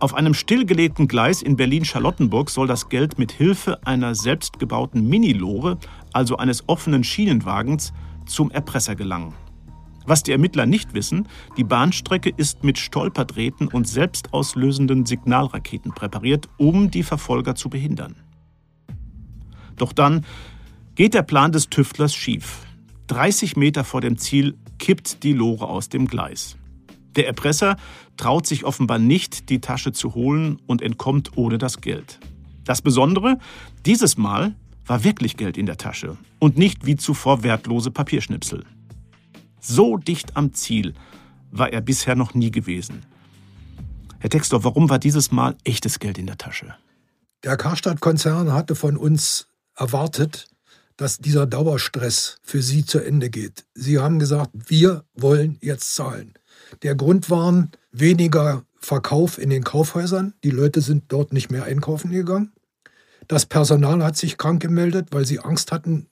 Auf 0.02 0.14
einem 0.14 0.34
stillgelegten 0.34 1.08
Gleis 1.08 1.42
in 1.42 1.56
Berlin-Charlottenburg 1.56 2.50
soll 2.50 2.68
das 2.68 2.90
Geld 2.90 3.20
mit 3.20 3.32
Hilfe 3.32 3.86
einer 3.86 4.16
selbstgebauten 4.16 5.08
Minilore, 5.08 5.78
also 6.12 6.38
eines 6.38 6.68
offenen 6.68 7.04
Schienenwagens, 7.06 7.94
zum 8.30 8.52
Erpresser 8.52 8.96
gelangen. 8.96 9.34
Was 10.06 10.24
die 10.24 10.32
Ermittler 10.32 10.66
nicht 10.66 10.94
wissen, 10.94 11.28
die 11.58 11.64
Bahnstrecke 11.64 12.32
ist 12.36 12.64
mit 12.64 12.80
Stolperdrähten 12.80 13.68
und 13.68 13.88
selbstauslösenden 13.88 15.06
Signalraketen 15.06 15.92
präpariert, 15.92 16.50
um 16.58 16.90
die 16.90 17.04
Verfolger 17.04 17.56
zu 17.56 17.70
behindern. 17.70 18.16
Doch 19.76 19.94
dann 19.94 20.26
geht 20.96 21.14
der 21.14 21.24
Plan 21.24 21.52
des 21.52 21.70
Tüftlers 21.70 22.16
schief. 22.16 22.66
30 23.08 23.56
Meter 23.56 23.84
vor 23.84 24.02
dem 24.02 24.18
Ziel 24.18 24.58
kippt 24.78 25.24
die 25.24 25.34
Lore 25.34 25.68
aus 25.68 25.90
dem 25.90 26.08
Gleis. 26.08 26.58
Der 27.16 27.28
Erpresser 27.28 27.76
traut 28.18 28.46
sich 28.46 28.66
offenbar 28.66 29.00
nicht, 29.00 29.50
die 29.50 29.62
Tasche 29.62 29.92
zu 29.92 30.14
holen 30.14 30.60
und 30.68 30.82
entkommt 30.82 31.38
ohne 31.38 31.58
das 31.58 31.82
Geld. 31.82 32.20
Das 32.66 32.82
Besondere, 32.82 33.38
dieses 33.86 34.18
Mal 34.18 34.56
war 34.90 35.04
wirklich 35.04 35.38
Geld 35.38 35.58
in 35.58 35.68
der 35.68 35.78
Tasche 35.78 36.18
und 36.40 36.58
nicht 36.58 36.86
wie 36.86 36.96
zuvor 36.96 37.44
wertlose 37.44 37.92
Papierschnipsel. 37.92 38.66
So 39.62 39.98
dicht 39.98 40.36
am 40.36 40.54
Ziel 40.54 40.96
war 41.52 41.72
er 41.72 41.82
bisher 41.82 42.16
noch 42.16 42.34
nie 42.34 42.50
gewesen. 42.50 43.06
Herr 44.20 44.32
Textor, 44.32 44.64
warum 44.64 44.90
war 44.90 44.98
dieses 44.98 45.32
Mal 45.32 45.56
echtes 45.64 46.00
Geld 46.00 46.18
in 46.18 46.26
der 46.26 46.38
Tasche? 46.38 46.74
Der 47.44 47.56
Karstadt-Konzern 47.56 48.52
hatte 48.52 48.76
von 48.76 48.98
uns 48.98 49.48
erwartet, 49.76 50.48
dass 50.98 51.20
dieser 51.20 51.46
Dauerstress 51.46 52.40
für 52.42 52.62
Sie 52.62 52.84
zu 52.84 53.00
Ende 53.00 53.30
geht. 53.30 53.66
Sie 53.76 54.00
haben 54.00 54.20
gesagt, 54.20 54.52
wir 54.54 55.06
wollen 55.14 55.58
jetzt 55.62 55.96
zahlen. 55.96 56.34
Der 56.82 56.96
Grund 56.96 57.30
waren 57.30 57.72
weniger 57.92 58.64
Verkauf 58.80 59.38
in 59.38 59.50
den 59.50 59.64
Kaufhäusern. 59.64 60.34
Die 60.44 60.52
Leute 60.52 60.82
sind 60.82 61.06
dort 61.10 61.32
nicht 61.32 61.52
mehr 61.52 61.64
einkaufen 61.66 62.12
gegangen. 62.12 62.52
Das 63.30 63.46
Personal 63.46 64.04
hat 64.04 64.18
sich 64.18 64.40
krank 64.40 64.60
gemeldet, 64.60 65.10
weil 65.12 65.24
sie 65.24 65.40
Angst 65.40 65.72
hatten, 65.72 66.08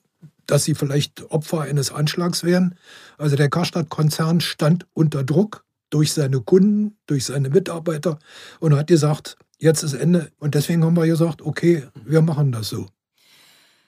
dass 0.46 0.62
sie 0.64 0.76
vielleicht 0.76 1.30
Opfer 1.32 1.62
eines 1.62 1.90
Anschlags 1.90 2.44
wären. 2.44 2.76
Also 3.18 3.34
der 3.34 3.50
Karstadt-Konzern 3.50 4.40
stand 4.40 4.86
unter 4.94 5.24
Druck 5.24 5.64
durch 5.90 6.12
seine 6.12 6.40
Kunden, 6.40 6.96
durch 7.06 7.24
seine 7.24 7.50
Mitarbeiter 7.50 8.20
und 8.60 8.76
hat 8.76 8.86
gesagt, 8.86 9.36
jetzt 9.58 9.82
ist 9.82 9.94
Ende. 9.94 10.30
Und 10.38 10.54
deswegen 10.54 10.84
haben 10.84 10.96
wir 10.96 11.06
gesagt, 11.06 11.42
okay, 11.42 11.88
wir 12.04 12.22
machen 12.22 12.52
das 12.52 12.68
so. 12.68 12.86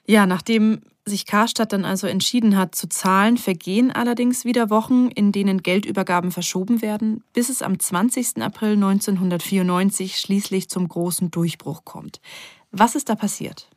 Ja, 0.05 0.25
nachdem 0.25 0.81
sich 1.05 1.25
Karstadt 1.25 1.71
dann 1.71 1.85
also 1.85 2.07
entschieden 2.07 2.57
hat 2.57 2.75
zu 2.75 2.89
zahlen, 2.89 3.37
vergehen 3.37 3.91
allerdings 3.91 4.43
wieder 4.43 4.69
Wochen, 4.69 5.07
in 5.07 5.31
denen 5.31 5.63
Geldübergaben 5.63 6.31
verschoben 6.31 6.81
werden, 6.81 7.23
bis 7.31 7.47
es 7.47 7.61
am 7.61 7.79
20. 7.79 8.41
April 8.41 8.73
1994 8.73 10.17
schließlich 10.17 10.69
zum 10.69 10.87
großen 10.87 11.31
Durchbruch 11.31 11.85
kommt. 11.85 12.19
Was 12.71 12.95
ist 12.95 13.09
da 13.09 13.15
passiert? 13.15 13.69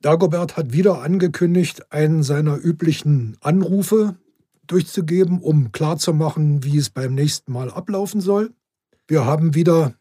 Dagobert 0.00 0.56
hat 0.56 0.72
wieder 0.72 1.02
angekündigt, 1.02 1.92
einen 1.92 2.22
seiner 2.22 2.56
üblichen 2.56 3.36
Anrufe 3.40 4.16
durchzugeben, 4.66 5.40
um 5.40 5.72
klarzumachen, 5.72 6.64
wie 6.64 6.78
es 6.78 6.90
beim 6.90 7.14
nächsten 7.14 7.52
Mal 7.52 7.70
ablaufen 7.70 8.20
soll. 8.20 8.52
Wir 9.06 9.24
haben 9.24 9.54
wieder 9.54 9.94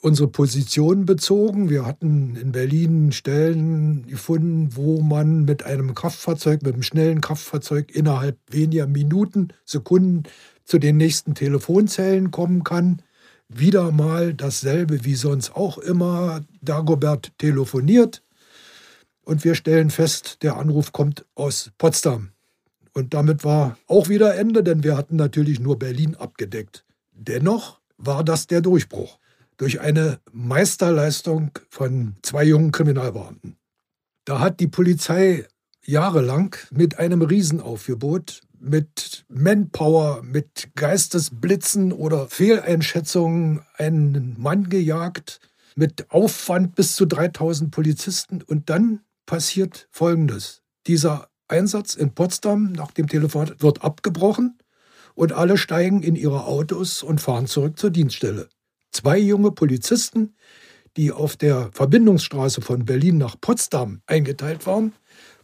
unsere 0.00 0.28
Position 0.28 1.06
bezogen. 1.06 1.70
Wir 1.70 1.86
hatten 1.86 2.36
in 2.36 2.52
Berlin 2.52 3.12
Stellen 3.12 4.06
gefunden, 4.06 4.76
wo 4.76 5.00
man 5.00 5.44
mit 5.44 5.64
einem 5.64 5.94
Kraftfahrzeug, 5.94 6.62
mit 6.62 6.74
einem 6.74 6.82
schnellen 6.82 7.20
Kraftfahrzeug 7.20 7.94
innerhalb 7.94 8.38
weniger 8.50 8.86
Minuten, 8.86 9.48
Sekunden 9.64 10.24
zu 10.64 10.78
den 10.78 10.96
nächsten 10.96 11.34
Telefonzellen 11.34 12.30
kommen 12.30 12.62
kann. 12.62 13.02
Wieder 13.48 13.92
mal 13.92 14.34
dasselbe 14.34 15.04
wie 15.04 15.14
sonst 15.14 15.56
auch 15.56 15.78
immer. 15.78 16.44
Dagobert 16.60 17.32
telefoniert 17.38 18.22
und 19.28 19.44
wir 19.44 19.54
stellen 19.54 19.90
fest, 19.90 20.38
der 20.42 20.56
Anruf 20.56 20.92
kommt 20.92 21.26
aus 21.34 21.70
Potsdam. 21.78 22.30
Und 22.94 23.14
damit 23.14 23.44
war 23.44 23.78
auch 23.86 24.08
wieder 24.08 24.34
Ende, 24.36 24.62
denn 24.62 24.82
wir 24.82 24.96
hatten 24.96 25.16
natürlich 25.16 25.60
nur 25.60 25.78
Berlin 25.78 26.14
abgedeckt. 26.14 26.84
Dennoch 27.12 27.78
war 27.96 28.24
das 28.24 28.46
der 28.46 28.60
Durchbruch 28.60 29.18
durch 29.58 29.80
eine 29.80 30.20
Meisterleistung 30.32 31.50
von 31.68 32.14
zwei 32.22 32.44
jungen 32.44 32.72
Kriminalbeamten. 32.72 33.56
Da 34.24 34.40
hat 34.40 34.60
die 34.60 34.68
Polizei 34.68 35.46
jahrelang 35.84 36.56
mit 36.70 36.98
einem 36.98 37.22
Riesenaufgebot, 37.22 38.40
mit 38.60 39.24
Manpower, 39.28 40.22
mit 40.22 40.70
Geistesblitzen 40.74 41.92
oder 41.92 42.28
Fehleinschätzungen 42.28 43.62
einen 43.76 44.34
Mann 44.38 44.68
gejagt, 44.68 45.40
mit 45.74 46.10
Aufwand 46.10 46.74
bis 46.74 46.96
zu 46.96 47.06
3000 47.06 47.70
Polizisten. 47.70 48.42
Und 48.42 48.70
dann 48.70 49.00
passiert 49.26 49.88
Folgendes. 49.90 50.62
Dieser 50.86 51.28
Einsatz 51.48 51.94
in 51.94 52.14
Potsdam 52.14 52.72
nach 52.72 52.90
dem 52.90 53.08
Telefon 53.08 53.54
wird 53.58 53.82
abgebrochen 53.82 54.58
und 55.14 55.32
alle 55.32 55.56
steigen 55.56 56.02
in 56.02 56.16
ihre 56.16 56.44
Autos 56.44 57.02
und 57.02 57.20
fahren 57.20 57.46
zurück 57.46 57.78
zur 57.78 57.90
Dienststelle. 57.90 58.48
Zwei 58.92 59.18
junge 59.18 59.52
Polizisten, 59.52 60.34
die 60.96 61.12
auf 61.12 61.36
der 61.36 61.70
Verbindungsstraße 61.72 62.60
von 62.60 62.84
Berlin 62.84 63.18
nach 63.18 63.36
Potsdam 63.40 64.02
eingeteilt 64.06 64.66
waren, 64.66 64.94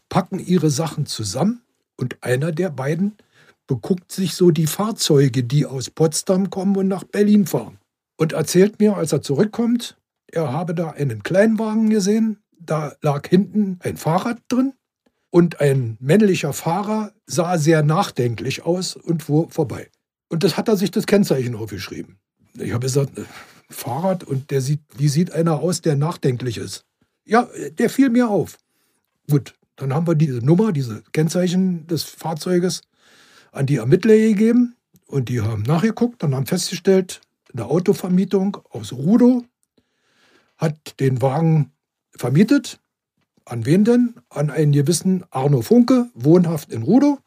packen 0.08 0.38
ihre 0.38 0.70
Sachen 0.70 1.06
zusammen 1.06 1.63
und 2.04 2.18
einer 2.20 2.52
der 2.52 2.68
beiden 2.68 3.16
beguckt 3.66 4.12
sich 4.12 4.34
so 4.34 4.50
die 4.50 4.66
Fahrzeuge, 4.66 5.42
die 5.42 5.64
aus 5.64 5.88
Potsdam 5.88 6.50
kommen 6.50 6.76
und 6.76 6.86
nach 6.86 7.04
Berlin 7.04 7.46
fahren. 7.46 7.78
Und 8.18 8.34
erzählt 8.34 8.78
mir, 8.78 8.94
als 8.94 9.12
er 9.12 9.22
zurückkommt, 9.22 9.96
er 10.26 10.52
habe 10.52 10.74
da 10.74 10.90
einen 10.90 11.22
Kleinwagen 11.22 11.88
gesehen, 11.88 12.42
da 12.60 12.94
lag 13.00 13.26
hinten 13.26 13.78
ein 13.80 13.96
Fahrrad 13.96 14.36
drin 14.48 14.74
und 15.30 15.62
ein 15.62 15.96
männlicher 15.98 16.52
Fahrer 16.52 17.12
sah 17.24 17.56
sehr 17.56 17.82
nachdenklich 17.82 18.66
aus 18.66 18.96
und 18.96 19.22
fuhr 19.22 19.50
vorbei. 19.50 19.88
Und 20.28 20.44
das 20.44 20.58
hat 20.58 20.68
er 20.68 20.76
sich 20.76 20.90
das 20.90 21.06
Kennzeichen 21.06 21.54
aufgeschrieben. 21.54 22.18
Ich 22.58 22.72
habe 22.72 22.84
gesagt, 22.84 23.16
äh, 23.16 23.24
Fahrrad 23.70 24.24
und 24.24 24.50
der 24.50 24.60
sieht, 24.60 24.82
wie 24.94 25.08
sieht 25.08 25.32
einer 25.32 25.60
aus, 25.60 25.80
der 25.80 25.96
nachdenklich 25.96 26.58
ist? 26.58 26.84
Ja, 27.24 27.48
der 27.78 27.88
fiel 27.88 28.10
mir 28.10 28.28
auf. 28.28 28.58
Gut, 29.30 29.54
dann 29.76 29.92
haben 29.92 30.06
wir 30.06 30.14
diese 30.14 30.38
Nummer, 30.38 30.72
diese 30.72 31.02
Kennzeichen 31.12 31.86
des 31.86 32.04
Fahrzeuges 32.04 32.82
an 33.52 33.66
die 33.66 33.76
Ermittler 33.76 34.16
gegeben 34.16 34.76
und 35.06 35.28
die 35.28 35.40
haben 35.40 35.62
nachgeguckt 35.62 36.22
und 36.24 36.34
haben 36.34 36.46
festgestellt, 36.46 37.20
eine 37.52 37.66
Autovermietung 37.66 38.58
aus 38.70 38.92
Rudo 38.92 39.44
hat 40.56 40.98
den 41.00 41.22
Wagen 41.22 41.72
vermietet. 42.16 42.80
An 43.44 43.66
wen 43.66 43.84
denn? 43.84 44.14
An 44.30 44.50
einen 44.50 44.72
gewissen 44.72 45.24
Arno 45.30 45.62
Funke, 45.62 46.10
wohnhaft 46.14 46.72
in 46.72 46.82
Rudo. 46.82 47.18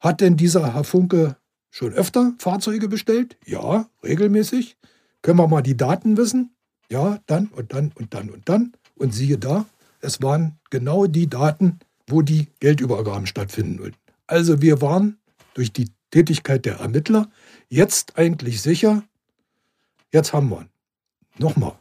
Hat 0.00 0.20
denn 0.20 0.36
dieser 0.36 0.74
Herr 0.74 0.84
Funke 0.84 1.36
schon 1.70 1.92
öfter 1.92 2.34
Fahrzeuge 2.38 2.88
bestellt? 2.88 3.36
Ja, 3.46 3.88
regelmäßig. 4.02 4.76
Können 5.22 5.38
wir 5.38 5.46
mal 5.46 5.62
die 5.62 5.76
Daten 5.76 6.16
wissen? 6.16 6.54
Ja, 6.90 7.20
dann 7.26 7.46
und 7.46 7.72
dann 7.72 7.92
und 7.94 8.14
dann 8.14 8.30
und 8.30 8.48
dann. 8.48 8.72
Und 8.96 9.14
siehe 9.14 9.38
da, 9.38 9.66
es 10.00 10.22
waren 10.22 10.58
genau 10.70 11.06
die 11.06 11.28
Daten, 11.28 11.78
wo 12.06 12.22
die 12.22 12.48
Geldübergaben 12.60 13.26
stattfinden 13.26 13.94
Also 14.26 14.60
wir 14.62 14.80
waren 14.80 15.18
durch 15.54 15.72
die 15.72 15.90
Tätigkeit 16.10 16.64
der 16.64 16.76
Ermittler 16.76 17.30
jetzt 17.68 18.18
eigentlich 18.18 18.62
sicher, 18.62 19.04
jetzt 20.12 20.32
haben 20.32 20.48
wir 20.50 20.62
ihn. 20.62 20.68
Nochmal, 21.38 21.78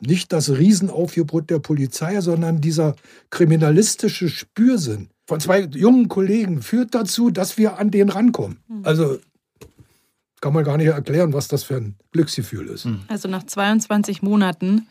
nicht 0.00 0.32
das 0.32 0.50
Riesenaufgebot 0.50 1.50
der 1.50 1.58
Polizei, 1.58 2.20
sondern 2.20 2.60
dieser 2.60 2.94
kriminalistische 3.30 4.28
Spürsinn 4.28 5.08
von 5.26 5.40
zwei 5.40 5.60
jungen 5.60 6.08
Kollegen 6.08 6.62
führt 6.62 6.94
dazu, 6.94 7.30
dass 7.30 7.56
wir 7.56 7.78
an 7.78 7.90
den 7.90 8.10
rankommen. 8.10 8.58
Hm. 8.68 8.80
Also 8.84 9.18
kann 10.40 10.52
man 10.52 10.64
gar 10.64 10.76
nicht 10.76 10.88
erklären, 10.88 11.32
was 11.32 11.48
das 11.48 11.64
für 11.64 11.76
ein 11.76 11.96
Glücksgefühl 12.12 12.68
ist. 12.68 12.84
Hm. 12.84 13.00
Also 13.08 13.28
nach 13.28 13.44
22 13.44 14.20
Monaten 14.20 14.86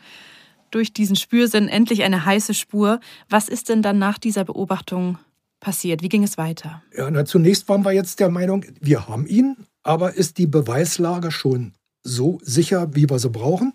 durch 0.74 0.92
diesen 0.92 1.16
Spürsinn 1.16 1.68
endlich 1.68 2.02
eine 2.02 2.24
heiße 2.24 2.54
Spur. 2.54 3.00
Was 3.28 3.48
ist 3.48 3.68
denn 3.68 3.82
dann 3.82 3.98
nach 3.98 4.18
dieser 4.18 4.44
Beobachtung 4.44 5.18
passiert? 5.60 6.02
Wie 6.02 6.08
ging 6.08 6.22
es 6.22 6.36
weiter? 6.36 6.82
Ja, 6.96 7.10
na, 7.10 7.24
zunächst 7.24 7.68
waren 7.68 7.84
wir 7.84 7.92
jetzt 7.92 8.20
der 8.20 8.28
Meinung, 8.28 8.64
wir 8.80 9.08
haben 9.08 9.26
ihn, 9.26 9.56
aber 9.82 10.14
ist 10.14 10.38
die 10.38 10.46
Beweislage 10.46 11.30
schon 11.30 11.72
so 12.02 12.38
sicher, 12.42 12.94
wie 12.94 13.08
wir 13.08 13.18
sie 13.18 13.30
brauchen? 13.30 13.72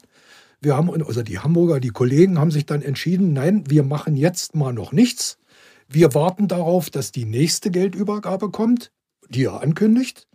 Wir 0.62 0.76
haben, 0.76 0.89
also 1.04 1.24
die 1.24 1.39
Hamburger, 1.39 1.80
die 1.80 1.89
Kollegen 1.89 2.38
haben 2.38 2.52
sich 2.52 2.66
dann 2.66 2.82
entschieden, 2.82 3.34
nein, 3.34 3.64
wir 3.70 3.84
machen 3.84 4.18
jetzt 4.18 4.56
mal 4.56 4.74
noch 4.74 4.91
nichts. 4.91 5.38
Wir 5.88 6.14
warten 6.14 6.47
darauf, 6.47 6.89
dass 6.89 7.12
die 7.12 7.26
nächste 7.26 7.72
Geldübergabe 7.72 8.52
kommt, 8.52 8.91
die 9.30 9.45
er 9.45 9.62
ankündigt. 9.62 10.28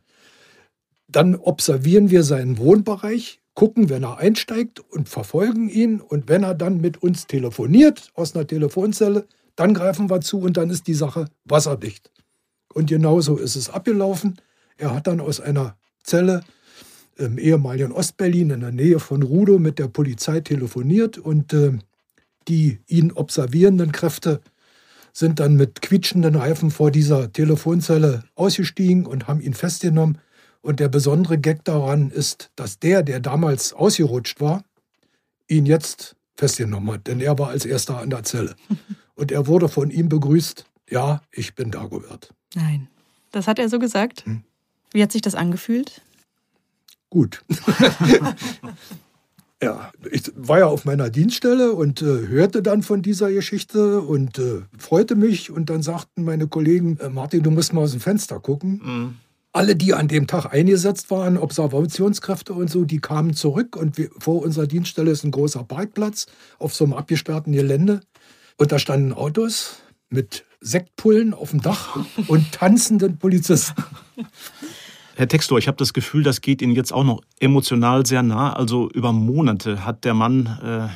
Dann 1.08 1.36
observieren 1.36 2.10
wir 2.10 2.24
seinen 2.24 2.58
Wohnbereich, 2.58 3.40
gucken, 3.54 3.88
wenn 3.88 4.02
er 4.02 4.18
einsteigt 4.18 4.80
und 4.80 5.08
verfolgen 5.08 5.68
ihn. 5.68 6.00
Und 6.00 6.28
wenn 6.28 6.42
er 6.42 6.54
dann 6.54 6.80
mit 6.80 7.02
uns 7.02 7.26
telefoniert 7.26 8.10
aus 8.14 8.34
einer 8.34 8.46
Telefonzelle, 8.46 9.26
dann 9.56 9.74
greifen 9.74 10.10
wir 10.10 10.20
zu 10.20 10.40
und 10.40 10.56
dann 10.56 10.70
ist 10.70 10.86
die 10.86 10.94
Sache 10.94 11.26
wasserdicht. 11.44 12.10
Und 12.72 12.88
genauso 12.88 13.36
ist 13.36 13.56
es 13.56 13.70
abgelaufen. 13.70 14.40
Er 14.76 14.94
hat 14.94 15.06
dann 15.06 15.20
aus 15.20 15.40
einer 15.40 15.76
Zelle 16.02 16.42
im 17.16 17.38
ehemaligen 17.38 17.92
Ostberlin 17.92 18.50
in 18.50 18.60
der 18.60 18.72
Nähe 18.72 18.98
von 18.98 19.22
Rudow 19.22 19.58
mit 19.58 19.78
der 19.78 19.86
Polizei 19.86 20.40
telefoniert 20.40 21.16
und 21.16 21.52
äh, 21.52 21.78
die 22.48 22.80
ihn 22.88 23.12
observierenden 23.12 23.92
Kräfte 23.92 24.40
sind 25.12 25.38
dann 25.38 25.54
mit 25.54 25.80
quietschenden 25.80 26.34
Reifen 26.34 26.72
vor 26.72 26.90
dieser 26.90 27.32
Telefonzelle 27.32 28.24
ausgestiegen 28.34 29.06
und 29.06 29.28
haben 29.28 29.40
ihn 29.40 29.54
festgenommen. 29.54 30.18
Und 30.64 30.80
der 30.80 30.88
besondere 30.88 31.38
Gag 31.38 31.64
daran 31.64 32.10
ist, 32.10 32.50
dass 32.56 32.78
der, 32.78 33.02
der 33.02 33.20
damals 33.20 33.72
ausgerutscht 33.72 34.40
war, 34.40 34.64
ihn 35.46 35.66
jetzt 35.66 36.16
festgenommen 36.36 36.94
hat, 36.94 37.06
denn 37.06 37.20
er 37.20 37.38
war 37.38 37.48
als 37.48 37.64
erster 37.64 37.98
an 37.98 38.10
der 38.10 38.24
Zelle. 38.24 38.56
Und 39.14 39.30
er 39.30 39.46
wurde 39.46 39.68
von 39.68 39.90
ihm 39.90 40.08
begrüßt, 40.08 40.64
ja, 40.90 41.20
ich 41.30 41.54
bin 41.54 41.70
Dagobert. 41.70 42.34
Nein, 42.56 42.88
das 43.30 43.46
hat 43.46 43.60
er 43.60 43.68
so 43.68 43.78
gesagt. 43.78 44.24
Hm. 44.26 44.42
Wie 44.92 45.02
hat 45.02 45.12
sich 45.12 45.22
das 45.22 45.36
angefühlt? 45.36 46.02
gut. 47.14 47.42
ja, 49.62 49.92
ich 50.10 50.32
war 50.34 50.58
ja 50.58 50.66
auf 50.66 50.84
meiner 50.84 51.10
Dienststelle 51.10 51.72
und 51.72 52.02
äh, 52.02 52.26
hörte 52.26 52.60
dann 52.60 52.82
von 52.82 53.02
dieser 53.02 53.30
Geschichte 53.30 54.00
und 54.00 54.38
äh, 54.38 54.62
freute 54.76 55.14
mich. 55.14 55.52
Und 55.52 55.70
dann 55.70 55.82
sagten 55.82 56.24
meine 56.24 56.48
Kollegen, 56.48 56.98
äh, 56.98 57.08
Martin, 57.08 57.44
du 57.44 57.52
musst 57.52 57.72
mal 57.72 57.82
aus 57.82 57.92
dem 57.92 58.00
Fenster 58.00 58.40
gucken. 58.40 58.80
Mhm. 58.84 59.16
Alle, 59.56 59.76
die 59.76 59.94
an 59.94 60.08
dem 60.08 60.26
Tag 60.26 60.52
eingesetzt 60.52 61.12
waren, 61.12 61.38
Observationskräfte 61.38 62.52
und 62.52 62.68
so, 62.68 62.84
die 62.84 62.98
kamen 62.98 63.34
zurück 63.34 63.76
und 63.76 63.96
wir, 63.96 64.10
vor 64.18 64.42
unserer 64.42 64.66
Dienststelle 64.66 65.12
ist 65.12 65.22
ein 65.22 65.30
großer 65.30 65.62
Parkplatz 65.62 66.26
auf 66.58 66.74
so 66.74 66.82
einem 66.82 66.92
abgesperrten 66.92 67.52
Gelände. 67.52 68.00
Und 68.56 68.72
da 68.72 68.80
standen 68.80 69.12
Autos 69.12 69.76
mit 70.10 70.44
Sektpullen 70.60 71.34
auf 71.34 71.50
dem 71.50 71.62
Dach 71.62 72.04
und 72.26 72.50
tanzenden 72.50 73.18
Polizisten. 73.18 73.80
Herr 75.14 75.28
Textor, 75.28 75.56
ich 75.56 75.68
habe 75.68 75.76
das 75.76 75.92
Gefühl, 75.92 76.24
das 76.24 76.40
geht 76.40 76.60
Ihnen 76.60 76.74
jetzt 76.74 76.92
auch 76.92 77.04
noch 77.04 77.20
emotional 77.38 78.04
sehr 78.04 78.24
nah. 78.24 78.54
Also 78.54 78.90
über 78.90 79.12
Monate 79.12 79.84
hat 79.84 80.04
der 80.04 80.14
Mann 80.14 80.58
äh, 80.64 80.88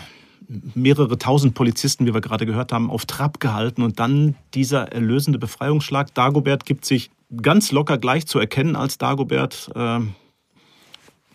mehrere 0.74 1.16
tausend 1.16 1.54
Polizisten, 1.54 2.06
wie 2.06 2.14
wir 2.14 2.20
gerade 2.20 2.44
gehört 2.44 2.72
haben, 2.72 2.90
auf 2.90 3.06
Trab 3.06 3.38
gehalten 3.38 3.82
und 3.82 4.00
dann 4.00 4.34
dieser 4.52 4.90
erlösende 4.90 5.38
Befreiungsschlag. 5.38 6.12
Dagobert 6.12 6.64
gibt 6.64 6.84
sich 6.84 7.12
ganz 7.42 7.72
locker 7.72 7.98
gleich 7.98 8.26
zu 8.26 8.38
erkennen 8.38 8.76
als 8.76 8.98
Dagobert. 8.98 9.70
Äh, 9.74 10.00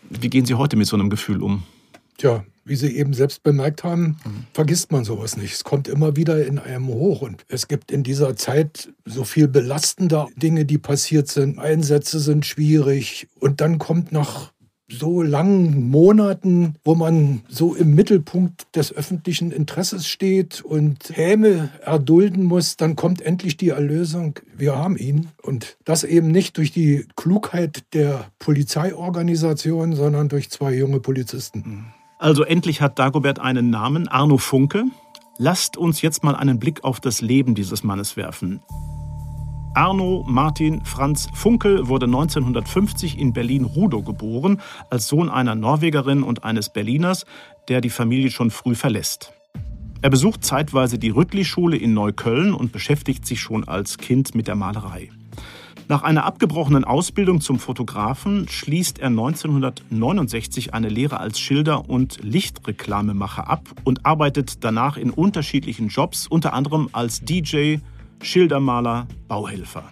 wie 0.09 0.29
gehen 0.29 0.45
Sie 0.45 0.55
heute 0.55 0.75
mit 0.75 0.87
so 0.87 0.95
einem 0.95 1.09
Gefühl 1.09 1.41
um? 1.41 1.63
Tja, 2.17 2.45
wie 2.65 2.75
Sie 2.75 2.95
eben 2.95 3.13
selbst 3.13 3.43
bemerkt 3.43 3.83
haben, 3.83 4.17
mhm. 4.23 4.45
vergisst 4.53 4.91
man 4.91 5.03
sowas 5.03 5.35
nicht. 5.35 5.53
Es 5.53 5.63
kommt 5.63 5.87
immer 5.87 6.15
wieder 6.15 6.45
in 6.45 6.59
einem 6.59 6.87
hoch. 6.87 7.21
Und 7.21 7.45
es 7.47 7.67
gibt 7.67 7.91
in 7.91 8.03
dieser 8.03 8.35
Zeit 8.35 8.93
so 9.05 9.23
viel 9.23 9.47
belastender 9.47 10.27
Dinge, 10.35 10.65
die 10.65 10.77
passiert 10.77 11.27
sind. 11.27 11.59
Einsätze 11.59 12.19
sind 12.19 12.45
schwierig. 12.45 13.27
Und 13.39 13.59
dann 13.59 13.79
kommt 13.79 14.11
nach 14.11 14.52
so 14.89 15.21
langen 15.21 15.89
Monaten, 15.89 16.75
wo 16.83 16.95
man 16.95 17.41
so 17.47 17.73
im 17.75 17.95
Mittelpunkt 17.95 18.75
des 18.75 18.93
öffentlichen 18.93 19.51
Interesses 19.51 20.07
steht 20.07 20.61
und 20.61 21.09
Häme 21.15 21.69
erdulden 21.81 22.43
muss, 22.43 22.77
dann 22.77 22.95
kommt 22.95 23.21
endlich 23.21 23.57
die 23.57 23.69
Erlösung. 23.69 24.39
Wir 24.55 24.75
haben 24.75 24.97
ihn. 24.97 25.29
Und 25.41 25.77
das 25.85 26.03
eben 26.03 26.29
nicht 26.29 26.57
durch 26.57 26.71
die 26.71 27.05
Klugheit 27.15 27.83
der 27.93 28.25
Polizeiorganisation, 28.39 29.95
sondern 29.95 30.29
durch 30.29 30.49
zwei 30.49 30.75
junge 30.75 30.99
Polizisten. 30.99 31.93
Also 32.19 32.43
endlich 32.43 32.81
hat 32.81 32.99
Dagobert 32.99 33.39
einen 33.39 33.69
Namen, 33.69 34.07
Arno 34.07 34.37
Funke. 34.37 34.85
Lasst 35.37 35.77
uns 35.77 36.01
jetzt 36.01 36.23
mal 36.23 36.35
einen 36.35 36.59
Blick 36.59 36.83
auf 36.83 36.99
das 36.99 37.21
Leben 37.21 37.55
dieses 37.55 37.83
Mannes 37.83 38.15
werfen. 38.15 38.61
Arno 39.75 40.23
Martin 40.27 40.85
Franz 40.85 41.29
Funkel 41.33 41.87
wurde 41.87 42.05
1950 42.05 43.17
in 43.17 43.33
Berlin-Rudow 43.33 44.03
geboren, 44.03 44.61
als 44.91 45.07
Sohn 45.07 45.29
einer 45.29 45.55
Norwegerin 45.55 46.21
und 46.21 46.43
eines 46.43 46.71
Berliners, 46.71 47.25
der 47.69 47.81
die 47.81 47.89
Familie 47.89 48.29
schon 48.29 48.51
früh 48.51 48.75
verlässt. 48.75 49.33
Er 50.03 50.11
besucht 50.11 50.43
zeitweise 50.43 50.99
die 50.99 51.09
Rüttli-Schule 51.09 51.75
in 51.75 51.95
Neukölln 51.95 52.53
und 52.53 52.71
beschäftigt 52.71 53.25
sich 53.25 53.41
schon 53.41 53.67
als 53.67 53.97
Kind 53.97 54.35
mit 54.35 54.47
der 54.47 54.55
Malerei. 54.55 55.09
Nach 55.87 56.03
einer 56.03 56.23
abgebrochenen 56.23 56.85
Ausbildung 56.85 57.41
zum 57.41 57.59
Fotografen 57.59 58.47
schließt 58.47 58.99
er 58.99 59.07
1969 59.07 60.73
eine 60.73 60.87
Lehre 60.87 61.19
als 61.19 61.39
Schilder- 61.39 61.89
und 61.89 62.19
Lichtreklamemacher 62.23 63.49
ab 63.49 63.67
und 63.83 64.05
arbeitet 64.05 64.63
danach 64.63 64.97
in 64.97 65.09
unterschiedlichen 65.09 65.87
Jobs, 65.87 66.27
unter 66.27 66.53
anderem 66.53 66.89
als 66.93 67.21
DJ, 67.21 67.77
Schildermaler, 68.23 69.07
Bauhelfer. 69.27 69.91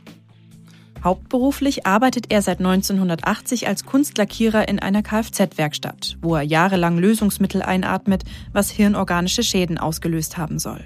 Hauptberuflich 1.04 1.86
arbeitet 1.86 2.32
er 2.32 2.42
seit 2.42 2.60
1980 2.60 3.68
als 3.68 3.86
Kunstlackierer 3.86 4.68
in 4.68 4.80
einer 4.80 5.02
Kfz-Werkstatt, 5.02 6.18
wo 6.22 6.36
er 6.36 6.44
jahrelang 6.44 6.98
Lösungsmittel 6.98 7.62
einatmet, 7.62 8.24
was 8.54 8.70
hirnorganische 8.70 9.44
Schäden 9.44 9.78
ausgelöst 9.78 10.38
haben 10.38 10.60
soll. 10.60 10.84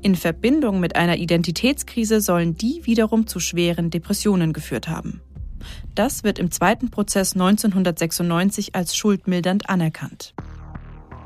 In 0.00 0.14
Verbindung 0.14 0.80
mit 0.80 0.96
einer 0.96 1.18
Identitätskrise 1.18 2.20
sollen 2.20 2.56
die 2.56 2.80
wiederum 2.84 3.26
zu 3.26 3.38
schweren 3.38 3.90
Depressionen 3.90 4.52
geführt 4.52 4.88
haben. 4.88 5.20
Das 5.94 6.24
wird 6.24 6.38
im 6.38 6.50
zweiten 6.50 6.90
Prozess 6.90 7.34
1996 7.34 8.74
als 8.74 8.96
schuldmildernd 8.96 9.68
anerkannt. 9.68 10.34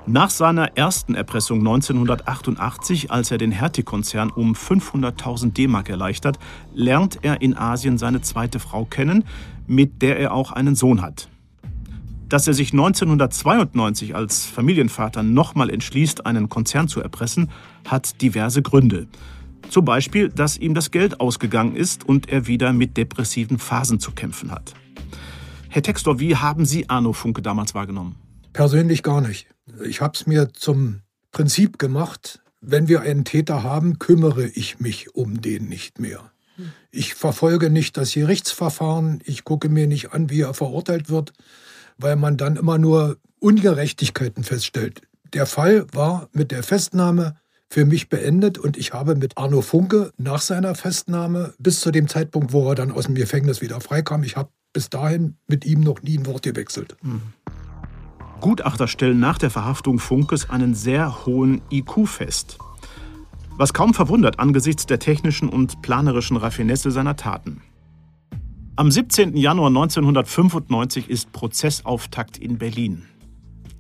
Nach 0.07 0.30
seiner 0.30 0.76
ersten 0.76 1.14
Erpressung 1.14 1.61
1988, 1.61 3.12
als 3.12 3.30
er 3.30 3.38
den 3.38 3.53
Hertie-Konzern 3.53 4.30
um 4.30 4.55
500.000 4.55 5.53
D-Mark 5.53 5.88
erleichtert, 5.88 6.40
lernt 6.74 7.20
er 7.22 7.40
in 7.40 7.57
Asien 7.57 7.98
seine 7.98 8.20
zweite 8.20 8.59
Frau 8.59 8.84
kennen, 8.84 9.24
mit 9.68 10.03
der 10.03 10.18
er 10.18 10.34
auch 10.34 10.50
einen 10.50 10.74
Sohn 10.74 11.03
hat. 11.03 11.28
Dass 12.28 12.48
er 12.48 12.55
sich 12.55 12.72
1992 12.72 14.16
als 14.16 14.44
Familienvater 14.44 15.22
nochmal 15.22 15.70
entschließt, 15.70 16.26
einen 16.26 16.48
Konzern 16.48 16.88
zu 16.88 17.00
erpressen, 17.00 17.50
hat 17.86 18.20
diverse 18.22 18.61
Gründe. 18.61 19.07
Zum 19.68 19.84
Beispiel, 19.84 20.30
dass 20.30 20.59
ihm 20.59 20.74
das 20.74 20.90
Geld 20.90 21.20
ausgegangen 21.20 21.76
ist 21.76 22.09
und 22.09 22.28
er 22.28 22.48
wieder 22.48 22.72
mit 22.72 22.96
depressiven 22.96 23.59
Phasen 23.59 24.00
zu 24.00 24.11
kämpfen 24.11 24.50
hat. 24.50 24.74
Herr 25.68 25.82
Textor, 25.82 26.18
wie 26.18 26.34
haben 26.34 26.66
Sie 26.66 26.90
Arno 26.90 27.12
Funke 27.12 27.40
damals 27.40 27.72
wahrgenommen? 27.74 28.16
Persönlich 28.53 29.05
gar 29.05 29.20
nicht. 29.20 29.51
Ich 29.84 30.00
habe 30.00 30.16
es 30.16 30.26
mir 30.26 30.52
zum 30.52 31.00
Prinzip 31.30 31.78
gemacht, 31.78 32.40
wenn 32.60 32.88
wir 32.88 33.00
einen 33.00 33.24
Täter 33.24 33.62
haben, 33.62 33.98
kümmere 33.98 34.46
ich 34.46 34.80
mich 34.80 35.14
um 35.14 35.40
den 35.40 35.68
nicht 35.68 35.98
mehr. 35.98 36.32
Ich 36.90 37.14
verfolge 37.14 37.70
nicht 37.70 37.96
das 37.96 38.12
Gerichtsverfahren, 38.12 39.20
ich 39.24 39.44
gucke 39.44 39.68
mir 39.68 39.86
nicht 39.86 40.12
an, 40.12 40.30
wie 40.30 40.42
er 40.42 40.54
verurteilt 40.54 41.08
wird, 41.08 41.32
weil 41.96 42.16
man 42.16 42.36
dann 42.36 42.56
immer 42.56 42.78
nur 42.78 43.16
Ungerechtigkeiten 43.38 44.44
feststellt. 44.44 45.02
Der 45.32 45.46
Fall 45.46 45.86
war 45.92 46.28
mit 46.32 46.50
der 46.50 46.62
Festnahme 46.62 47.36
für 47.68 47.86
mich 47.86 48.10
beendet 48.10 48.58
und 48.58 48.76
ich 48.76 48.92
habe 48.92 49.14
mit 49.14 49.38
Arno 49.38 49.62
Funke 49.62 50.12
nach 50.18 50.42
seiner 50.42 50.74
Festnahme 50.74 51.54
bis 51.58 51.80
zu 51.80 51.90
dem 51.90 52.06
Zeitpunkt, 52.06 52.52
wo 52.52 52.68
er 52.68 52.74
dann 52.74 52.92
aus 52.92 53.06
dem 53.06 53.14
Gefängnis 53.14 53.62
wieder 53.62 53.80
freikam, 53.80 54.22
ich 54.22 54.36
habe 54.36 54.50
bis 54.74 54.90
dahin 54.90 55.36
mit 55.46 55.64
ihm 55.64 55.80
noch 55.80 56.02
nie 56.02 56.18
ein 56.18 56.26
Wort 56.26 56.42
gewechselt. 56.42 56.96
Mhm. 57.02 57.22
Gutachter 58.43 58.88
stellen 58.88 59.20
nach 59.20 59.38
der 59.38 59.51
Verhaftung 59.51 59.99
Funkes 60.01 60.51
einen 60.51 60.74
sehr 60.74 61.24
hohen 61.24 61.62
IQ 61.70 62.07
fest. 62.07 62.59
Was 63.57 63.72
kaum 63.72 63.95
verwundert 63.95 64.40
angesichts 64.40 64.84
der 64.84 64.99
technischen 64.99 65.49
und 65.49 65.80
planerischen 65.80 66.36
Raffinesse 66.36 66.90
seiner 66.90 67.16
Taten. 67.16 67.62
Am 68.74 68.90
17. 68.90 69.36
Januar 69.36 69.68
1995 69.68 71.09
ist 71.09 71.30
Prozessauftakt 71.32 72.36
in 72.36 72.59
Berlin. 72.59 73.05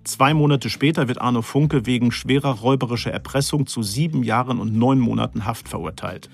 Zwei 0.04 0.32
Monate 0.32 0.70
später 0.70 1.08
wird 1.08 1.20
Arno 1.20 1.42
Funke 1.42 1.84
wegen 1.86 2.12
schwerer 2.12 2.60
räuberischer 2.60 3.10
Erpressung 3.10 3.66
zu 3.66 3.82
sieben 3.82 4.22
Jahren 4.22 4.60
und 4.60 4.76
neun 4.76 5.00
Monaten 5.00 5.44
Haft 5.44 5.68
verurteilt. 5.68 6.30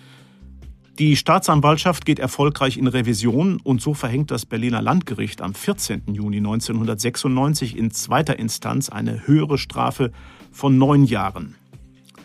Die 0.98 1.14
Staatsanwaltschaft 1.14 2.04
geht 2.04 2.18
erfolgreich 2.18 2.76
in 2.76 2.88
Revision 2.88 3.60
und 3.62 3.80
so 3.80 3.94
verhängt 3.94 4.32
das 4.32 4.44
Berliner 4.44 4.82
Landgericht 4.82 5.40
am 5.40 5.54
14. 5.54 6.02
Juni 6.12 6.38
1996 6.38 7.76
in 7.76 7.92
zweiter 7.92 8.36
Instanz 8.36 8.88
eine 8.88 9.24
höhere 9.28 9.58
Strafe 9.58 10.10
von 10.50 10.76
neun 10.76 11.04
Jahren. 11.04 11.54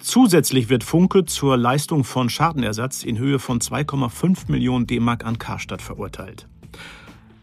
Zusätzlich 0.02 0.70
wird 0.70 0.84
Funke 0.84 1.26
zur 1.26 1.56
Leistung 1.56 2.04
von 2.04 2.32
Schadenersatz 2.32 3.04
in 3.04 3.20
Höhe 3.20 3.38
von 3.38 3.60
2,5 3.60 4.52
Millionen 4.52 4.88
D-Mark 4.88 5.24
an 5.24 5.38
Karstadt 5.38 5.84
verurteilt. 5.84 6.48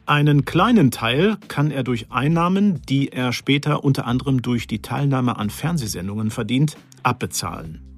Einen 0.07 0.45
kleinen 0.45 0.91
Teil 0.91 1.37
kann 1.47 1.71
er 1.71 1.85
durch 1.85 2.11
Einnahmen, 2.11 2.83
die 2.89 3.13
er 3.13 3.33
später 3.33 3.85
unter 3.85 4.05
anderem 4.05 4.43
durch 4.43 4.67
die 4.67 4.83
Teilnahme 4.83 5.39
an 5.39 5.49
Fernsehsendungen 5.49 6.33
verdient, 6.33 6.77
abbezahlen. 7.05 7.90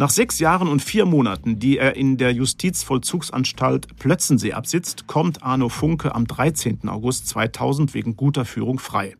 Nach 0.00 0.08
sechs 0.08 0.38
Jahren 0.38 0.66
und 0.68 0.80
vier 0.80 1.04
Monaten, 1.04 1.58
die 1.58 1.76
er 1.76 1.94
in 1.94 2.16
der 2.16 2.32
Justizvollzugsanstalt 2.32 3.98
Plötzensee 3.98 4.54
absitzt, 4.54 5.06
kommt 5.06 5.42
Arno 5.42 5.68
Funke 5.68 6.14
am 6.14 6.26
13. 6.26 6.88
August 6.88 7.28
2000 7.28 7.92
wegen 7.92 8.16
guter 8.16 8.46
Führung 8.46 8.78
frei. 8.78 9.14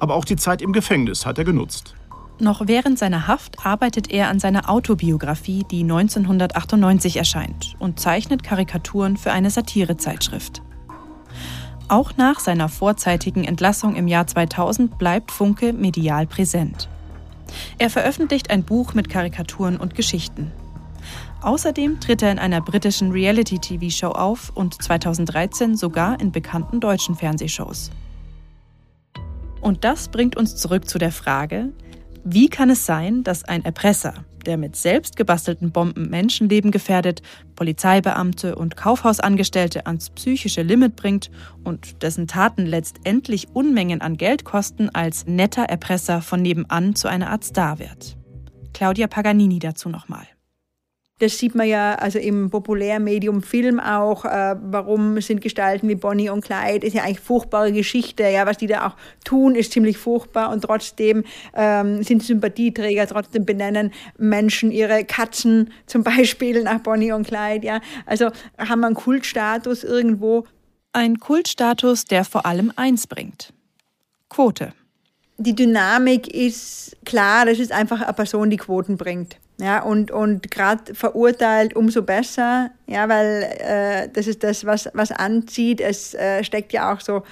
Aber 0.00 0.16
auch 0.16 0.24
die 0.24 0.34
Zeit 0.34 0.62
im 0.62 0.72
Gefängnis 0.72 1.26
hat 1.26 1.38
er 1.38 1.44
genutzt. 1.44 1.94
Noch 2.40 2.66
während 2.66 2.98
seiner 2.98 3.28
Haft 3.28 3.64
arbeitet 3.64 4.10
er 4.10 4.30
an 4.30 4.40
seiner 4.40 4.68
Autobiografie, 4.68 5.64
die 5.70 5.82
1998 5.84 7.18
erscheint, 7.18 7.76
und 7.78 8.00
zeichnet 8.00 8.42
Karikaturen 8.42 9.16
für 9.16 9.30
eine 9.30 9.50
Satirezeitschrift. 9.50 10.60
Auch 11.86 12.16
nach 12.16 12.40
seiner 12.40 12.68
vorzeitigen 12.68 13.44
Entlassung 13.44 13.94
im 13.94 14.08
Jahr 14.08 14.26
2000 14.26 14.98
bleibt 14.98 15.30
Funke 15.30 15.72
medial 15.72 16.26
präsent. 16.26 16.88
Er 17.78 17.90
veröffentlicht 17.90 18.50
ein 18.50 18.64
Buch 18.64 18.94
mit 18.94 19.08
Karikaturen 19.08 19.76
und 19.76 19.94
Geschichten. 19.94 20.52
Außerdem 21.40 22.00
tritt 22.00 22.22
er 22.22 22.32
in 22.32 22.38
einer 22.38 22.60
britischen 22.60 23.12
Reality-TV-Show 23.12 24.08
auf 24.08 24.50
und 24.54 24.82
2013 24.82 25.76
sogar 25.76 26.20
in 26.20 26.32
bekannten 26.32 26.80
deutschen 26.80 27.14
Fernsehshows. 27.14 27.90
Und 29.60 29.84
das 29.84 30.08
bringt 30.08 30.36
uns 30.36 30.56
zurück 30.56 30.88
zu 30.88 30.98
der 30.98 31.12
Frage, 31.12 31.72
wie 32.24 32.48
kann 32.48 32.70
es 32.70 32.86
sein, 32.86 33.22
dass 33.22 33.44
ein 33.44 33.64
Erpresser, 33.64 34.14
der 34.48 34.56
mit 34.56 34.74
selbst 34.74 35.16
gebastelten 35.16 35.70
Bomben 35.70 36.08
Menschenleben 36.08 36.70
gefährdet, 36.70 37.22
Polizeibeamte 37.54 38.56
und 38.56 38.76
Kaufhausangestellte 38.76 39.86
ans 39.86 40.10
psychische 40.10 40.62
Limit 40.62 40.96
bringt 40.96 41.30
und 41.64 42.02
dessen 42.02 42.26
Taten 42.26 42.64
letztendlich 42.66 43.48
Unmengen 43.54 44.00
an 44.00 44.16
Geld 44.16 44.44
kosten, 44.44 44.88
als 44.88 45.26
netter 45.26 45.64
Erpresser 45.64 46.22
von 46.22 46.42
nebenan 46.42 46.94
zu 46.96 47.08
einer 47.08 47.30
Art 47.30 47.44
Star 47.44 47.78
wird. 47.78 48.16
Claudia 48.72 49.06
Paganini 49.06 49.58
dazu 49.58 49.90
nochmal. 49.90 50.26
Das 51.18 51.36
sieht 51.36 51.56
man 51.56 51.66
ja 51.66 51.96
also 51.96 52.18
im 52.18 52.48
Populärmedium 52.48 53.42
Film 53.42 53.80
auch. 53.80 54.24
Äh, 54.24 54.54
warum 54.62 55.20
sind 55.20 55.40
Gestalten 55.40 55.88
wie 55.88 55.96
Bonnie 55.96 56.30
und 56.30 56.44
Clyde? 56.44 56.86
Ist 56.86 56.94
ja 56.94 57.02
eigentlich 57.02 57.20
furchtbare 57.20 57.72
Geschichte. 57.72 58.22
Ja, 58.22 58.46
was 58.46 58.58
die 58.58 58.68
da 58.68 58.86
auch 58.86 58.96
tun, 59.24 59.56
ist 59.56 59.72
ziemlich 59.72 59.98
furchtbar 59.98 60.50
und 60.50 60.62
trotzdem 60.62 61.24
ähm, 61.54 62.04
sind 62.04 62.22
Sympathieträger. 62.22 63.06
Trotzdem 63.08 63.44
benennen 63.44 63.92
Menschen 64.16 64.70
ihre 64.70 65.04
Katzen 65.04 65.72
zum 65.86 66.04
Beispiel 66.04 66.62
nach 66.62 66.80
Bonnie 66.80 67.12
und 67.12 67.26
Clyde. 67.26 67.66
Ja, 67.66 67.80
also 68.06 68.30
haben 68.56 68.80
wir 68.80 68.86
einen 68.86 68.94
Kultstatus 68.94 69.82
irgendwo. 69.82 70.46
Ein 70.92 71.18
Kultstatus, 71.18 72.04
der 72.04 72.24
vor 72.24 72.46
allem 72.46 72.72
eins 72.76 73.08
bringt: 73.08 73.52
Quote. 74.28 74.72
Die 75.36 75.54
Dynamik 75.54 76.28
ist 76.28 76.96
klar. 77.04 77.46
Das 77.46 77.58
ist 77.58 77.72
einfach 77.72 78.02
eine 78.02 78.12
Person, 78.12 78.50
die 78.50 78.56
Quoten 78.56 78.96
bringt. 78.96 79.36
Ja, 79.60 79.82
und, 79.82 80.12
und 80.12 80.52
gerade 80.52 80.94
verurteilt 80.94 81.74
umso 81.74 82.02
besser, 82.02 82.70
ja, 82.86 83.08
weil 83.08 83.42
äh, 83.58 84.08
das 84.12 84.28
ist 84.28 84.44
das, 84.44 84.64
was, 84.64 84.88
was 84.94 85.10
anzieht. 85.10 85.80
Es 85.80 86.14
äh, 86.14 86.44
steckt 86.44 86.72
ja 86.72 86.94
auch 86.94 87.00
so 87.00 87.24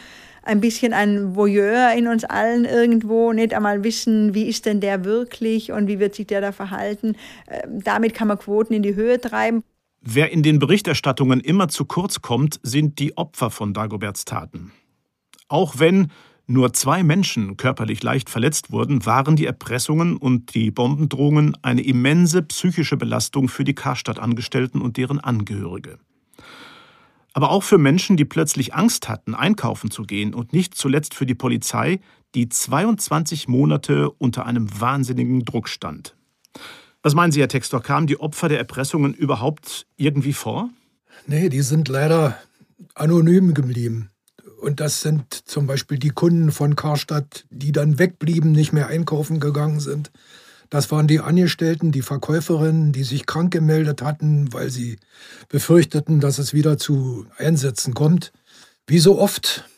ein 0.43 0.61
bisschen 0.61 0.93
ein 0.93 1.37
Voyeur 1.37 1.93
in 1.93 2.09
uns 2.09 2.25
allen 2.25 2.65
irgendwo, 2.65 3.33
nicht 3.33 3.55
einmal 3.55 3.85
wissen, 3.85 4.35
wie 4.35 4.49
ist 4.49 4.67
denn 4.67 4.81
der 4.81 5.05
wirklich 5.05 5.73
und 5.73 5.87
wie 5.87 5.99
wird 5.99 6.15
sich 6.15 6.27
der 6.27 6.41
da 6.41 6.53
verhalten. 6.53 7.17
Äh, 7.47 7.63
damit 7.69 8.15
kann 8.15 8.29
man 8.29 8.39
Quoten 8.39 8.75
in 8.75 8.83
die 8.83 8.97
Höhe 8.97 9.21
treiben. 9.21 9.63
Wer 10.01 10.31
in 10.31 10.43
den 10.43 10.59
Berichterstattungen 10.59 11.41
immer 11.41 11.69
zu 11.69 11.85
kurz 11.85 12.23
kommt, 12.23 12.61
sind 12.63 12.99
die 12.99 13.17
Opfer 13.17 13.51
von 13.51 13.75
Dagoberts 13.75 14.25
Taten. 14.25 14.73
Auch 15.49 15.79
wenn 15.79 16.13
nur 16.47 16.73
zwei 16.73 17.03
Menschen 17.03 17.57
körperlich 17.57 18.03
leicht 18.03 18.31
verletzt 18.31 18.71
wurden, 18.71 19.05
waren 19.05 19.35
die 19.37 19.47
Erpressungen 19.47 20.17
und 20.17 20.55
die 20.55 20.71
Bombendrohungen 20.71 21.57
eine 21.63 21.83
immense 21.83 22.43
psychische 22.43 22.97
Belastung 22.97 23.49
für 23.49 23.65
die 23.65 23.75
Karstadt-Angestellten 23.75 24.81
und 24.81 24.97
deren 24.97 25.19
Angehörige. 25.21 25.99
aber 27.33 27.51
auch 27.51 27.63
für 27.63 27.77
Menschen, 27.77 28.17
die 28.17 28.25
plötzlich 28.25 28.75
Angst 28.75 29.11
hatten, 29.11 29.35
einkaufen 29.35 29.91
zu 29.91 30.05
gehen 30.05 30.33
und 30.33 30.55
nicht 30.55 30.75
zuletzt 30.75 31.13
für 31.13 31.27
die 31.27 31.35
Polizei, 31.35 32.01
die 32.35 32.49
22 32.49 33.47
Monate 33.47 34.11
unter 34.11 34.47
einem 34.47 34.69
wahnsinnigen 34.81 35.45
Druck 35.45 35.69
stand. 35.69 36.17
Was 37.03 37.15
meinen 37.15 37.33
Sie, 37.33 37.41
Herr 37.41 37.49
Textor, 37.49 37.83
kamen 37.83 38.07
die 38.07 38.19
Opfer 38.19 38.49
der 38.49 38.57
Erpressungen 38.59 39.13
überhaupt 39.13 39.87
irgendwie 39.97 40.33
vor? 40.33 40.71
Nee, 41.27 41.51
die 41.51 41.61
sind 41.61 41.89
leider 41.89 42.39
anonym 42.95 43.53
geblieben. 43.53 44.11
Und 44.67 44.81
das 44.81 45.01
sind 45.01 45.33
zum 45.33 45.69
Beispiel 45.69 45.97
die 45.97 46.11
Kunden 46.11 46.51
von 46.51 46.75
Karstadt, 46.75 47.47
die 47.51 47.71
dann 47.71 48.01
wegblieben, 48.01 48.51
nicht 48.51 48.73
mehr 48.73 48.89
einkaufen 48.89 49.39
gegangen 49.39 49.79
sind. 49.79 50.11
Das 50.71 50.91
waren 50.91 51.07
die 51.07 51.21
Angestellten, 51.21 51.93
die 51.93 52.03
Verkäuferinnen, 52.03 52.91
die 52.91 53.05
sich 53.05 53.27
krank 53.27 53.53
gemeldet 53.53 54.03
hatten, 54.03 54.53
weil 54.53 54.71
sie 54.71 54.99
befürchteten, 55.49 56.19
dass 56.19 56.41
es 56.41 56.53
wieder 56.53 56.79
zu 56.79 57.27
Einsätzen 57.39 57.95
kommt. 57.95 58.33
Wie 58.89 58.99
so 58.99 59.21
oft, 59.21 59.69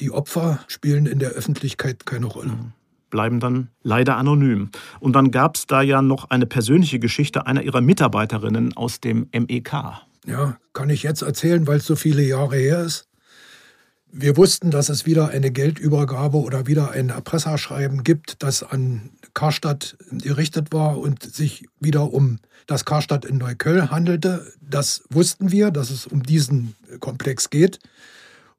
die 0.00 0.10
Opfer 0.10 0.58
spielen 0.66 1.06
in 1.06 1.20
der 1.20 1.30
Öffentlichkeit 1.30 2.04
keine 2.04 2.26
Rolle. 2.26 2.54
Mhm. 2.54 2.72
Bleiben 3.10 3.38
dann 3.38 3.68
leider 3.84 4.16
anonym. 4.16 4.70
Und 4.98 5.12
dann 5.12 5.30
gab 5.30 5.54
es 5.54 5.68
da 5.68 5.80
ja 5.80 6.02
noch 6.02 6.30
eine 6.30 6.46
persönliche 6.46 6.98
Geschichte 6.98 7.46
einer 7.46 7.62
ihrer 7.62 7.82
Mitarbeiterinnen 7.82 8.76
aus 8.76 8.98
dem 8.98 9.28
MEK. 9.32 9.74
Ja, 10.26 10.58
kann 10.72 10.90
ich 10.90 11.04
jetzt 11.04 11.22
erzählen, 11.22 11.68
weil 11.68 11.76
es 11.76 11.86
so 11.86 11.94
viele 11.94 12.22
Jahre 12.22 12.56
her 12.56 12.80
ist. 12.80 13.06
Wir 14.16 14.36
wussten, 14.36 14.70
dass 14.70 14.90
es 14.90 15.06
wieder 15.06 15.30
eine 15.30 15.50
Geldübergabe 15.50 16.36
oder 16.36 16.68
wieder 16.68 16.92
ein 16.92 17.08
Erpresserschreiben 17.08 18.04
gibt, 18.04 18.44
das 18.44 18.62
an 18.62 19.10
Karstadt 19.34 19.96
gerichtet 20.12 20.72
war 20.72 20.98
und 20.98 21.24
sich 21.24 21.66
wieder 21.80 22.12
um 22.12 22.38
das 22.68 22.84
Karstadt 22.84 23.24
in 23.24 23.38
Neukölln 23.38 23.90
handelte. 23.90 24.52
Das 24.60 25.02
wussten 25.10 25.50
wir, 25.50 25.72
dass 25.72 25.90
es 25.90 26.06
um 26.06 26.22
diesen 26.22 26.76
Komplex 27.00 27.50
geht. 27.50 27.80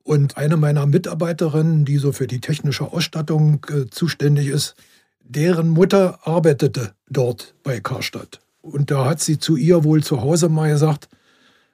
Und 0.03 0.35
eine 0.35 0.57
meiner 0.57 0.87
Mitarbeiterinnen, 0.87 1.85
die 1.85 1.99
so 1.99 2.11
für 2.11 2.27
die 2.27 2.41
technische 2.41 2.91
Ausstattung 2.91 3.65
äh, 3.69 3.85
zuständig 3.89 4.47
ist, 4.47 4.75
deren 5.21 5.69
Mutter 5.69 6.19
arbeitete 6.27 6.95
dort 7.09 7.55
bei 7.63 7.79
Karstadt. 7.79 8.41
Und 8.61 8.91
da 8.91 9.05
hat 9.05 9.21
sie 9.21 9.39
zu 9.39 9.55
ihr 9.55 9.85
wohl 9.85 10.03
zu 10.03 10.21
Hause 10.21 10.49
mal 10.49 10.69
gesagt, 10.69 11.07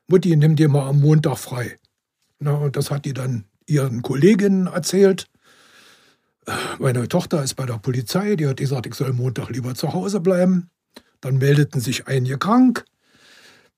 Mutti, 0.07 0.35
nimm 0.35 0.55
dir 0.55 0.69
mal 0.69 0.87
am 0.87 1.01
Montag 1.01 1.39
frei. 1.39 1.79
Na, 2.37 2.53
und 2.53 2.75
das 2.75 2.91
hat 2.91 3.05
die 3.05 3.15
dann 3.15 3.45
ihren 3.65 4.01
Kolleginnen 4.01 4.67
erzählt. 4.67 5.27
Meine 6.79 7.07
Tochter 7.07 7.43
ist 7.43 7.55
bei 7.55 7.65
der 7.65 7.77
Polizei, 7.77 8.35
die 8.35 8.47
hat 8.47 8.57
gesagt, 8.57 8.87
ich 8.87 8.95
soll 8.95 9.13
Montag 9.13 9.49
lieber 9.49 9.75
zu 9.75 9.93
Hause 9.93 10.19
bleiben. 10.19 10.69
Dann 11.21 11.37
meldeten 11.37 11.79
sich 11.79 12.07
einige 12.07 12.37
krank, 12.37 12.85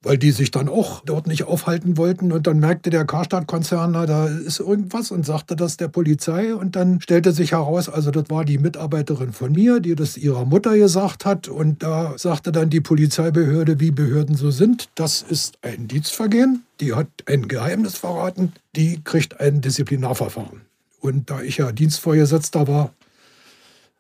weil 0.04 0.18
die 0.18 0.32
sich 0.32 0.52
dann 0.52 0.68
auch 0.68 1.02
dort 1.06 1.28
nicht 1.28 1.46
aufhalten 1.46 1.98
wollten. 1.98 2.32
Und 2.32 2.46
dann 2.46 2.60
merkte 2.60 2.90
der 2.90 3.06
Karstadt-Konzern, 3.06 3.94
da 3.94 4.28
ist 4.28 4.60
irgendwas 4.60 5.12
und 5.12 5.26
sagte 5.26 5.56
das 5.56 5.78
der 5.78 5.88
Polizei. 5.88 6.54
Und 6.54 6.76
dann 6.76 7.00
stellte 7.02 7.32
sich 7.32 7.54
heraus, 7.54 7.88
also 7.90 8.12
das 8.12 8.30
war 8.30 8.44
die 8.44 8.58
Mitarbeiterin 8.58 9.32
von 9.32 9.54
mir, 9.54 9.80
die 9.80 9.96
das 9.96 10.18
ihrer 10.18 10.46
Mutter 10.46 10.78
gesagt 10.78 11.26
hat. 11.26 11.48
Und 11.48 11.84
da 11.84 12.14
sagte 12.18 12.52
dann 12.52 12.70
die 12.70 12.82
Polizeibehörde, 12.82 13.80
wie 13.80 13.92
Behörden 13.92 14.36
so 14.36 14.52
sind, 14.52 14.90
das 14.96 15.22
ist 15.22 15.58
ein 15.62 15.88
Dienstvergehen. 15.88 16.64
Die 16.82 16.94
hat 16.94 17.08
ein 17.26 17.48
Geheimnis 17.48 17.96
verraten, 17.96 18.52
die 18.76 19.02
kriegt 19.04 19.40
ein 19.40 19.62
Disziplinarverfahren. 19.62 20.62
Und 21.00 21.30
da 21.30 21.42
ich 21.42 21.58
ja 21.58 21.72
Dienstvorgesetzter 21.72 22.68
war, 22.68 22.94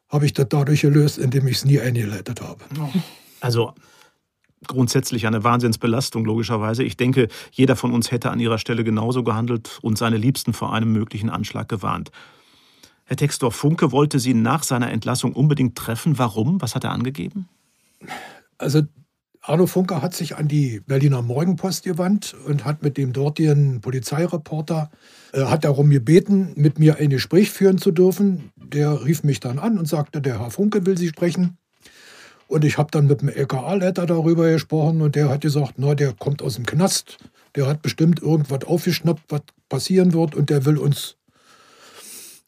habe 0.09 0.25
ich 0.25 0.33
das 0.33 0.47
dadurch 0.49 0.81
gelöst, 0.81 1.17
indem 1.17 1.47
ich 1.47 1.57
es 1.57 1.65
nie 1.65 1.79
eingeleitet 1.79 2.41
habe. 2.41 2.63
Also 3.39 3.73
grundsätzlich 4.67 5.27
eine 5.27 5.43
Wahnsinnsbelastung, 5.43 6.25
logischerweise. 6.25 6.83
Ich 6.83 6.97
denke, 6.97 7.27
jeder 7.51 7.75
von 7.75 7.91
uns 7.91 8.11
hätte 8.11 8.31
an 8.31 8.39
ihrer 8.39 8.57
Stelle 8.57 8.83
genauso 8.83 9.23
gehandelt 9.23 9.79
und 9.81 9.97
seine 9.97 10.17
Liebsten 10.17 10.53
vor 10.53 10.73
einem 10.73 10.91
möglichen 10.91 11.29
Anschlag 11.29 11.69
gewarnt. 11.69 12.11
Herr 13.05 13.17
Textor, 13.17 13.51
Funke 13.51 13.91
wollte 13.91 14.19
Sie 14.19 14.33
nach 14.33 14.63
seiner 14.63 14.91
Entlassung 14.91 15.33
unbedingt 15.33 15.75
treffen. 15.75 16.17
Warum? 16.17 16.61
Was 16.61 16.75
hat 16.75 16.83
er 16.83 16.91
angegeben? 16.91 17.49
Also 18.57 18.83
Arno 19.45 19.67
Funke 19.67 20.01
hat 20.01 20.15
sich 20.15 20.37
an 20.37 20.47
die 20.47 20.79
Berliner 20.79 21.21
Morgenpost 21.21 21.83
gewandt 21.83 22.33
und 22.47 22.63
hat 22.63 22.81
mit 22.81 22.95
dem 22.95 23.11
dortigen 23.11 23.81
Polizeireporter, 23.81 24.89
äh, 25.33 25.43
hat 25.43 25.65
darum 25.65 25.89
gebeten, 25.89 26.53
mit 26.55 26.79
mir 26.79 26.95
ein 26.97 27.09
Gespräch 27.09 27.51
führen 27.51 27.77
zu 27.77 27.91
dürfen. 27.91 28.51
Der 28.55 29.03
rief 29.03 29.23
mich 29.23 29.41
dann 29.41 29.59
an 29.59 29.77
und 29.77 29.85
sagte, 29.85 30.21
der 30.21 30.39
Herr 30.39 30.49
Funke 30.49 30.85
will 30.85 30.97
Sie 30.97 31.09
sprechen. 31.09 31.57
Und 32.47 32.65
ich 32.65 32.77
habe 32.77 32.91
dann 32.91 33.07
mit 33.07 33.21
dem 33.21 33.29
LKA-Leiter 33.29 34.05
darüber 34.05 34.51
gesprochen 34.51 35.01
und 35.01 35.15
der 35.15 35.29
hat 35.29 35.41
gesagt, 35.41 35.73
na, 35.77 35.95
der 35.95 36.13
kommt 36.13 36.41
aus 36.41 36.55
dem 36.55 36.65
Knast, 36.65 37.17
der 37.55 37.67
hat 37.67 37.81
bestimmt 37.81 38.21
irgendwas 38.21 38.65
aufgeschnappt, 38.65 39.23
was 39.29 39.41
passieren 39.69 40.13
wird 40.13 40.35
und 40.35 40.49
der 40.49 40.65
will 40.65 40.77
uns 40.77 41.17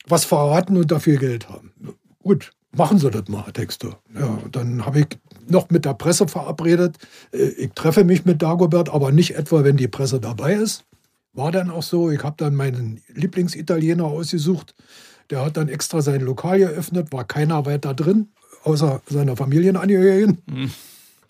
was 0.08 0.26
verraten 0.26 0.78
und 0.78 0.92
dafür 0.92 1.18
Geld 1.18 1.50
haben. 1.50 1.72
Gut, 2.22 2.52
machen 2.72 3.00
Sie 3.00 3.10
das 3.10 3.28
mal, 3.28 3.46
Herr 3.46 3.54
Texter. 3.54 4.00
Ja, 4.14 4.40
dann 4.52 4.86
habe 4.86 5.02
ich 5.02 5.08
noch 5.48 5.70
mit 5.70 5.86
der 5.86 5.94
Presse 5.94 6.28
verabredet. 6.28 6.98
Äh, 7.32 7.50
ich 7.58 7.72
treffe 7.74 8.04
mich 8.04 8.26
mit 8.26 8.42
Dagobert, 8.42 8.90
aber 8.90 9.12
nicht 9.12 9.36
etwa, 9.36 9.64
wenn 9.64 9.78
die 9.78 9.88
Presse 9.88 10.20
dabei 10.20 10.54
ist. 10.54 10.84
War 11.34 11.52
dann 11.52 11.70
auch 11.70 11.84
so. 11.84 12.12
Ich 12.12 12.24
habe 12.24 12.36
dann 12.38 12.56
meinen 12.56 13.02
Lieblingsitaliener 13.14 14.06
ausgesucht. 14.06 14.74
Der 15.30 15.44
hat 15.44 15.58
dann 15.58 15.70
extra 15.70 16.02
sein 16.02 16.22
Lokal 16.22 16.60
geöffnet, 16.60 17.12
war 17.12 17.26
keiner 17.26 17.66
weiter 17.66 17.94
drin, 17.94 18.30
außer 18.66 19.02
seiner 19.08 19.38
Familienangehörigen. 19.38 20.42
Mhm. 20.46 20.72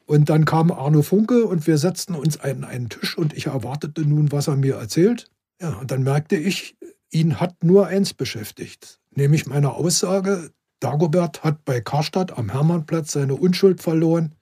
Und 0.08 0.30
dann 0.30 0.46
kam 0.46 0.72
Arno 0.72 1.02
Funke 1.02 1.46
und 1.46 1.66
wir 1.68 1.78
setzten 1.78 2.16
uns 2.16 2.40
an 2.40 2.64
einen 2.64 2.90
Tisch 2.90 3.18
und 3.18 3.34
ich 3.34 3.48
erwartete 3.48 4.02
nun, 4.02 4.32
was 4.32 4.48
er 4.48 4.56
mir 4.56 4.76
erzählt. 4.76 5.30
Ja, 5.60 5.74
und 5.74 5.92
dann 5.92 6.04
merkte 6.04 6.36
ich, 6.36 6.78
ihn 7.10 7.40
hat 7.40 7.64
nur 7.64 7.88
eins 7.88 8.14
beschäftigt, 8.14 9.00
nämlich 9.12 9.48
meine 9.48 9.74
Aussage, 9.74 10.52
Dagobert 10.80 11.44
hat 11.44 11.66
bei 11.66 11.82
Karstadt 11.82 12.38
am 12.38 12.52
Hermannplatz 12.52 13.14
seine 13.14 13.36
Unschuld 13.36 13.82
verloren 13.82 14.36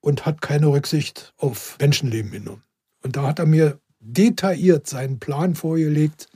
und 0.00 0.26
hat 0.26 0.40
keine 0.42 0.68
Rücksicht 0.68 1.32
auf 1.36 1.76
Menschenleben 1.80 2.30
genommen. 2.30 2.62
Und 3.02 3.16
da 3.16 3.26
hat 3.26 3.38
er 3.38 3.46
mir 3.46 3.80
detailliert 3.98 4.86
seinen 4.86 5.18
Plan 5.18 5.54
vorgelegt, 5.54 6.28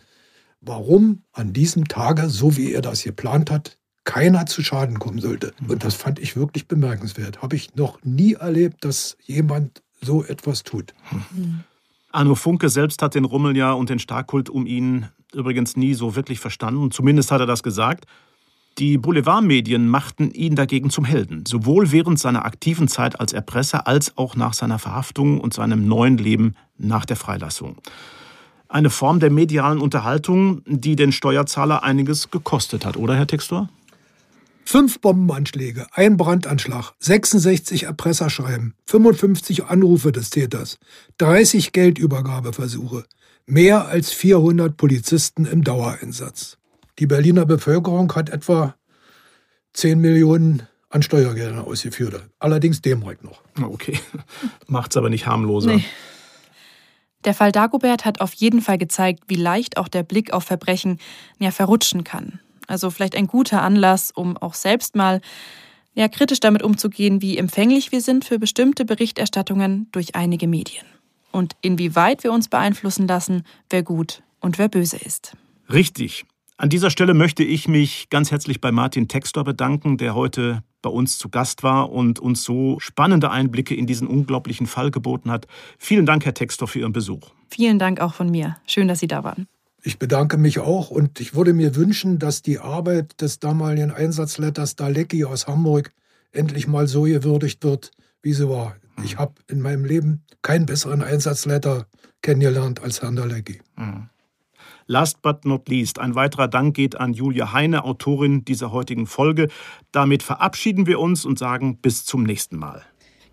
warum 0.61 1.23
an 1.33 1.53
diesem 1.53 1.87
Tage, 1.87 2.29
so 2.29 2.57
wie 2.57 2.73
er 2.73 2.83
das 2.83 3.03
geplant 3.03 3.51
hat, 3.51 3.79
keiner 4.05 4.47
zu 4.47 4.63
Schaden 4.63 4.99
kommen 4.99 5.19
sollte. 5.19 5.53
Und 5.67 5.85
das 5.85 5.95
fand 5.95 6.19
ich 6.19 6.37
wirklich 6.37 6.69
bemerkenswert. 6.69 7.43
Habe 7.43 7.57
ich 7.57 7.75
noch 7.75 7.99
nie 8.05 8.35
erlebt, 8.35 8.85
dass 8.85 9.17
jemand 9.25 9.83
so 10.01 10.23
etwas 10.23 10.63
tut. 10.63 10.95
Arno 12.13 12.35
Funke 12.35 12.69
selbst 12.69 13.03
hat 13.03 13.15
den 13.15 13.25
Rummel 13.25 13.57
ja 13.57 13.73
und 13.73 13.91
den 13.91 13.99
Starkkult 13.99 14.51
um 14.51 14.67
ihn 14.67 15.09
übrigens 15.33 15.77
nie 15.77 15.95
so 15.95 16.15
wirklich 16.15 16.39
verstanden. 16.39 16.91
Zumindest 16.91 17.31
hat 17.31 17.41
er 17.41 17.47
das 17.47 17.63
gesagt. 17.63 18.07
Die 18.79 18.99
Boulevardmedien 18.99 19.89
machten 19.89 20.33
ihn 20.33 20.57
dagegen 20.57 20.91
zum 20.91 21.05
Helden, 21.05 21.45
sowohl 21.47 21.93
während 21.93 22.19
seiner 22.19 22.45
aktiven 22.45 22.89
Zeit 22.89 23.21
als 23.21 23.33
Erpresser 23.33 23.87
als 23.87 24.19
auch 24.19 24.35
nach 24.35 24.53
seiner 24.53 24.81
Verhaftung 24.81 25.41
und 25.41 25.55
seinem 25.55 25.87
neuen 25.87 26.19
Leben 26.19 26.55
nach 26.77 27.05
der 27.05 27.17
Freilassung. 27.17 27.77
Eine 28.69 28.91
Form 28.91 29.21
der 29.21 29.31
medialen 29.31 29.79
Unterhaltung, 29.79 30.63
die 30.67 30.97
den 30.97 31.13
Steuerzahler 31.13 31.85
einiges 31.85 32.33
gekostet 32.33 32.85
hat, 32.85 32.97
oder 32.97 33.15
Herr 33.15 33.29
Textor? 33.29 33.69
Fünf 34.65 35.01
Bombenanschläge, 35.01 35.87
ein 35.93 36.17
Brandanschlag, 36.17 36.93
66 36.99 37.85
Erpresserschreiben, 37.85 38.75
55 38.87 39.67
Anrufe 39.67 40.11
des 40.11 40.31
Täters, 40.31 40.79
30 41.19 41.73
Geldübergabeversuche, 41.73 43.05
mehr 43.47 43.87
als 43.87 44.13
400 44.13 44.77
Polizisten 44.77 45.45
im 45.45 45.65
Dauereinsatz. 45.65 46.57
Die 46.99 47.07
Berliner 47.07 47.45
Bevölkerung 47.45 48.15
hat 48.15 48.31
etwa 48.31 48.75
10 49.75 50.01
Millionen 50.01 50.63
an 50.89 51.03
Steuergeldern 51.03 51.59
ausgeführt. 51.59 52.23
Allerdings 52.39 52.81
D-Mark 52.81 53.23
noch. 53.25 53.43
Okay, 53.61 53.99
macht's 54.67 54.97
aber 54.97 55.11
nicht 55.11 55.27
harmloser. 55.27 55.75
Nee. 55.75 55.85
Der 57.25 57.35
Fall 57.35 57.53
Dagobert 57.53 58.05
hat 58.05 58.21
auf 58.21 58.33
jeden 58.35 58.61
Fall 58.61 58.79
gezeigt, 58.79 59.25
wie 59.29 59.37
leicht 59.37 59.77
auch 59.77 59.89
der 59.89 60.03
Blick 60.03 60.33
auf 60.33 60.45
Verbrechen 60.45 60.99
ja 61.39 61.51
verrutschen 61.51 62.05
kann. 62.05 62.41
Also 62.67 62.91
vielleicht 62.91 63.17
ein 63.17 63.27
guter 63.27 63.63
Anlass, 63.63 64.11
um 64.11 64.37
auch 64.37 64.55
selbst 64.55 64.97
mal 64.97 65.21
ja 65.95 66.09
kritisch 66.09 66.41
damit 66.41 66.63
umzugehen, 66.63 67.23
wie 67.23 67.39
empfänglich 67.39 67.93
wir 67.93 68.01
sind 68.01 68.25
für 68.25 68.39
bestimmte 68.39 68.85
Berichterstattungen 68.85 69.89
durch 69.93 70.15
einige 70.15 70.49
Medien 70.49 70.85
und 71.35 71.57
inwieweit 71.61 72.25
wir 72.25 72.33
uns 72.33 72.49
beeinflussen 72.49 73.09
lassen, 73.09 73.43
wer 73.71 73.83
gut 73.83 74.23
und 74.41 74.59
wer 74.59 74.69
böse 74.69 74.97
ist. 74.97 75.37
Richtig. 75.73 76.25
An 76.57 76.69
dieser 76.69 76.91
Stelle 76.91 77.15
möchte 77.15 77.43
ich 77.43 77.67
mich 77.67 78.09
ganz 78.11 78.31
herzlich 78.31 78.61
bei 78.61 78.71
Martin 78.71 79.09
Textor 79.09 79.43
bedanken, 79.43 79.97
der 79.97 80.15
heute 80.15 80.63
bei 80.83 80.91
uns 80.91 81.19
zu 81.19 81.29
Gast 81.29 81.65
war 81.65 81.91
und 81.91 82.21
uns 82.21 82.45
so 82.45 82.79
spannende 82.79 83.31
Einblicke 83.31 83.75
in 83.75 83.87
diesen 83.87 84.07
unglaublichen 84.07 84.67
Fall 84.69 84.93
geboten 84.93 85.31
hat. 85.31 85.47
Vielen 85.79 86.07
Dank, 86.07 86.25
Herr 86.25 86.35
Textor, 86.35 86.69
für 86.69 86.81
Ihren 86.81 86.93
Besuch. 86.93 87.31
Vielen 87.49 87.81
Dank 87.81 88.01
auch 88.01 88.15
von 88.15 88.31
mir. 88.31 88.59
Schön, 88.67 88.87
dass 88.87 89.01
Sie 89.01 89.09
da 89.09 89.25
waren. 89.25 89.49
Ich 89.87 89.99
bedanke 89.99 90.39
mich 90.39 90.61
auch 90.61 90.91
und 90.91 91.21
ich 91.21 91.35
würde 91.35 91.53
mir 91.53 91.77
wünschen, 91.77 92.19
dass 92.19 92.41
die 92.41 92.59
Arbeit 92.59 93.21
des 93.21 93.39
damaligen 93.39 93.91
Einsatzletters 93.91 94.77
Dalecki 94.77 95.27
aus 95.27 95.47
Hamburg 95.47 95.93
endlich 96.33 96.67
mal 96.67 96.87
so 96.89 97.03
gewürdigt 97.03 97.63
wird, 97.65 97.91
wie 98.23 98.33
sie 98.33 98.49
war. 98.49 98.77
Ich 99.05 99.13
hm. 99.13 99.19
habe 99.19 99.35
in 99.47 99.61
meinem 99.61 99.85
Leben 99.85 100.23
keinen 100.41 100.65
besseren 100.65 101.03
Einsatzleiter 101.03 101.87
kennengelernt 102.23 102.83
als 102.83 103.03
Herrn 103.03 103.17
Dalecki. 103.17 103.61
Mhm. 103.77 104.09
Last 104.87 105.21
but 105.21 105.45
not 105.45 105.69
least, 105.69 105.99
ein 105.99 106.15
weiterer 106.15 106.49
Dank 106.49 106.75
geht 106.75 106.99
an 106.99 107.13
Julia 107.13 107.53
Heine, 107.53 107.85
Autorin 107.85 108.45
dieser 108.45 108.73
heutigen 108.73 109.07
Folge. 109.07 109.49
Damit 109.93 110.23
verabschieden 110.23 110.87
wir 110.87 110.99
uns 110.99 111.27
und 111.27 111.39
sagen 111.39 111.77
bis 111.77 112.07
zum 112.07 112.23
nächsten 112.23 112.57
Mal. 112.57 112.83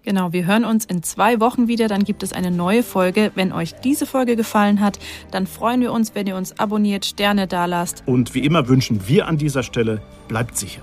Genau, 0.03 0.33
wir 0.33 0.47
hören 0.47 0.65
uns 0.65 0.85
in 0.85 1.03
zwei 1.03 1.39
Wochen 1.39 1.67
wieder, 1.67 1.87
dann 1.87 2.03
gibt 2.03 2.23
es 2.23 2.33
eine 2.33 2.49
neue 2.49 2.81
Folge. 2.81 3.31
Wenn 3.35 3.51
euch 3.51 3.75
diese 3.83 4.07
Folge 4.07 4.35
gefallen 4.35 4.81
hat, 4.81 4.97
dann 5.29 5.45
freuen 5.45 5.81
wir 5.81 5.91
uns, 5.91 6.15
wenn 6.15 6.25
ihr 6.25 6.35
uns 6.35 6.57
abonniert, 6.57 7.05
Sterne 7.05 7.45
dalasst. 7.47 8.01
Und 8.07 8.33
wie 8.33 8.39
immer 8.39 8.67
wünschen 8.67 9.07
wir 9.07 9.27
an 9.27 9.37
dieser 9.37 9.61
Stelle, 9.61 10.01
bleibt 10.27 10.57
sicher. 10.57 10.81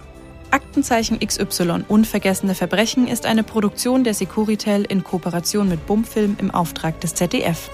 Aktenzeichen 0.52 1.18
XY 1.18 1.84
Unvergessene 1.88 2.54
Verbrechen 2.54 3.08
ist 3.08 3.26
eine 3.26 3.42
Produktion 3.42 4.04
der 4.04 4.14
Securitel 4.14 4.84
in 4.88 5.02
Kooperation 5.02 5.68
mit 5.68 5.84
Bumfilm 5.86 6.36
im 6.40 6.52
Auftrag 6.52 7.00
des 7.00 7.14
ZDF. 7.14 7.70